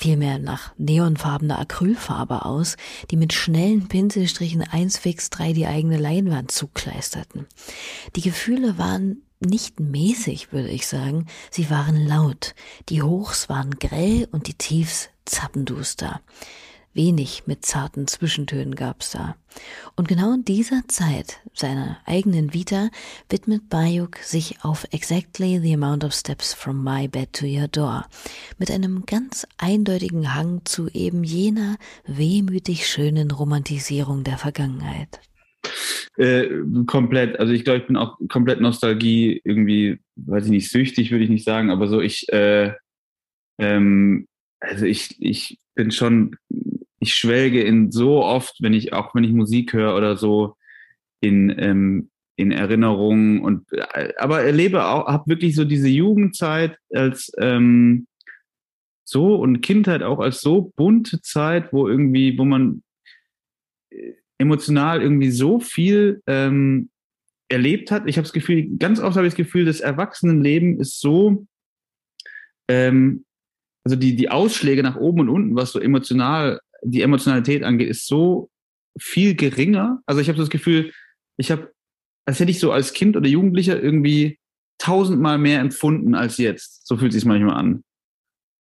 vielmehr 0.00 0.38
nach 0.38 0.72
neonfarbener 0.78 1.58
Acrylfarbe 1.58 2.46
aus, 2.46 2.76
die 3.10 3.16
mit 3.16 3.34
schnellen 3.34 3.86
Pinselstrichen 3.86 4.62
eins 4.62 4.96
fix 4.96 5.28
drei 5.28 5.52
die 5.52 5.66
eigene 5.66 5.98
Leinwand 5.98 6.50
zukleisterten. 6.50 7.46
Die 8.16 8.22
Gefühle 8.22 8.78
waren 8.78 9.22
nicht 9.40 9.80
mäßig, 9.80 10.52
würde 10.52 10.68
ich 10.68 10.86
sagen. 10.86 11.26
Sie 11.50 11.70
waren 11.70 12.06
laut. 12.06 12.54
Die 12.88 13.02
Hochs 13.02 13.48
waren 13.48 13.78
grell 13.78 14.28
und 14.30 14.46
die 14.46 14.54
Tiefs 14.54 15.08
zappenduster. 15.24 16.20
Wenig 16.92 17.44
mit 17.46 17.64
zarten 17.64 18.08
Zwischentönen 18.08 18.74
gab's 18.74 19.12
da. 19.12 19.36
Und 19.94 20.08
genau 20.08 20.32
in 20.34 20.44
dieser 20.44 20.82
Zeit 20.88 21.38
seiner 21.54 21.98
eigenen 22.04 22.52
Vita 22.52 22.88
widmet 23.28 23.68
Bayuk 23.68 24.16
sich 24.18 24.64
auf 24.64 24.86
Exactly 24.90 25.60
the 25.60 25.74
Amount 25.74 26.02
of 26.02 26.12
Steps 26.12 26.52
from 26.52 26.82
My 26.82 27.06
Bed 27.06 27.32
to 27.32 27.46
Your 27.46 27.68
Door 27.68 28.06
mit 28.58 28.72
einem 28.72 29.06
ganz 29.06 29.46
eindeutigen 29.56 30.34
Hang 30.34 30.62
zu 30.64 30.88
eben 30.88 31.22
jener 31.22 31.76
wehmütig 32.06 32.88
schönen 32.88 33.30
Romantisierung 33.30 34.24
der 34.24 34.38
Vergangenheit. 34.38 35.20
Äh, 36.16 36.48
komplett, 36.86 37.38
also 37.38 37.52
ich 37.52 37.64
glaube, 37.64 37.80
ich 37.80 37.86
bin 37.86 37.96
auch 37.96 38.18
komplett 38.28 38.60
Nostalgie 38.60 39.40
irgendwie, 39.44 40.00
weiß 40.16 40.46
ich 40.46 40.50
nicht, 40.50 40.70
süchtig 40.70 41.10
würde 41.10 41.24
ich 41.24 41.30
nicht 41.30 41.44
sagen, 41.44 41.70
aber 41.70 41.88
so 41.88 42.00
ich, 42.00 42.28
äh, 42.32 42.74
ähm, 43.58 44.26
also 44.58 44.84
ich, 44.86 45.16
ich 45.20 45.58
bin 45.74 45.90
schon, 45.90 46.36
ich 46.98 47.14
schwelge 47.14 47.62
in 47.62 47.90
so 47.90 48.22
oft, 48.22 48.56
wenn 48.60 48.74
ich, 48.74 48.92
auch 48.92 49.14
wenn 49.14 49.24
ich 49.24 49.32
Musik 49.32 49.72
höre 49.72 49.96
oder 49.96 50.16
so, 50.16 50.56
in, 51.20 51.54
ähm, 51.58 52.10
in 52.36 52.52
Erinnerungen 52.52 53.40
und, 53.40 53.72
äh, 53.72 54.12
aber 54.18 54.42
erlebe 54.42 54.86
auch, 54.86 55.06
habe 55.06 55.28
wirklich 55.28 55.54
so 55.54 55.64
diese 55.64 55.88
Jugendzeit 55.88 56.76
als, 56.92 57.32
ähm, 57.38 58.06
so 59.04 59.36
und 59.36 59.60
Kindheit 59.60 60.02
auch 60.02 60.20
als 60.20 60.40
so 60.40 60.72
bunte 60.76 61.20
Zeit, 61.20 61.72
wo 61.72 61.88
irgendwie, 61.88 62.38
wo 62.38 62.44
man 62.44 62.82
emotional 64.40 65.02
irgendwie 65.02 65.30
so 65.30 65.60
viel 65.60 66.22
ähm, 66.26 66.88
erlebt 67.48 67.90
hat. 67.90 68.06
Ich 68.06 68.16
habe 68.16 68.24
das 68.24 68.32
Gefühl, 68.32 68.76
ganz 68.78 69.00
oft 69.00 69.16
habe 69.16 69.26
ich 69.26 69.34
das 69.34 69.36
Gefühl, 69.36 69.64
das 69.64 69.80
Erwachsenenleben 69.80 70.80
ist 70.80 71.00
so, 71.00 71.46
ähm, 72.68 73.24
also 73.84 73.96
die, 73.96 74.16
die 74.16 74.30
Ausschläge 74.30 74.82
nach 74.82 74.96
oben 74.96 75.20
und 75.20 75.28
unten, 75.28 75.56
was 75.56 75.72
so 75.72 75.80
emotional, 75.80 76.60
die 76.82 77.02
Emotionalität 77.02 77.62
angeht, 77.62 77.90
ist 77.90 78.06
so 78.06 78.50
viel 78.98 79.34
geringer. 79.34 80.00
Also 80.06 80.20
ich 80.20 80.28
habe 80.28 80.38
das 80.38 80.50
Gefühl, 80.50 80.92
ich 81.36 81.50
habe, 81.50 81.72
als 82.26 82.40
hätte 82.40 82.50
ich 82.50 82.60
so 82.60 82.72
als 82.72 82.92
Kind 82.92 83.16
oder 83.16 83.28
Jugendlicher 83.28 83.80
irgendwie 83.80 84.38
tausendmal 84.78 85.38
mehr 85.38 85.60
empfunden 85.60 86.14
als 86.14 86.38
jetzt. 86.38 86.86
So 86.86 86.96
fühlt 86.96 87.12
es 87.12 87.16
sich 87.16 87.24
manchmal 87.24 87.56
an. 87.56 87.84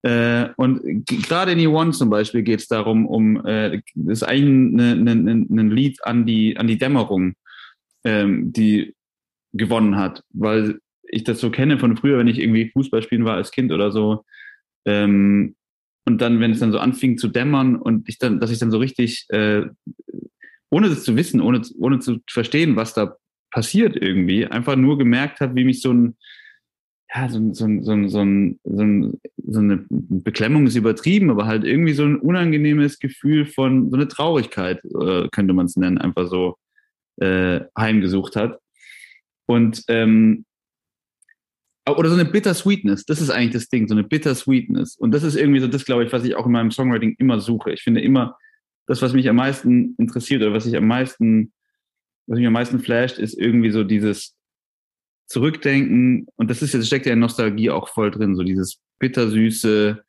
Äh, 0.01 0.49
und 0.55 1.05
gerade 1.05 1.51
in 1.51 1.59
E1 1.59 1.97
zum 1.97 2.09
Beispiel 2.09 2.41
geht 2.43 2.61
es 2.61 2.67
darum, 2.67 3.05
um 3.05 3.45
äh, 3.45 3.81
das 3.95 4.21
ist 4.21 4.23
eigentlich 4.23 4.45
ein 4.45 4.71
ne, 4.73 5.15
ne, 5.15 5.45
ne 5.47 5.63
Lied 5.63 5.99
an 6.05 6.25
die 6.25 6.55
an 6.57 6.67
die 6.67 6.77
Dämmerung, 6.77 7.33
ähm, 8.05 8.53
die 8.53 8.95
gewonnen 9.53 9.97
hat, 9.97 10.23
weil 10.31 10.79
ich 11.03 11.23
das 11.23 11.39
so 11.39 11.49
kenne 11.49 11.79
von 11.79 11.97
früher, 11.97 12.17
wenn 12.17 12.27
ich 12.27 12.39
irgendwie 12.39 12.69
Fußball 12.71 13.01
spielen 13.01 13.25
war 13.25 13.35
als 13.35 13.51
Kind 13.51 13.71
oder 13.71 13.91
so. 13.91 14.23
Ähm, 14.85 15.55
und 16.05 16.21
dann, 16.21 16.39
wenn 16.39 16.51
es 16.51 16.59
dann 16.59 16.71
so 16.71 16.79
anfing 16.79 17.17
zu 17.17 17.27
dämmern 17.27 17.75
und 17.75 18.07
ich 18.07 18.17
dann, 18.19 18.39
dass 18.39 18.51
ich 18.51 18.59
dann 18.59 18.71
so 18.71 18.77
richtig, 18.77 19.25
äh, 19.29 19.65
ohne 20.69 20.89
das 20.89 21.03
zu 21.03 21.15
wissen, 21.15 21.41
ohne, 21.41 21.61
ohne 21.79 21.99
zu 21.99 22.19
verstehen, 22.29 22.75
was 22.75 22.93
da 22.93 23.17
passiert 23.51 23.95
irgendwie, 23.95 24.45
einfach 24.45 24.75
nur 24.75 24.97
gemerkt 24.97 25.39
habe, 25.39 25.55
wie 25.55 25.65
mich 25.65 25.81
so 25.81 25.91
ein 25.91 26.15
ja, 27.13 27.27
so, 27.27 27.53
so, 27.53 27.67
so, 27.81 28.07
so, 28.07 28.25
so, 28.63 29.19
so 29.47 29.59
eine 29.59 29.85
Beklemmung 29.89 30.67
ist 30.67 30.75
übertrieben, 30.75 31.31
aber 31.31 31.47
halt 31.47 31.63
irgendwie 31.63 31.93
so 31.93 32.03
ein 32.03 32.17
unangenehmes 32.17 32.99
Gefühl 32.99 33.45
von 33.47 33.89
so 33.89 33.95
eine 33.95 34.07
Traurigkeit, 34.07 34.83
äh, 34.85 35.27
könnte 35.31 35.53
man 35.53 35.65
es 35.65 35.75
nennen, 35.75 35.97
einfach 35.97 36.27
so 36.27 36.57
äh, 37.19 37.61
heimgesucht 37.77 38.35
hat. 38.35 38.59
Und 39.47 39.83
ähm, 39.87 40.45
oder 41.87 42.09
so 42.09 42.15
eine 42.15 42.25
Bittersweetness, 42.25 43.05
das 43.05 43.19
ist 43.19 43.31
eigentlich 43.31 43.53
das 43.53 43.69
Ding, 43.69 43.87
so 43.87 43.95
eine 43.95 44.03
Bittersweetness. 44.03 44.95
Und 44.95 45.11
das 45.11 45.23
ist 45.23 45.35
irgendwie 45.35 45.59
so 45.59 45.67
das, 45.67 45.85
glaube 45.85 46.03
ich, 46.03 46.13
was 46.13 46.23
ich 46.23 46.35
auch 46.35 46.45
in 46.45 46.51
meinem 46.51 46.69
Songwriting 46.69 47.15
immer 47.17 47.39
suche. 47.39 47.71
Ich 47.71 47.81
finde 47.81 48.01
immer, 48.01 48.37
das, 48.85 49.01
was 49.01 49.13
mich 49.13 49.27
am 49.27 49.37
meisten 49.37 49.95
interessiert 49.97 50.43
oder 50.43 50.53
was 50.53 50.67
ich 50.67 50.77
am 50.77 50.85
meisten, 50.85 51.51
was 52.27 52.37
mich 52.37 52.45
am 52.45 52.53
meisten 52.53 52.79
flasht, 52.79 53.17
ist 53.17 53.33
irgendwie 53.33 53.71
so 53.71 53.83
dieses 53.83 54.35
zurückdenken, 55.29 56.27
und 56.35 56.49
das 56.49 56.61
ist 56.61 56.73
jetzt, 56.73 56.87
steckt 56.87 57.05
ja 57.05 57.13
in 57.13 57.19
Nostalgie 57.19 57.69
auch 57.69 57.87
voll 57.87 58.11
drin, 58.11 58.35
so 58.35 58.43
dieses 58.43 58.81
bittersüße 58.97 60.03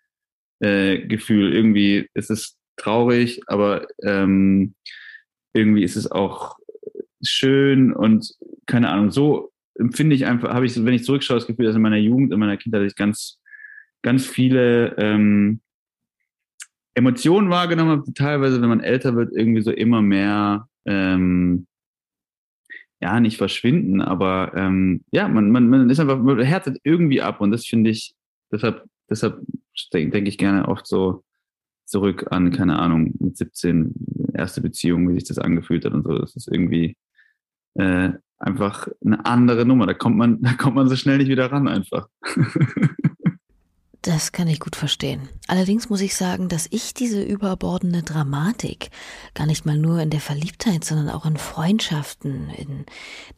äh, 0.61 0.99
Gefühl. 1.07 1.53
Irgendwie 1.55 2.09
ist 2.15 2.31
es 2.31 2.57
traurig, 2.77 3.43
aber 3.47 3.87
ähm, 4.03 4.75
irgendwie 5.53 5.85
ist 5.85 5.97
es 5.97 6.11
auch 6.11 6.57
schön 7.23 7.93
und 7.93 8.33
keine 8.67 8.89
Ahnung, 8.89 9.11
so 9.11 9.53
empfinde 9.79 10.17
ich 10.17 10.25
einfach, 10.25 10.55
habe 10.55 10.65
ich, 10.65 10.83
wenn 10.83 10.95
ich 10.95 11.05
zurückschaue, 11.05 11.37
das 11.37 11.47
Gefühl, 11.47 11.67
dass 11.67 11.77
in 11.77 11.83
meiner 11.83 11.97
Jugend, 11.97 12.33
in 12.33 12.41
meiner 12.41 12.57
Kindheit 12.57 12.83
ich 12.83 12.97
ganz, 12.97 13.39
ganz 14.03 14.27
viele 14.27 14.97
ähm, 14.97 15.61
Emotionen 16.95 17.51
wahrgenommen 17.51 17.91
habe, 17.91 18.15
teilweise, 18.15 18.61
wenn 18.63 18.69
man 18.71 18.81
älter 18.81 19.15
wird, 19.17 19.33
irgendwie 19.37 19.63
so 19.63 19.71
immer 19.71 20.01
mehr 20.01 20.67
ähm, 20.87 21.67
ja, 23.01 23.19
nicht 23.21 23.39
verschwinden, 23.39 24.01
aber 24.01 24.53
ähm, 24.55 25.05
ja, 25.11 25.29
man, 25.29 25.51
man, 25.51 25.69
man 25.69 25.89
ist 25.89 26.01
einfach, 26.01 26.19
man 26.19 26.41
härtet 26.41 26.79
irgendwie 26.85 27.23
ab 27.23 27.41
und 27.41 27.51
das 27.51 27.67
finde 27.67 27.91
ich, 27.91 28.15
deshalb, 28.53 28.85
deshalb 29.09 29.41
denke 29.93 30.11
denk 30.11 30.29
ich 30.29 30.39
gerne 30.39 30.69
oft 30.69 30.87
so 30.87 31.25
zurück 31.87 32.27
an, 32.31 32.53
keine 32.53 32.79
Ahnung, 32.79 33.15
mit 33.19 33.37
17, 33.37 33.95
erste 34.35 34.61
Beziehung, 34.61 35.09
wie 35.09 35.15
sich 35.15 35.25
das 35.25 35.39
angefühlt 35.39 35.85
hat 35.85 35.93
und 35.93 36.05
so. 36.05 36.17
Das 36.19 36.37
ist 36.37 36.49
irgendwie 36.49 36.97
äh, 37.75 38.11
einfach 38.39 38.89
eine 39.05 39.25
andere 39.27 39.67
Nummer. 39.67 39.87
Da 39.87 39.95
kommt 39.95 40.17
man, 40.17 40.41
da 40.43 40.53
kommt 40.55 40.77
man 40.77 40.89
so 40.89 40.97
schnell 40.97 41.19
nicht 41.19 41.29
wieder 41.29 41.51
ran 41.51 41.69
einfach. 41.69 42.09
Das 44.03 44.33
kann 44.33 44.49
ich 44.49 44.61
gut 44.61 44.77
verstehen. 44.77 45.29
Allerdings 45.47 45.91
muss 45.91 46.01
ich 46.01 46.17
sagen, 46.17 46.49
dass 46.49 46.67
ich 46.71 46.95
diese 46.95 47.23
überbordende 47.23 48.03
Dramatik 48.03 48.91
gar 49.35 49.47
nicht 49.47 49.67
mal 49.67 49.77
nur 49.77 50.01
in 50.01 50.09
der 50.09 50.21
Verliebtheit, 50.21 50.85
sondern 50.85 51.11
auch 51.11 51.27
in 51.27 51.37
Freundschaften, 51.37 52.49
in 52.49 52.87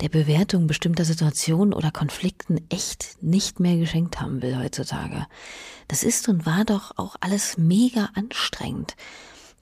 der 0.00 0.08
Bewertung 0.08 0.68
bestimmter 0.68 1.04
Situationen 1.04 1.72
oder 1.72 1.90
Konflikten 1.90 2.60
echt 2.68 3.16
nicht 3.20 3.58
mehr 3.58 3.76
geschenkt 3.76 4.20
haben 4.20 4.40
will 4.40 4.56
heutzutage. 4.56 5.26
Das 5.88 6.04
ist 6.04 6.28
und 6.28 6.46
war 6.46 6.64
doch 6.64 6.92
auch 6.96 7.16
alles 7.20 7.58
mega 7.58 8.10
anstrengend. 8.14 8.94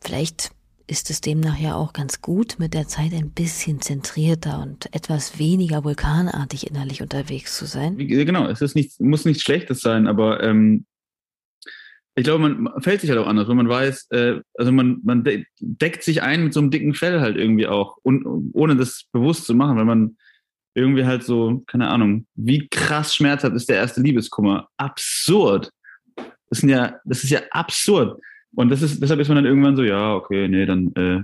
Vielleicht 0.03 0.51
ist 0.91 1.09
es 1.09 1.21
demnach 1.21 1.57
ja 1.57 1.77
auch 1.77 1.93
ganz 1.93 2.21
gut, 2.21 2.57
mit 2.59 2.75
der 2.75 2.89
Zeit 2.89 3.15
ein 3.15 3.31
bisschen 3.31 3.81
zentrierter 3.81 4.61
und 4.61 4.93
etwas 4.93 5.39
weniger 5.39 5.85
vulkanartig 5.85 6.69
innerlich 6.69 7.01
unterwegs 7.01 7.57
zu 7.57 7.65
sein. 7.65 7.97
Genau, 7.97 8.49
es 8.49 8.61
ist 8.61 8.75
nicht, 8.75 9.01
muss 9.01 9.25
nichts 9.25 9.43
Schlechtes 9.43 9.81
sein, 9.81 10.09
aber 10.09 10.43
ähm, 10.43 10.87
ich 12.17 12.25
glaube, 12.25 12.49
man 12.49 12.83
fällt 12.83 13.01
sich 13.01 13.11
halt 13.11 13.21
auch 13.21 13.27
anders, 13.27 13.49
wenn 13.49 13.57
man 13.57 13.69
weiß, 13.69 14.09
äh, 14.11 14.41
also 14.59 14.73
man, 14.73 15.01
man 15.05 15.25
deckt 15.61 16.03
sich 16.03 16.23
ein 16.23 16.45
mit 16.45 16.53
so 16.53 16.61
einem 16.61 16.71
dicken 16.71 16.95
Fell 16.95 17.21
halt 17.21 17.37
irgendwie 17.37 17.67
auch, 17.67 17.97
und, 18.03 18.25
ohne 18.53 18.77
das 18.77 19.05
bewusst 19.13 19.47
zu 19.47 19.55
machen, 19.55 19.77
weil 19.77 19.85
man 19.85 20.17
irgendwie 20.75 21.05
halt 21.05 21.25
so, 21.25 21.63
keine 21.67 21.89
Ahnung, 21.89 22.27
wie 22.35 22.69
krass 22.69 23.15
schmerzhaft 23.15 23.55
ist 23.55 23.69
der 23.69 23.77
erste 23.77 24.01
Liebeskummer. 24.01 24.69
Absurd. 24.77 25.71
Das 26.49 26.61
sind 26.61 26.69
ja, 26.69 26.97
das 27.05 27.25
ist 27.25 27.31
ja 27.31 27.41
absurd. 27.51 28.21
Und 28.55 28.71
das 28.71 28.83
ist, 28.83 29.01
deshalb 29.01 29.21
ist 29.21 29.29
man 29.29 29.37
dann 29.37 29.47
irgendwann 29.47 29.77
so, 29.77 29.83
ja, 29.83 30.15
okay, 30.15 30.49
nee, 30.49 30.67
dann 30.67 30.93
äh, 30.97 31.23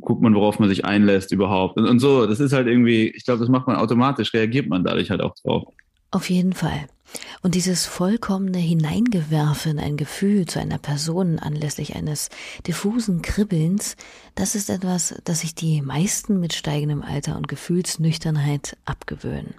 guckt 0.00 0.22
man, 0.22 0.34
worauf 0.34 0.58
man 0.58 0.68
sich 0.68 0.84
einlässt 0.84 1.32
überhaupt. 1.32 1.76
Und, 1.76 1.86
und 1.86 1.98
so, 1.98 2.26
das 2.26 2.40
ist 2.40 2.52
halt 2.52 2.66
irgendwie, 2.66 3.08
ich 3.08 3.24
glaube, 3.24 3.40
das 3.40 3.48
macht 3.48 3.66
man 3.66 3.76
automatisch, 3.76 4.32
reagiert 4.32 4.68
man 4.68 4.84
dadurch 4.84 5.10
halt 5.10 5.20
auch 5.20 5.34
drauf. 5.42 5.72
Auf 6.10 6.30
jeden 6.30 6.52
Fall. 6.52 6.86
Und 7.42 7.54
dieses 7.54 7.86
vollkommene 7.86 8.58
Hineingewerfe 8.58 9.70
in 9.70 9.78
ein 9.78 9.96
Gefühl 9.96 10.46
zu 10.46 10.60
einer 10.60 10.78
Person 10.78 11.38
anlässlich 11.38 11.96
eines 11.96 12.28
diffusen 12.66 13.22
Kribbelns, 13.22 13.96
das 14.34 14.54
ist 14.54 14.70
etwas, 14.70 15.14
das 15.24 15.40
sich 15.40 15.54
die 15.54 15.82
meisten 15.82 16.40
mit 16.40 16.54
steigendem 16.54 17.02
Alter 17.02 17.36
und 17.36 17.48
Gefühlsnüchternheit 17.48 18.76
abgewöhnen. 18.84 19.54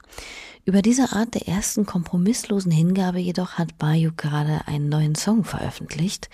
Über 0.66 0.82
diese 0.82 1.12
Art 1.12 1.34
der 1.34 1.48
ersten 1.48 1.86
kompromisslosen 1.86 2.72
Hingabe 2.72 3.20
jedoch 3.20 3.54
hat 3.54 3.78
Bayou 3.78 4.12
gerade 4.16 4.62
einen 4.66 4.88
neuen 4.88 5.16
Song 5.16 5.44
veröffentlicht, 5.44 6.30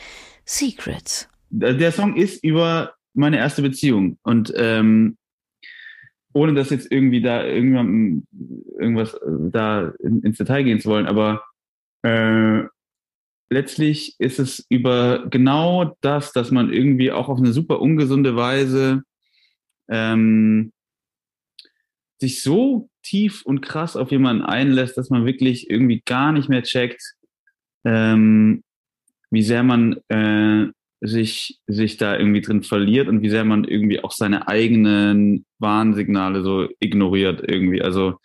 Secrets. 0.45 1.27
Der 1.49 1.91
Song 1.91 2.15
ist 2.15 2.43
über 2.43 2.93
meine 3.15 3.37
erste 3.37 3.63
Beziehung 3.63 4.17
und 4.21 4.53
ähm, 4.55 5.17
ohne 6.39 6.53
das 6.53 6.69
jetzt 6.69 6.89
irgendwie 6.89 7.21
da 7.21 7.43
irgendwann 7.43 8.25
irgendwas 8.79 9.13
äh, 9.13 9.49
da 9.51 9.93
in, 9.99 10.21
ins 10.21 10.37
Detail 10.37 10.63
gehen 10.63 10.79
zu 10.79 10.89
wollen, 10.89 11.05
aber 11.05 11.43
äh, 12.03 12.63
letztlich 13.49 14.15
ist 14.19 14.39
es 14.39 14.65
über 14.69 15.27
genau 15.29 15.97
das, 15.99 16.31
dass 16.31 16.51
man 16.51 16.71
irgendwie 16.71 17.11
auch 17.11 17.27
auf 17.27 17.39
eine 17.39 17.51
super 17.51 17.81
ungesunde 17.81 18.37
Weise 18.37 19.03
ähm, 19.89 20.71
sich 22.21 22.41
so 22.41 22.89
tief 23.03 23.41
und 23.45 23.61
krass 23.61 23.97
auf 23.97 24.11
jemanden 24.11 24.43
einlässt, 24.43 24.97
dass 24.97 25.09
man 25.09 25.25
wirklich 25.25 25.69
irgendwie 25.69 26.01
gar 26.05 26.31
nicht 26.31 26.47
mehr 26.47 26.63
checkt, 26.63 27.15
ähm, 27.83 28.63
wie 29.29 29.43
sehr 29.43 29.63
man 29.63 29.99
äh, 30.07 30.67
sich, 31.01 31.59
sich 31.67 31.97
da 31.97 32.17
irgendwie 32.17 32.41
drin 32.41 32.63
verliert 32.63 33.07
und 33.07 33.21
wie 33.21 33.29
sehr 33.29 33.45
man 33.45 33.63
irgendwie 33.63 34.03
auch 34.03 34.11
seine 34.11 34.47
eigenen 34.47 35.45
Warnsignale 35.59 36.43
so 36.43 36.67
ignoriert 36.79 37.41
irgendwie. 37.47 37.81
Also 37.81 38.19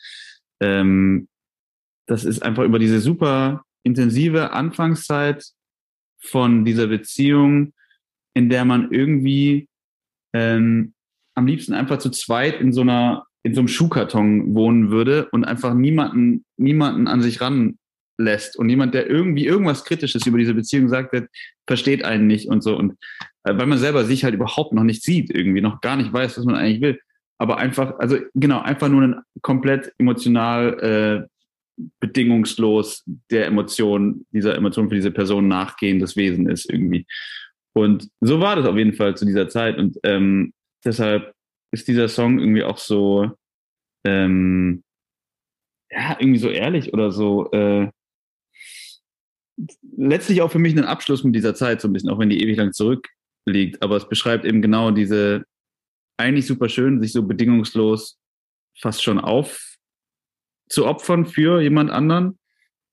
ähm, 0.61 1.29
das 2.07 2.25
ist 2.25 2.43
einfach 2.43 2.65
über 2.65 2.79
diese 2.79 3.01
super 3.01 3.65
intensive 3.85 4.53
Anfangszeit 4.53 5.45
von 6.21 6.65
dieser 6.65 6.87
Beziehung, 6.87 7.73
in 8.35 8.49
der 8.49 8.65
man 8.65 8.91
irgendwie 8.91 9.69
ähm, 10.33 10.95
am 11.35 11.47
liebsten 11.47 11.75
einfach 11.75 11.99
zu 11.99 12.11
zweit 12.11 12.61
in 12.61 12.73
so 12.73 12.81
einer 12.81 13.27
in 13.47 13.55
so 13.55 13.61
einem 13.61 13.69
Schuhkarton 13.69 14.55
wohnen 14.55 14.91
würde 14.91 15.29
und 15.31 15.45
einfach 15.45 15.75
niemanden 15.75 16.45
niemanden 16.57 17.07
an 17.09 17.21
sich 17.21 17.43
ran 17.43 17.79
lässt 18.19 18.57
und 18.57 18.69
jemand, 18.69 18.95
der 18.95 19.09
irgendwie 19.09 19.47
irgendwas 19.47 19.85
Kritisches 19.85 20.27
über 20.27 20.39
diese 20.39 20.55
Beziehung 20.55 20.89
sagt, 20.89 21.13
der 21.13 21.29
versteht 21.67 22.05
einen 22.05 22.27
nicht 22.27 22.49
und 22.49 22.63
so. 22.63 22.77
Und 22.77 22.93
äh, 23.45 23.57
weil 23.57 23.67
man 23.67 23.79
selber 23.79 24.05
sich 24.05 24.25
halt 24.25 24.35
überhaupt 24.35 24.73
noch 24.73 24.85
nicht 24.85 25.03
sieht, 25.03 25.31
irgendwie 25.31 25.61
noch 25.61 25.81
gar 25.81 25.97
nicht 25.97 26.13
weiß, 26.13 26.39
was 26.39 26.45
man 26.45 26.57
eigentlich 26.57 26.81
will. 26.81 27.01
Aber 27.39 27.59
einfach, 27.59 27.99
also 27.99 28.19
genau, 28.35 28.61
einfach 28.61 28.89
nur 28.89 29.03
ein 29.03 29.21
komplett 29.43 29.93
emotional 29.99 31.29
äh, 31.29 31.29
bedingungslos 32.01 33.05
der 33.31 33.47
Emotion, 33.47 34.27
dieser 34.31 34.55
Emotion 34.55 34.89
für 34.89 34.95
diese 34.95 35.11
Person 35.11 35.49
nachgehendes 35.49 36.17
Wesen 36.17 36.49
ist 36.49 36.71
irgendwie. 36.71 37.07
Und 37.73 38.09
so 38.21 38.41
war 38.41 38.57
das 38.57 38.67
auf 38.67 38.77
jeden 38.77 38.93
Fall 38.93 39.17
zu 39.17 39.27
dieser 39.27 39.49
Zeit. 39.49 39.79
Und 39.79 39.99
ähm, 40.05 40.53
deshalb 40.85 41.35
ist 41.73 41.89
dieser 41.89 42.09
Song 42.09 42.39
irgendwie 42.39 42.63
auch 42.63 42.79
so, 42.79 43.33
ähm, 44.05 44.85
ja, 45.91 46.17
irgendwie 46.19 46.39
so 46.39 46.51
ehrlich 46.51 46.93
oder 46.93 47.11
so, 47.11 47.51
äh, 47.51 47.91
letztlich 49.97 50.43
auch 50.43 50.51
für 50.51 50.59
mich 50.59 50.77
ein 50.77 50.85
Abschluss 50.85 51.25
mit 51.25 51.35
dieser 51.35 51.55
Zeit, 51.55 51.81
so 51.81 51.89
ein 51.89 51.93
bisschen, 51.93 52.11
auch 52.11 52.19
wenn 52.19 52.31
die 52.31 52.43
ewig 52.43 52.57
lang 52.57 52.73
zurückliegt. 52.73 53.83
Aber 53.83 53.97
es 53.97 54.09
beschreibt 54.09 54.45
eben 54.45 54.63
genau 54.63 54.91
diese, 54.91 55.45
eigentlich 56.17 56.47
super 56.47 56.69
schön, 56.69 57.01
sich 57.01 57.13
so 57.13 57.23
bedingungslos 57.23 58.19
fast 58.81 59.03
schon 59.03 59.19
auf 59.19 59.77
zu 60.69 60.87
opfern 60.87 61.27
für 61.27 61.61
jemand 61.61 61.91
anderen. 61.91 62.39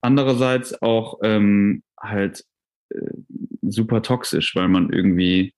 Andererseits 0.02 0.82
auch 0.82 1.20
ähm, 1.24 1.84
halt 2.00 2.44
äh, 2.90 3.14
super 3.62 4.02
toxisch, 4.02 4.56
weil 4.56 4.68
man 4.68 4.92
irgendwie 4.92 5.54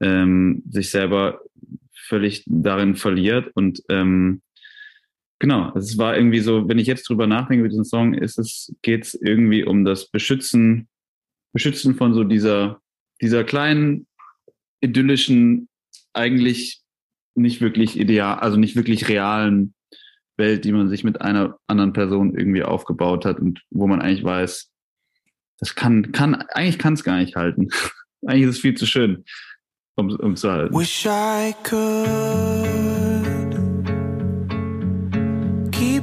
ähm, 0.00 0.62
sich 0.70 0.90
selber 0.90 1.40
völlig 1.92 2.44
darin 2.46 2.96
verliert 2.96 3.50
und 3.54 3.82
ähm, 3.88 4.42
Genau, 5.42 5.72
es 5.74 5.98
war 5.98 6.16
irgendwie 6.16 6.38
so, 6.38 6.68
wenn 6.68 6.78
ich 6.78 6.86
jetzt 6.86 7.08
drüber 7.08 7.26
nachdenke 7.26 7.62
über 7.62 7.68
diesen 7.68 7.84
Song, 7.84 8.14
ist 8.14 8.38
es, 8.38 8.72
geht 8.80 9.02
es 9.02 9.14
irgendwie 9.14 9.64
um 9.64 9.84
das 9.84 10.08
Beschützen, 10.08 10.88
Beschützen 11.52 11.96
von 11.96 12.14
so 12.14 12.22
dieser, 12.22 12.80
dieser 13.20 13.42
kleinen, 13.42 14.06
idyllischen, 14.80 15.68
eigentlich 16.12 16.80
nicht 17.34 17.60
wirklich 17.60 17.98
ideal, 17.98 18.38
also 18.38 18.56
nicht 18.56 18.76
wirklich 18.76 19.08
realen 19.08 19.74
Welt, 20.36 20.64
die 20.64 20.70
man 20.70 20.88
sich 20.88 21.02
mit 21.02 21.20
einer 21.20 21.58
anderen 21.66 21.92
Person 21.92 22.38
irgendwie 22.38 22.62
aufgebaut 22.62 23.24
hat 23.24 23.40
und 23.40 23.62
wo 23.70 23.88
man 23.88 24.00
eigentlich 24.00 24.22
weiß, 24.22 24.70
das 25.58 25.74
kann, 25.74 26.12
kann, 26.12 26.36
eigentlich 26.36 26.78
kann 26.78 26.94
es 26.94 27.02
gar 27.02 27.18
nicht 27.18 27.34
halten. 27.34 27.66
eigentlich 28.24 28.44
ist 28.44 28.56
es 28.56 28.60
viel 28.60 28.76
zu 28.76 28.86
schön, 28.86 29.24
um, 29.96 30.08
um 30.08 30.36
zu 30.36 30.52
halten. 30.52 30.72
Wish 30.72 31.04
I 31.04 31.52
could 31.64 33.11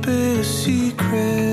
keep 0.01 0.07
a 0.07 0.43
secret. 0.43 1.48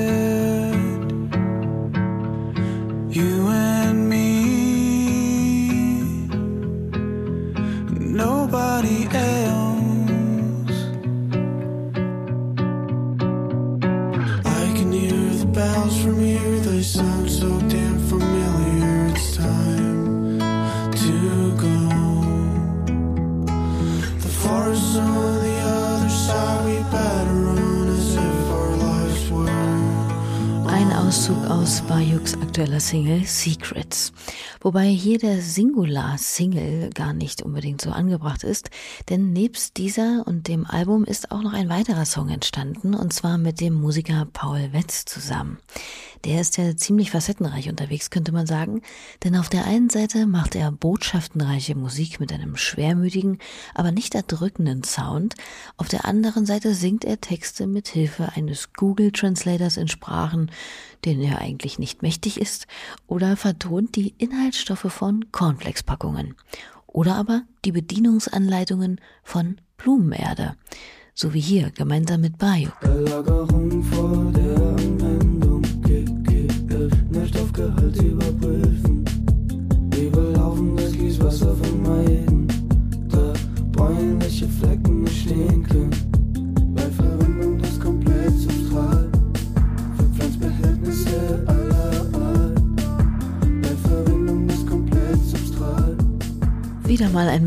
su 31.26 31.34
Bayuks 31.46 32.34
aktueller 32.34 32.80
Single 32.80 33.24
Secrets. 33.24 34.12
Wobei 34.60 34.88
hier 34.88 35.18
der 35.18 35.40
Singular-Single 35.40 36.90
gar 36.90 37.12
nicht 37.12 37.42
unbedingt 37.42 37.80
so 37.80 37.90
angebracht 37.90 38.42
ist, 38.42 38.70
denn 39.08 39.32
nebst 39.32 39.76
dieser 39.76 40.24
und 40.26 40.48
dem 40.48 40.66
Album 40.66 41.04
ist 41.04 41.30
auch 41.30 41.42
noch 41.42 41.52
ein 41.52 41.68
weiterer 41.68 42.04
Song 42.04 42.28
entstanden, 42.28 42.94
und 42.94 43.12
zwar 43.12 43.38
mit 43.38 43.60
dem 43.60 43.74
Musiker 43.74 44.26
Paul 44.32 44.72
Wetz 44.72 45.04
zusammen. 45.04 45.58
Der 46.24 46.40
ist 46.40 46.56
ja 46.56 46.76
ziemlich 46.76 47.12
facettenreich 47.12 47.68
unterwegs, 47.68 48.10
könnte 48.10 48.32
man 48.32 48.46
sagen, 48.46 48.82
denn 49.22 49.36
auf 49.36 49.48
der 49.48 49.66
einen 49.66 49.90
Seite 49.90 50.26
macht 50.26 50.56
er 50.56 50.72
botschaftenreiche 50.72 51.76
Musik 51.76 52.18
mit 52.18 52.32
einem 52.32 52.56
schwermütigen, 52.56 53.38
aber 53.74 53.92
nicht 53.92 54.14
erdrückenden 54.16 54.82
Sound, 54.82 55.34
auf 55.76 55.86
der 55.86 56.04
anderen 56.04 56.46
Seite 56.46 56.74
singt 56.74 57.04
er 57.04 57.20
Texte 57.20 57.68
mit 57.68 57.86
Hilfe 57.86 58.32
eines 58.34 58.72
Google 58.72 59.12
Translators 59.12 59.76
in 59.76 59.86
Sprachen, 59.86 60.50
denen 61.04 61.22
er 61.22 61.35
eigentlich 61.38 61.78
nicht 61.78 62.02
mächtig 62.02 62.40
ist, 62.40 62.66
oder 63.06 63.36
vertont 63.36 63.96
die 63.96 64.14
Inhaltsstoffe 64.18 64.92
von 64.92 65.30
Cornflakes-Packungen 65.32 66.34
oder 66.86 67.16
aber 67.16 67.42
die 67.64 67.72
Bedienungsanleitungen 67.72 69.00
von 69.22 69.56
Blumenerde, 69.76 70.56
so 71.14 71.34
wie 71.34 71.40
hier 71.40 71.70
gemeinsam 71.70 72.22
mit 72.22 72.38
Bayou. 72.38 72.70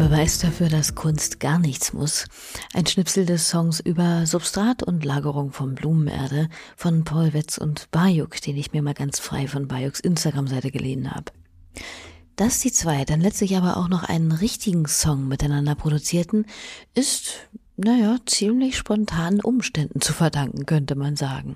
Beweis 0.10 0.40
dafür, 0.40 0.70
dass 0.70 0.96
Kunst 0.96 1.40
gar 1.40 1.60
nichts 1.60 1.94
muss. 1.94 2.26
Ein 2.74 2.88
Schnipsel 2.88 3.28
des 3.28 3.48
Songs 3.48 3.80
über 3.80 4.26
Substrat 4.26 4.82
und 4.82 5.06
Lagerung 5.06 5.52
von 5.52 5.76
Blumenerde 5.76 6.50
von 6.76 7.04
Paul 7.04 7.36
Wetz 7.36 7.60
und 7.60 7.92
Bayuk, 7.92 8.42
den 8.42 8.58
ich 8.58 8.74
mir 8.74 8.82
mal 8.82 8.96
ganz 8.96 9.20
frei 9.20 9.46
von 9.46 9.68
Bajuks 9.68 10.00
Instagram-Seite 10.00 10.72
geliehen 10.72 11.12
habe. 11.12 11.26
Dass 12.38 12.60
die 12.60 12.72
zwei 12.72 13.06
dann 13.06 13.22
letztlich 13.22 13.56
aber 13.56 13.78
auch 13.78 13.88
noch 13.88 14.02
einen 14.04 14.32
richtigen 14.32 14.88
Song 14.88 15.28
miteinander 15.28 15.76
produzierten, 15.76 16.48
ist, 16.96 17.48
naja, 17.78 18.18
ziemlich 18.26 18.78
spontanen 18.78 19.42
Umständen 19.42 20.02
zu 20.02 20.14
verdanken, 20.14 20.66
könnte 20.66 20.96
man 20.96 21.18
sagen. 21.18 21.56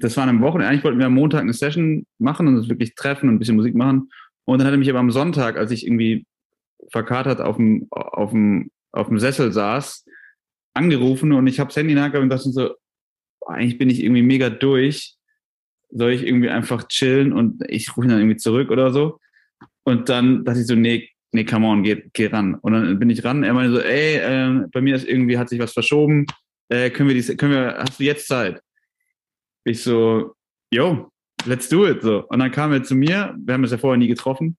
Das 0.00 0.16
war 0.16 0.26
am 0.26 0.40
Wochenende, 0.40 0.70
eigentlich 0.70 0.84
wollten 0.84 1.00
wir 1.00 1.06
am 1.06 1.14
Montag 1.14 1.42
eine 1.42 1.52
Session 1.52 2.06
machen 2.16 2.48
und 2.48 2.56
uns 2.56 2.70
wirklich 2.70 2.94
treffen 2.94 3.28
und 3.28 3.34
ein 3.34 3.38
bisschen 3.38 3.56
Musik 3.56 3.74
machen. 3.74 4.08
Und 4.46 4.58
dann 4.58 4.66
hat 4.66 4.72
er 4.72 4.78
mich 4.78 4.88
aber 4.88 5.00
am 5.00 5.10
Sonntag, 5.10 5.58
als 5.58 5.70
ich 5.70 5.86
irgendwie 5.86 6.24
verkatert 6.90 7.40
auf 7.40 7.56
dem, 7.56 7.86
auf 7.90 8.30
dem, 8.30 8.70
auf 8.92 9.08
dem 9.08 9.18
Sessel 9.18 9.52
saß, 9.52 10.04
angerufen 10.74 11.32
und 11.32 11.46
ich 11.46 11.60
habe 11.60 11.72
Handy 11.74 11.94
nachgehabt 11.94 12.22
und 12.22 12.28
dachte 12.28 12.50
so, 12.50 12.74
eigentlich 13.46 13.78
bin 13.78 13.90
ich 13.90 14.02
irgendwie 14.02 14.22
mega 14.22 14.50
durch. 14.50 15.16
Soll 15.90 16.12
ich 16.12 16.24
irgendwie 16.24 16.50
einfach 16.50 16.86
chillen 16.86 17.32
und 17.32 17.62
ich 17.68 17.96
rufe 17.96 18.06
ihn 18.06 18.10
dann 18.10 18.20
irgendwie 18.20 18.36
zurück 18.36 18.70
oder 18.70 18.92
so? 18.92 19.18
Und 19.82 20.08
dann 20.08 20.44
dachte 20.44 20.60
ich 20.60 20.66
so, 20.66 20.76
nee, 20.76 21.10
nee, 21.32 21.44
come 21.44 21.66
on, 21.66 21.82
geh, 21.82 22.02
geh 22.12 22.26
ran. 22.26 22.54
Und 22.54 22.72
dann 22.72 22.98
bin 22.98 23.10
ich 23.10 23.24
ran. 23.24 23.42
Er 23.42 23.54
meinte 23.54 23.74
so, 23.74 23.80
ey, 23.80 24.16
äh, 24.16 24.66
bei 24.72 24.80
mir 24.80 24.94
ist 24.94 25.08
irgendwie, 25.08 25.36
hat 25.36 25.48
sich 25.48 25.58
was 25.58 25.72
verschoben. 25.72 26.26
Äh, 26.68 26.90
können 26.90 27.08
wir 27.08 27.14
dies, 27.16 27.36
können 27.36 27.52
wir, 27.52 27.76
hast 27.78 27.98
du 27.98 28.04
jetzt 28.04 28.28
Zeit? 28.28 28.60
Ich 29.64 29.82
so, 29.82 30.36
yo, 30.70 31.10
let's 31.44 31.68
do 31.68 31.88
it. 31.88 32.02
So. 32.02 32.24
Und 32.28 32.38
dann 32.38 32.52
kam 32.52 32.72
er 32.72 32.84
zu 32.84 32.94
mir, 32.94 33.34
wir 33.36 33.54
haben 33.54 33.62
uns 33.62 33.72
ja 33.72 33.78
vorher 33.78 33.98
nie 33.98 34.08
getroffen 34.08 34.56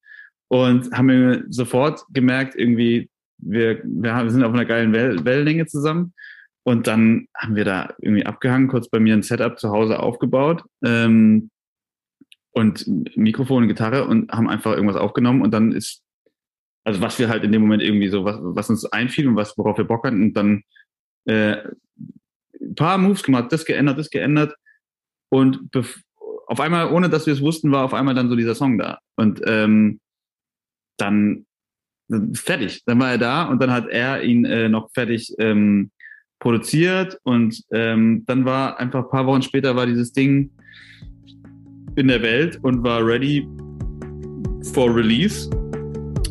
und 0.52 0.92
haben 0.92 1.08
wir 1.08 1.46
sofort 1.48 2.04
gemerkt, 2.10 2.56
irgendwie, 2.58 3.10
wir, 3.38 3.82
wir 3.86 4.30
sind 4.30 4.44
auf 4.44 4.54
einer 4.54 4.66
geilen 4.66 4.92
Well 4.92 5.24
Wellenlänge 5.24 5.66
zusammen. 5.66 6.14
Und 6.64 6.88
dann 6.88 7.30
haben 7.34 7.56
wir 7.56 7.64
da 7.64 7.94
irgendwie 8.02 8.26
abgehangen, 8.26 8.68
kurz 8.68 8.90
bei 8.90 9.00
mir 9.00 9.14
ein 9.14 9.24
Setup 9.24 9.58
zu 9.58 9.70
Hause 9.70 10.02
aufgebaut 10.02 10.64
ähm, 10.84 11.52
und 12.52 12.86
Mikrofon 13.16 13.64
und 13.64 13.70
Gitarre 13.70 14.06
und 14.06 14.30
haben 14.34 14.50
einfach 14.50 14.74
irgendwas 14.74 14.98
aufgenommen 14.98 15.42
und 15.42 15.52
dann 15.52 15.72
ist, 15.72 16.04
also 16.84 17.00
was 17.00 17.18
wir 17.18 17.30
halt 17.30 17.46
in 17.46 17.54
dem 17.54 17.62
Moment 17.62 17.82
irgendwie 17.82 18.10
so, 18.10 18.26
was, 18.26 18.38
was 18.42 18.70
uns 18.70 18.84
einfiel 18.84 19.30
und 19.30 19.38
was, 19.38 19.58
worauf 19.58 19.78
wir 19.78 19.86
Bock 19.86 20.06
hatten 20.06 20.22
und 20.22 20.34
dann 20.34 20.64
äh, 21.28 21.64
ein 22.60 22.76
paar 22.76 22.98
Moves 22.98 23.24
gemacht, 23.24 23.54
das 23.54 23.64
geändert, 23.64 23.98
das 23.98 24.10
geändert 24.10 24.54
und 25.30 25.70
auf 26.48 26.60
einmal, 26.60 26.92
ohne 26.92 27.10
dass 27.10 27.26
wir 27.26 27.34
es 27.34 27.42
wussten, 27.42 27.72
war 27.72 27.86
auf 27.86 27.94
einmal 27.94 28.16
dann 28.16 28.28
so 28.28 28.36
dieser 28.36 28.56
Song 28.56 28.78
da. 28.78 29.00
Und 29.16 29.42
ähm, 29.46 30.02
dann 31.02 31.46
fertig. 32.34 32.84
Dann 32.86 33.00
war 33.00 33.12
er 33.12 33.18
da 33.18 33.44
und 33.46 33.62
dann 33.62 33.72
hat 33.72 33.88
er 33.88 34.24
ihn 34.24 34.46
äh, 34.46 34.70
noch 34.70 34.92
fertig 34.94 35.34
ähm, 35.40 35.92
produziert 36.40 37.20
und 37.24 37.62
ähm, 37.72 38.24
dann 38.26 38.46
war 38.46 38.80
einfach 38.80 39.06
ein 39.06 39.10
paar 39.10 39.26
Wochen 39.28 39.42
später 39.42 39.76
war 39.76 39.86
dieses 39.86 40.12
Ding 40.12 40.52
in 41.96 42.08
der 42.08 42.22
Welt 42.22 42.60
und 42.64 42.84
war 42.84 43.06
ready 43.06 43.48
for 44.74 44.94
release 44.94 45.50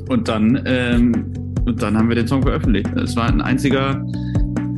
und 0.08 0.28
dann 0.28 0.62
ähm, 0.66 1.34
und 1.66 1.80
dann 1.82 1.96
haben 1.96 2.08
wir 2.08 2.16
den 2.16 2.26
Song 2.26 2.42
veröffentlicht. 2.42 2.88
Es 2.96 3.14
war 3.16 3.28
ein 3.28 3.40
einziger 3.40 4.04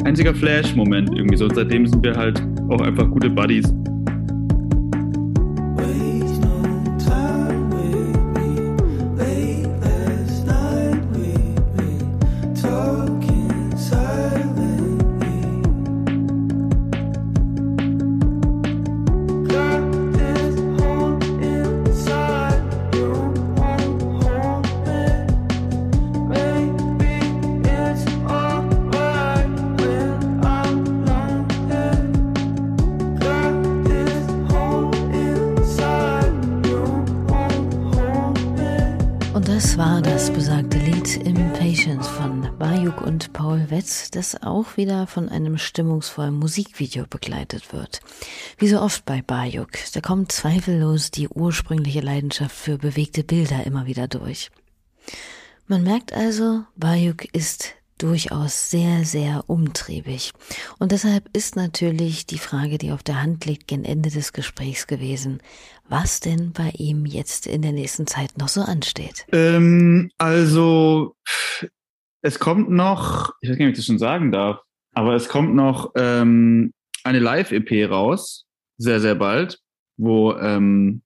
einziger 0.05 0.34
Flash-Moment 0.34 1.16
irgendwie 1.16 1.36
so. 1.36 1.49
Seitdem 1.49 1.86
sind 1.86 2.03
wir 2.03 2.16
halt 2.16 2.43
auch 2.68 2.80
einfach 2.80 3.09
gute 3.11 3.30
Buddies. 3.30 3.72
Wieder 44.76 45.06
von 45.06 45.28
einem 45.28 45.58
stimmungsvollen 45.58 46.34
Musikvideo 46.34 47.06
begleitet 47.08 47.72
wird. 47.72 48.00
Wie 48.58 48.68
so 48.68 48.80
oft 48.80 49.04
bei 49.04 49.22
Bayuk, 49.22 49.70
da 49.94 50.00
kommt 50.00 50.32
zweifellos 50.32 51.10
die 51.10 51.28
ursprüngliche 51.28 52.00
Leidenschaft 52.00 52.54
für 52.54 52.78
bewegte 52.78 53.24
Bilder 53.24 53.64
immer 53.66 53.86
wieder 53.86 54.08
durch. 54.08 54.50
Man 55.66 55.82
merkt 55.82 56.12
also, 56.12 56.64
Bayuk 56.76 57.24
ist 57.34 57.74
durchaus 58.02 58.70
sehr, 58.70 59.04
sehr 59.04 59.44
umtriebig. 59.46 60.32
Und 60.78 60.92
deshalb 60.92 61.28
ist 61.32 61.56
natürlich 61.56 62.26
die 62.26 62.38
Frage, 62.38 62.78
die 62.78 62.90
auf 62.90 63.02
der 63.02 63.22
Hand 63.22 63.44
liegt, 63.44 63.68
gen 63.68 63.84
Ende 63.84 64.10
des 64.10 64.32
Gesprächs 64.32 64.86
gewesen, 64.86 65.40
was 65.88 66.20
denn 66.20 66.52
bei 66.52 66.70
ihm 66.76 67.06
jetzt 67.06 67.46
in 67.46 67.62
der 67.62 67.72
nächsten 67.72 68.06
Zeit 68.06 68.38
noch 68.38 68.48
so 68.48 68.62
ansteht. 68.62 69.26
Ähm, 69.32 70.10
also 70.18 71.14
es 72.22 72.38
kommt 72.38 72.70
noch, 72.70 73.34
ich 73.40 73.50
weiß 73.50 73.58
nicht, 73.58 73.66
ob 73.66 73.72
ich 73.72 73.78
das 73.78 73.86
schon 73.86 73.98
sagen 73.98 74.32
darf, 74.32 74.60
aber 74.94 75.14
es 75.14 75.28
kommt 75.28 75.54
noch 75.54 75.92
ähm, 75.96 76.72
eine 77.04 77.18
Live-EP 77.18 77.90
raus, 77.90 78.46
sehr, 78.78 79.00
sehr 79.00 79.16
bald, 79.16 79.58
wo, 79.96 80.34
ähm, 80.34 81.02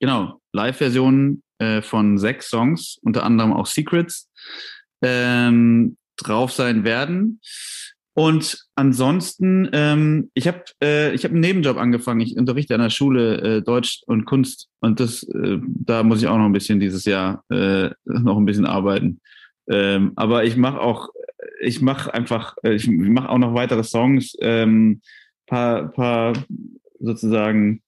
genau, 0.00 0.40
Live-Versionen 0.52 1.42
äh, 1.58 1.82
von 1.82 2.18
sechs 2.18 2.50
Songs, 2.50 2.98
unter 3.02 3.24
anderem 3.24 3.52
auch 3.52 3.66
Secrets, 3.66 4.30
ähm, 5.02 5.96
drauf 6.16 6.52
sein 6.52 6.84
werden. 6.84 7.40
Und 8.16 8.64
ansonsten, 8.76 9.68
ähm, 9.72 10.30
ich 10.34 10.46
habe 10.46 10.62
äh, 10.80 11.12
ich 11.14 11.24
hab 11.24 11.32
einen 11.32 11.40
Nebenjob 11.40 11.76
angefangen. 11.76 12.20
Ich 12.20 12.36
unterrichte 12.36 12.74
an 12.74 12.80
der 12.80 12.90
Schule 12.90 13.40
äh, 13.40 13.62
Deutsch 13.62 14.02
und 14.06 14.24
Kunst 14.24 14.68
und 14.80 15.00
das, 15.00 15.24
äh, 15.24 15.58
da 15.64 16.04
muss 16.04 16.22
ich 16.22 16.28
auch 16.28 16.38
noch 16.38 16.44
ein 16.44 16.52
bisschen 16.52 16.78
dieses 16.78 17.06
Jahr 17.06 17.42
äh, 17.50 17.90
noch 18.04 18.36
ein 18.36 18.44
bisschen 18.44 18.66
arbeiten. 18.66 19.20
Ähm, 19.68 20.12
aber 20.16 20.44
ich 20.44 20.56
mache 20.56 20.80
auch, 20.80 21.08
ich 21.60 21.80
mache 21.80 22.12
einfach, 22.12 22.56
äh, 22.62 22.74
ich 22.74 22.88
mache 22.88 23.28
auch 23.28 23.38
noch 23.38 23.54
weitere 23.54 23.84
Songs. 23.84 24.36
Ähm, 24.40 25.00
paar, 25.46 25.90
paar 25.92 26.32
sozusagen 27.00 27.82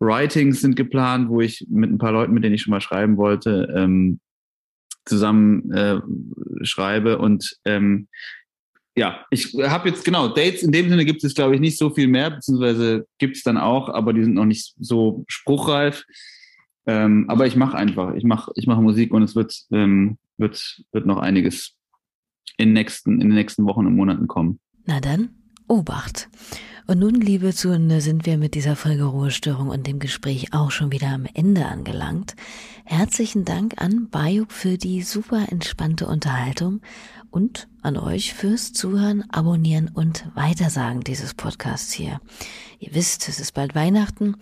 Writings 0.00 0.60
sind 0.60 0.76
geplant, 0.76 1.28
wo 1.28 1.40
ich 1.40 1.66
mit 1.68 1.90
ein 1.90 1.98
paar 1.98 2.12
Leuten, 2.12 2.32
mit 2.32 2.44
denen 2.44 2.54
ich 2.54 2.62
schon 2.62 2.70
mal 2.70 2.80
schreiben 2.80 3.16
wollte, 3.16 3.72
ähm, 3.74 4.20
zusammen 5.04 5.72
äh, 5.72 6.00
schreibe. 6.62 7.18
Und 7.18 7.56
ähm, 7.64 8.08
ja, 8.96 9.24
ich 9.30 9.54
habe 9.54 9.88
jetzt 9.88 10.04
genau 10.04 10.28
Dates. 10.28 10.62
In 10.62 10.72
dem 10.72 10.88
Sinne 10.88 11.04
gibt 11.04 11.24
es, 11.24 11.34
glaube 11.34 11.54
ich, 11.54 11.60
nicht 11.60 11.78
so 11.78 11.90
viel 11.90 12.08
mehr, 12.08 12.30
beziehungsweise 12.30 13.06
gibt 13.18 13.36
es 13.36 13.42
dann 13.42 13.56
auch, 13.56 13.88
aber 13.88 14.12
die 14.12 14.22
sind 14.22 14.34
noch 14.34 14.44
nicht 14.44 14.74
so 14.78 15.24
spruchreif. 15.28 16.04
Ähm, 16.88 17.26
aber 17.28 17.46
ich 17.46 17.54
mache 17.54 17.76
einfach, 17.76 18.14
ich 18.14 18.24
mache 18.24 18.50
ich 18.54 18.66
mach 18.66 18.80
Musik 18.80 19.12
und 19.12 19.22
es 19.22 19.36
wird, 19.36 19.54
ähm, 19.70 20.16
wird, 20.38 20.82
wird 20.90 21.04
noch 21.04 21.18
einiges 21.18 21.74
in, 22.56 22.72
nächsten, 22.72 23.20
in 23.20 23.28
den 23.28 23.34
nächsten 23.34 23.66
Wochen 23.66 23.86
und 23.86 23.94
Monaten 23.94 24.26
kommen. 24.26 24.58
Na 24.86 24.98
dann, 24.98 25.28
Obacht. 25.68 26.30
Und 26.86 27.00
nun, 27.00 27.16
liebe 27.16 27.52
Zuhörende, 27.52 28.00
sind 28.00 28.24
wir 28.24 28.38
mit 28.38 28.54
dieser 28.54 28.74
Folge 28.74 29.04
Ruhestörung 29.04 29.68
und 29.68 29.86
dem 29.86 29.98
Gespräch 29.98 30.54
auch 30.54 30.70
schon 30.70 30.90
wieder 30.90 31.08
am 31.08 31.26
Ende 31.34 31.66
angelangt. 31.66 32.34
Herzlichen 32.86 33.44
Dank 33.44 33.74
an 33.76 34.08
Bayuk 34.08 34.50
für 34.50 34.78
die 34.78 35.02
super 35.02 35.44
entspannte 35.50 36.06
Unterhaltung 36.06 36.80
und 37.30 37.68
an 37.82 37.98
euch 37.98 38.32
fürs 38.32 38.72
Zuhören, 38.72 39.24
Abonnieren 39.28 39.90
und 39.92 40.26
Weitersagen 40.34 41.02
dieses 41.02 41.34
Podcasts 41.34 41.92
hier. 41.92 42.22
Ihr 42.78 42.94
wisst, 42.94 43.28
es 43.28 43.40
ist 43.40 43.52
bald 43.52 43.74
Weihnachten 43.74 44.36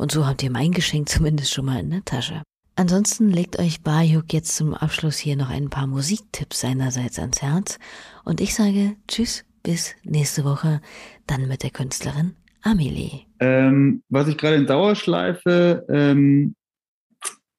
und 0.00 0.10
so 0.10 0.26
habt 0.26 0.42
ihr 0.42 0.50
mein 0.50 0.72
Geschenk 0.72 1.08
zumindest 1.10 1.52
schon 1.52 1.66
mal 1.66 1.80
in 1.80 1.90
der 1.90 2.04
Tasche. 2.04 2.42
Ansonsten 2.74 3.28
legt 3.30 3.58
euch 3.58 3.82
Bayuk 3.82 4.32
jetzt 4.32 4.56
zum 4.56 4.72
Abschluss 4.72 5.18
hier 5.18 5.36
noch 5.36 5.50
ein 5.50 5.68
paar 5.68 5.86
Musiktipps 5.86 6.60
seinerseits 6.60 7.18
ans 7.18 7.42
Herz 7.42 7.78
und 8.24 8.40
ich 8.40 8.54
sage 8.54 8.96
Tschüss 9.06 9.44
bis 9.62 9.94
nächste 10.02 10.44
Woche, 10.44 10.80
dann 11.26 11.46
mit 11.46 11.62
der 11.62 11.70
Künstlerin 11.70 12.34
Amelie. 12.62 13.26
Ähm, 13.40 14.02
was 14.08 14.28
ich 14.28 14.38
gerade 14.38 14.56
in 14.56 14.66
Dauerschleife 14.66 15.84
ähm, 15.90 16.54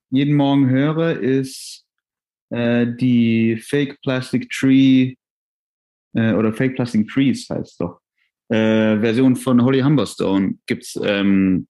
jeden 0.09 0.33
Morgen 0.33 0.67
höre, 0.67 1.19
ist 1.19 1.85
äh, 2.49 2.87
die 2.87 3.57
Fake 3.57 4.01
Plastic 4.01 4.49
Tree 4.49 5.13
äh, 6.13 6.33
oder 6.33 6.51
Fake 6.51 6.75
Plastic 6.75 7.07
Trees 7.07 7.47
heißt 7.47 7.71
es 7.71 7.77
doch. 7.77 7.99
Äh, 8.49 8.99
Version 8.99 9.35
von 9.35 9.63
Holly 9.63 9.81
Humberstone 9.81 10.55
gibt's. 10.65 10.99
Ähm, 11.03 11.67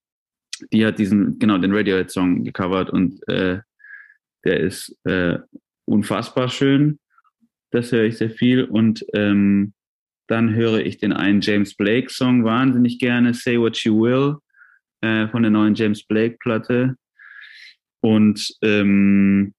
die 0.72 0.86
hat 0.86 0.99
diesen 0.99 1.39
genau 1.39 1.57
den 1.57 1.74
Radiohead-Song 1.74 2.43
gecovert 2.43 2.89
und 2.89 3.28
äh, 3.28 3.59
der 4.43 4.59
ist 4.59 4.95
äh, 5.05 5.38
unfassbar 5.86 6.49
schön. 6.49 6.99
Das 7.72 7.91
höre 7.91 8.05
ich 8.05 8.18
sehr 8.18 8.32
viel 8.32 8.64
und 8.64 9.05
ähm, 9.14 9.74
dann 10.28 10.53
höre 10.53 10.80
ich 10.80 10.97
den 10.97 11.14
einen 11.14 11.41
James 11.41 11.76
Blake 11.76 12.09
Song 12.09 12.43
wahnsinnig 12.43 12.99
gerne, 12.99 13.34
Say 13.34 13.59
What 13.59 13.78
You 13.80 14.01
Will, 14.01 14.38
äh, 15.01 15.28
von 15.28 15.43
der 15.43 15.51
neuen 15.51 15.76
James 15.76 16.05
Blake 16.05 16.38
Platte. 16.39 16.95
Und 18.01 18.55
ähm, 18.62 19.53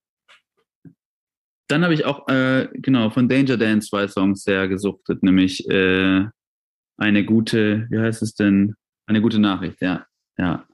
dann 1.68 1.84
habe 1.84 1.94
ich 1.94 2.04
auch, 2.04 2.28
äh, 2.28 2.68
genau, 2.72 3.10
von 3.10 3.28
Danger 3.28 3.56
Dance 3.56 3.88
zwei 3.88 4.08
Songs 4.08 4.42
sehr 4.42 4.68
gesuchtet, 4.68 5.22
nämlich 5.22 5.68
äh, 5.70 6.26
eine 6.98 7.24
gute, 7.24 7.86
wie 7.90 7.98
heißt 7.98 8.22
es 8.22 8.34
denn? 8.34 8.74
Eine 9.06 9.20
gute 9.20 9.38
Nachricht, 9.38 9.80
ja. 9.80 10.06
Ja. 10.38 10.66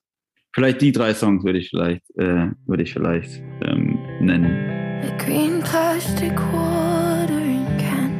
Vielleicht 0.54 0.80
die 0.80 0.92
drei 0.92 1.14
Songs 1.14 1.44
würde 1.44 1.58
ich 1.58 1.70
vielleicht, 1.70 2.02
äh, 2.16 2.48
würde 2.66 2.82
ich 2.82 2.92
vielleicht 2.92 3.42
ähm, 3.62 3.98
nennen. 4.20 4.78
A 5.04 5.16
green 5.22 5.60
plastic 5.60 6.32
watering 6.52 7.66
can 7.78 8.10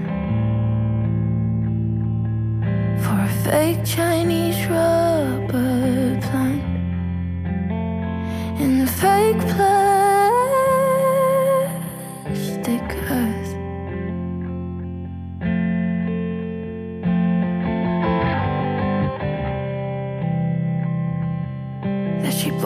for 2.98 3.14
a 3.14 3.28
fake 3.44 3.82
Chinese 3.84 4.58
rubber 4.68 6.18
plant 6.20 6.62
in 8.60 8.80
the 8.80 8.86
fake 8.86 9.38
plastic 9.38 9.87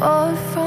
far, 0.03 0.37
from. 0.37 0.62